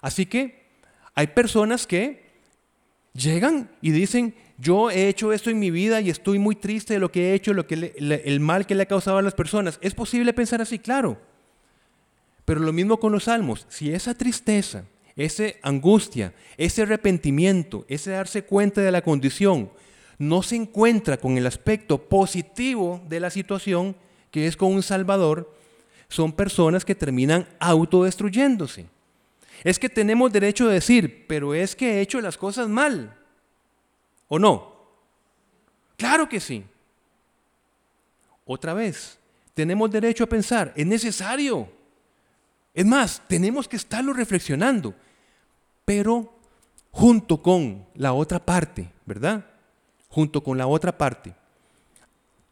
Así 0.00 0.26
que 0.26 0.66
hay 1.14 1.28
personas 1.28 1.86
que 1.86 2.30
llegan 3.12 3.70
y 3.80 3.90
dicen, 3.90 4.34
yo 4.58 4.90
he 4.90 5.08
hecho 5.08 5.32
esto 5.32 5.50
en 5.50 5.58
mi 5.58 5.70
vida 5.70 6.00
y 6.00 6.10
estoy 6.10 6.38
muy 6.38 6.54
triste 6.54 6.94
de 6.94 7.00
lo 7.00 7.10
que 7.10 7.30
he 7.30 7.34
hecho, 7.34 7.54
lo 7.54 7.66
que 7.66 7.94
el 7.98 8.40
mal 8.40 8.66
que 8.66 8.74
le 8.74 8.82
ha 8.82 8.86
causado 8.86 9.18
a 9.18 9.22
las 9.22 9.34
personas. 9.34 9.78
¿Es 9.82 9.94
posible 9.94 10.32
pensar 10.32 10.60
así? 10.60 10.78
Claro. 10.78 11.18
Pero 12.44 12.60
lo 12.60 12.72
mismo 12.72 12.98
con 12.98 13.12
los 13.12 13.24
salmos. 13.24 13.66
Si 13.68 13.92
esa 13.92 14.14
tristeza, 14.14 14.84
esa 15.16 15.44
angustia, 15.62 16.34
ese 16.56 16.82
arrepentimiento, 16.82 17.84
ese 17.88 18.10
darse 18.10 18.44
cuenta 18.44 18.80
de 18.80 18.92
la 18.92 19.02
condición, 19.02 19.70
no 20.18 20.42
se 20.42 20.56
encuentra 20.56 21.16
con 21.16 21.38
el 21.38 21.46
aspecto 21.46 22.08
positivo 22.08 23.02
de 23.08 23.20
la 23.20 23.30
situación, 23.30 23.96
que 24.30 24.46
es 24.46 24.56
con 24.56 24.72
un 24.72 24.82
Salvador, 24.82 25.54
son 26.08 26.32
personas 26.32 26.84
que 26.84 26.94
terminan 26.94 27.48
autodestruyéndose. 27.58 28.86
Es 29.62 29.78
que 29.78 29.88
tenemos 29.88 30.32
derecho 30.32 30.68
a 30.68 30.72
decir, 30.72 31.26
pero 31.26 31.54
es 31.54 31.76
que 31.76 31.94
he 31.94 32.00
hecho 32.00 32.20
las 32.20 32.38
cosas 32.38 32.68
mal. 32.68 33.16
¿O 34.28 34.38
no? 34.38 34.74
Claro 35.96 36.28
que 36.28 36.40
sí. 36.40 36.64
Otra 38.46 38.72
vez, 38.74 39.18
tenemos 39.54 39.90
derecho 39.90 40.24
a 40.24 40.28
pensar, 40.28 40.72
es 40.74 40.86
necesario. 40.86 41.70
Es 42.72 42.86
más, 42.86 43.22
tenemos 43.28 43.68
que 43.68 43.76
estarlo 43.76 44.12
reflexionando, 44.12 44.94
pero 45.84 46.32
junto 46.90 47.42
con 47.42 47.86
la 47.94 48.12
otra 48.12 48.44
parte, 48.44 48.90
¿verdad? 49.04 49.44
Junto 50.08 50.42
con 50.42 50.56
la 50.56 50.66
otra 50.66 50.96
parte. 50.96 51.34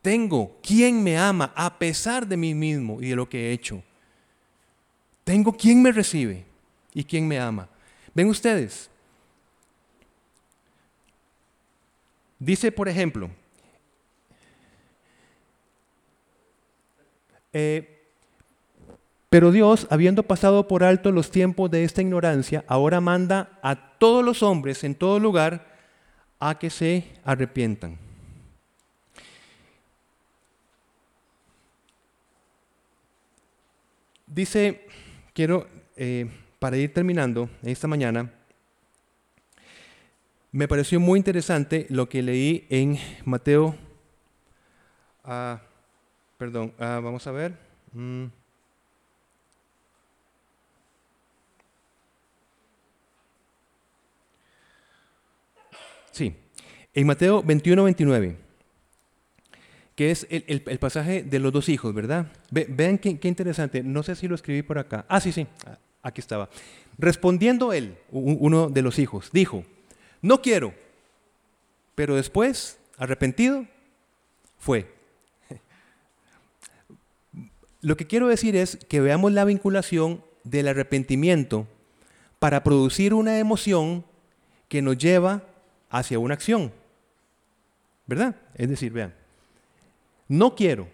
Tengo 0.02 0.58
quien 0.62 1.02
me 1.02 1.16
ama 1.16 1.52
a 1.56 1.78
pesar 1.78 2.26
de 2.26 2.36
mí 2.36 2.54
mismo 2.54 3.00
y 3.00 3.08
de 3.08 3.16
lo 3.16 3.28
que 3.28 3.48
he 3.48 3.52
hecho. 3.52 3.82
Tengo 5.24 5.52
quien 5.52 5.82
me 5.82 5.92
recibe 5.92 6.47
y 6.94 7.04
quien 7.04 7.26
me 7.28 7.38
ama. 7.38 7.68
Ven 8.14 8.28
ustedes. 8.28 8.90
Dice, 12.38 12.70
por 12.70 12.88
ejemplo, 12.88 13.30
eh, 17.52 17.98
pero 19.28 19.52
Dios, 19.52 19.86
habiendo 19.90 20.22
pasado 20.22 20.68
por 20.68 20.84
alto 20.84 21.12
los 21.12 21.30
tiempos 21.30 21.70
de 21.70 21.84
esta 21.84 22.00
ignorancia, 22.00 22.64
ahora 22.66 23.00
manda 23.00 23.58
a 23.62 23.98
todos 23.98 24.24
los 24.24 24.42
hombres 24.42 24.84
en 24.84 24.94
todo 24.94 25.18
lugar 25.18 25.76
a 26.40 26.58
que 26.58 26.70
se 26.70 27.12
arrepientan. 27.24 27.98
Dice, 34.26 34.86
quiero 35.34 35.66
eh, 35.96 36.30
para 36.58 36.76
ir 36.76 36.92
terminando 36.92 37.48
esta 37.62 37.86
mañana, 37.86 38.32
me 40.50 40.66
pareció 40.66 40.98
muy 40.98 41.18
interesante 41.18 41.86
lo 41.90 42.08
que 42.08 42.22
leí 42.22 42.66
en 42.70 42.98
Mateo, 43.24 43.76
ah, 45.24 45.60
perdón, 46.38 46.72
ah, 46.78 47.00
vamos 47.02 47.26
a 47.26 47.32
ver. 47.32 47.58
Mm. 47.92 48.26
Sí, 56.12 56.34
en 56.94 57.06
Mateo 57.06 57.42
21, 57.42 57.84
29, 57.84 58.36
que 59.94 60.10
es 60.10 60.26
el, 60.30 60.62
pasaje 60.80 61.22
de 61.22 61.38
los 61.38 61.52
dos 61.52 61.68
hijos, 61.68 61.94
¿verdad? 61.94 62.32
vean 62.50 62.98
qué, 62.98 63.20
qué 63.20 63.28
interesante, 63.28 63.82
no 63.84 64.02
sé 64.02 64.16
si 64.16 64.26
lo 64.26 64.34
escribí 64.34 64.62
por 64.62 64.78
acá. 64.78 65.04
Ah, 65.08 65.20
sí, 65.20 65.30
sí, 65.30 65.46
Aquí 66.08 66.22
estaba. 66.22 66.48
Respondiendo 66.96 67.72
él, 67.74 67.98
uno 68.10 68.70
de 68.70 68.82
los 68.82 68.98
hijos, 68.98 69.28
dijo, 69.32 69.64
no 70.22 70.40
quiero. 70.40 70.74
Pero 71.94 72.16
después, 72.16 72.78
arrepentido, 72.96 73.66
fue. 74.58 74.90
Lo 77.82 77.96
que 77.96 78.06
quiero 78.06 78.26
decir 78.26 78.56
es 78.56 78.76
que 78.88 79.00
veamos 79.00 79.32
la 79.32 79.44
vinculación 79.44 80.24
del 80.44 80.68
arrepentimiento 80.68 81.66
para 82.38 82.64
producir 82.64 83.12
una 83.12 83.38
emoción 83.38 84.04
que 84.68 84.80
nos 84.80 84.96
lleva 84.96 85.42
hacia 85.90 86.18
una 86.18 86.34
acción. 86.34 86.72
¿Verdad? 88.06 88.34
Es 88.54 88.70
decir, 88.70 88.92
vean, 88.92 89.14
no 90.26 90.54
quiero, 90.54 90.88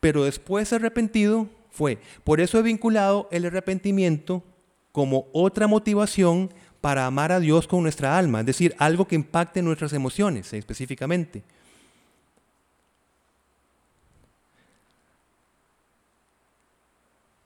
pero 0.00 0.24
después 0.24 0.74
arrepentido 0.74 1.48
fue. 1.72 1.98
Por 2.22 2.40
eso 2.40 2.58
he 2.58 2.62
vinculado 2.62 3.28
el 3.32 3.46
arrepentimiento 3.46 4.44
como 4.92 5.26
otra 5.32 5.66
motivación 5.66 6.52
para 6.80 7.06
amar 7.06 7.32
a 7.32 7.40
Dios 7.40 7.66
con 7.66 7.82
nuestra 7.82 8.18
alma, 8.18 8.40
es 8.40 8.46
decir, 8.46 8.74
algo 8.78 9.08
que 9.08 9.14
impacte 9.14 9.62
nuestras 9.62 9.92
emociones 9.92 10.52
específicamente. 10.52 11.42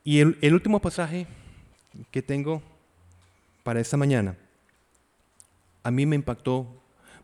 Y 0.02 0.20
el, 0.20 0.54
último 0.54 0.80
pasaje 0.80 1.26
que 2.10 2.22
tengo 2.22 2.62
para 3.64 3.80
esta 3.80 3.96
mañana, 3.96 4.36
a 5.82 5.90
mí 5.90 6.06
me 6.06 6.16
impactó 6.16 6.66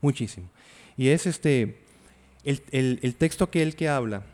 muchísimo. 0.01 0.49
Y 0.97 1.09
es 1.09 1.27
este, 1.27 1.79
el, 2.45 2.99
el 3.03 3.15
texto 3.15 3.45
aquel 3.45 3.77
que 3.77 3.89
habla 3.89 4.25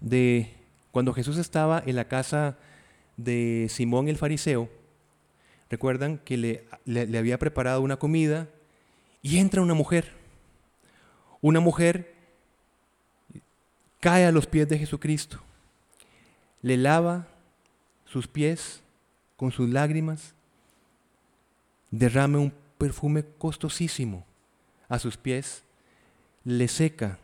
de 0.00 0.55
cuando 0.96 1.12
Jesús 1.12 1.36
estaba 1.36 1.82
en 1.84 1.94
la 1.94 2.08
casa 2.08 2.56
de 3.18 3.66
Simón 3.68 4.08
el 4.08 4.16
fariseo, 4.16 4.70
recuerdan 5.68 6.16
que 6.16 6.38
le, 6.38 7.18
había 7.18 7.38
preparado 7.38 7.82
una 7.82 7.98
comida 7.98 8.48
y 9.20 9.36
entra 9.36 9.60
una 9.60 9.74
mujer, 9.74 10.14
una 11.42 11.60
mujer 11.60 12.14
cae 14.00 14.24
a 14.24 14.32
los 14.32 14.46
pies 14.46 14.70
de 14.70 14.78
Jesucristo, 14.78 15.38
le 16.62 16.78
lava 16.78 17.28
sus 18.06 18.26
pies 18.26 18.80
con 19.36 19.52
sus 19.52 19.68
lágrimas, 19.68 20.32
derrame 21.90 22.38
un 22.38 22.54
perfume 22.78 23.22
costosísimo 23.36 24.24
a 24.88 24.98
sus 24.98 25.18
pies, 25.18 25.62
le 26.42 26.68
seca 26.68 27.18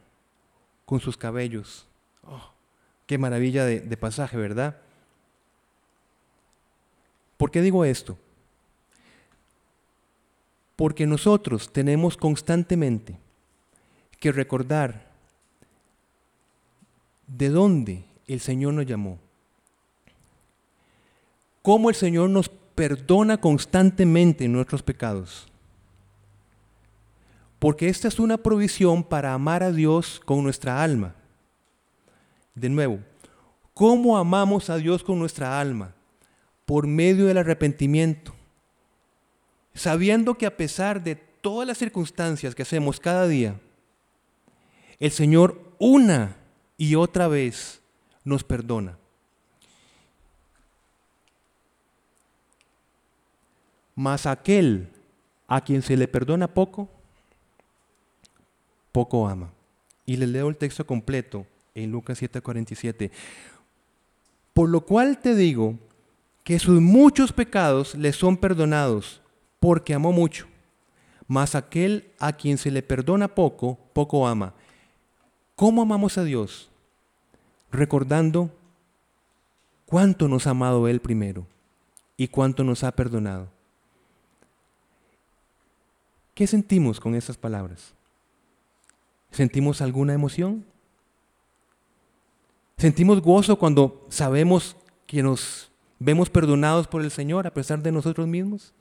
con 0.84 1.00
sus 1.00 1.16
cabellos. 1.16 1.86
Qué 3.06 3.18
maravilla 3.18 3.64
de 3.64 3.96
pasaje, 3.96 4.36
¿verdad? 4.36 4.76
¿Por 7.36 7.50
qué 7.50 7.60
digo 7.60 7.84
esto? 7.84 8.16
Porque 10.76 11.06
nosotros 11.06 11.72
tenemos 11.72 12.16
constantemente 12.16 13.18
que 14.20 14.30
recordar 14.30 15.10
de 17.26 17.48
dónde 17.48 18.04
el 18.28 18.40
Señor 18.40 18.74
nos 18.74 18.86
llamó. 18.86 19.18
Cómo 21.62 21.88
el 21.88 21.96
Señor 21.96 22.30
nos 22.30 22.48
perdona 22.48 23.40
constantemente 23.40 24.46
nuestros 24.46 24.82
pecados. 24.82 25.48
Porque 27.58 27.88
esta 27.88 28.08
es 28.08 28.18
una 28.18 28.38
provisión 28.38 29.04
para 29.04 29.34
amar 29.34 29.62
a 29.62 29.72
Dios 29.72 30.20
con 30.24 30.42
nuestra 30.42 30.82
alma. 30.82 31.14
De 32.54 32.68
nuevo, 32.68 33.00
¿cómo 33.72 34.18
amamos 34.18 34.68
a 34.68 34.76
Dios 34.76 35.02
con 35.02 35.18
nuestra 35.18 35.58
alma? 35.58 35.94
Por 36.66 36.86
medio 36.86 37.26
del 37.26 37.38
arrepentimiento. 37.38 38.34
Sabiendo 39.74 40.34
que 40.34 40.46
a 40.46 40.56
pesar 40.56 41.02
de 41.02 41.16
todas 41.16 41.66
las 41.66 41.78
circunstancias 41.78 42.54
que 42.54 42.62
hacemos 42.62 43.00
cada 43.00 43.26
día, 43.26 43.58
el 45.00 45.10
Señor 45.10 45.74
una 45.78 46.36
y 46.76 46.94
otra 46.94 47.26
vez 47.26 47.80
nos 48.24 48.44
perdona. 48.44 48.98
Mas 53.94 54.26
aquel 54.26 54.90
a 55.48 55.62
quien 55.62 55.82
se 55.82 55.96
le 55.96 56.06
perdona 56.06 56.48
poco, 56.48 56.88
poco 58.90 59.26
ama. 59.26 59.52
Y 60.04 60.16
le 60.16 60.26
leo 60.26 60.48
el 60.48 60.56
texto 60.56 60.86
completo 60.86 61.46
en 61.74 61.90
Lucas 61.90 62.18
7:47. 62.20 63.10
Por 64.52 64.68
lo 64.68 64.82
cual 64.82 65.18
te 65.18 65.34
digo 65.34 65.78
que 66.44 66.58
sus 66.58 66.80
muchos 66.80 67.32
pecados 67.32 67.94
le 67.94 68.12
son 68.12 68.36
perdonados, 68.36 69.20
porque 69.60 69.94
amó 69.94 70.12
mucho. 70.12 70.46
Mas 71.28 71.54
aquel 71.54 72.10
a 72.18 72.32
quien 72.32 72.58
se 72.58 72.70
le 72.70 72.82
perdona 72.82 73.28
poco, 73.28 73.78
poco 73.92 74.26
ama. 74.26 74.54
¿Cómo 75.54 75.82
amamos 75.82 76.18
a 76.18 76.24
Dios? 76.24 76.68
Recordando 77.70 78.50
cuánto 79.86 80.28
nos 80.28 80.46
ha 80.46 80.50
amado 80.50 80.88
Él 80.88 81.00
primero 81.00 81.46
y 82.16 82.28
cuánto 82.28 82.64
nos 82.64 82.84
ha 82.84 82.92
perdonado. 82.92 83.48
¿Qué 86.34 86.46
sentimos 86.46 86.98
con 86.98 87.14
estas 87.14 87.36
palabras? 87.36 87.94
¿Sentimos 89.30 89.80
alguna 89.80 90.14
emoción? 90.14 90.64
¿Sentimos 92.82 93.22
gozo 93.22 93.56
cuando 93.60 94.04
sabemos 94.08 94.76
que 95.06 95.22
nos 95.22 95.70
vemos 96.00 96.28
perdonados 96.28 96.88
por 96.88 97.00
el 97.00 97.12
Señor 97.12 97.46
a 97.46 97.54
pesar 97.54 97.80
de 97.80 97.92
nosotros 97.92 98.26
mismos? 98.26 98.74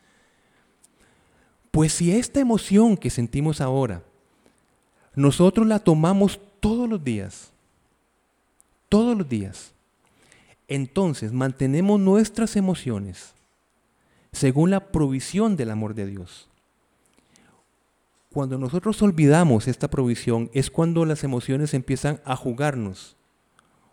Pues 1.69 1.93
si 1.93 2.11
esta 2.11 2.39
emoción 2.39 2.97
que 2.97 3.11
sentimos 3.11 3.61
ahora, 3.61 4.01
nosotros 5.13 5.67
la 5.67 5.77
tomamos 5.77 6.39
todos 6.59 6.89
los 6.89 7.03
días, 7.03 7.51
todos 8.89 9.15
los 9.15 9.29
días, 9.29 9.71
entonces 10.67 11.31
mantenemos 11.31 11.99
nuestras 11.99 12.55
emociones 12.55 13.35
según 14.31 14.71
la 14.71 14.91
provisión 14.91 15.55
del 15.55 15.69
amor 15.69 15.93
de 15.93 16.07
Dios. 16.07 16.49
Cuando 18.33 18.57
nosotros 18.57 18.99
olvidamos 19.03 19.67
esta 19.67 19.91
provisión 19.91 20.49
es 20.55 20.71
cuando 20.71 21.05
las 21.05 21.23
emociones 21.23 21.75
empiezan 21.75 22.19
a 22.25 22.35
jugarnos, 22.35 23.15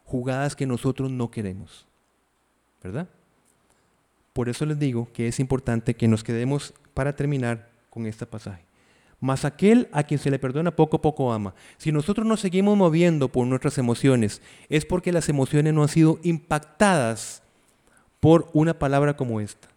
jugadas 0.09 0.57
que 0.57 0.67
nosotros 0.67 1.11
no 1.11 1.31
queremos. 1.31 1.87
¿Verdad? 2.83 3.09
Por 4.33 4.49
eso 4.49 4.65
les 4.65 4.79
digo 4.79 5.09
que 5.13 5.29
es 5.29 5.39
importante 5.39 5.95
que 5.95 6.09
nos 6.09 6.25
quedemos 6.25 6.73
para 6.95 7.15
terminar 7.15 7.69
con 7.91 8.07
este 8.07 8.25
pasaje. 8.25 8.65
Mas 9.21 9.45
aquel 9.45 9.89
a 9.93 10.05
quien 10.05 10.19
se 10.19 10.31
le 10.31 10.39
perdona 10.39 10.71
poco 10.75 11.01
poco 11.01 11.33
ama. 11.33 11.55
Si 11.77 11.93
nosotros 11.93 12.27
nos 12.27 12.41
seguimos 12.41 12.77
moviendo 12.77 13.29
por 13.29 13.47
nuestras 13.47 13.77
emociones, 13.77 14.41
es 14.69 14.87
porque 14.87 15.13
las 15.13 15.29
emociones 15.29 15.75
no 15.75 15.83
han 15.83 15.89
sido 15.89 16.21
impactadas 16.23 17.43
por 18.21 18.49
una 18.53 18.79
palabra 18.79 19.17
como 19.17 19.41
esta. 19.41 19.69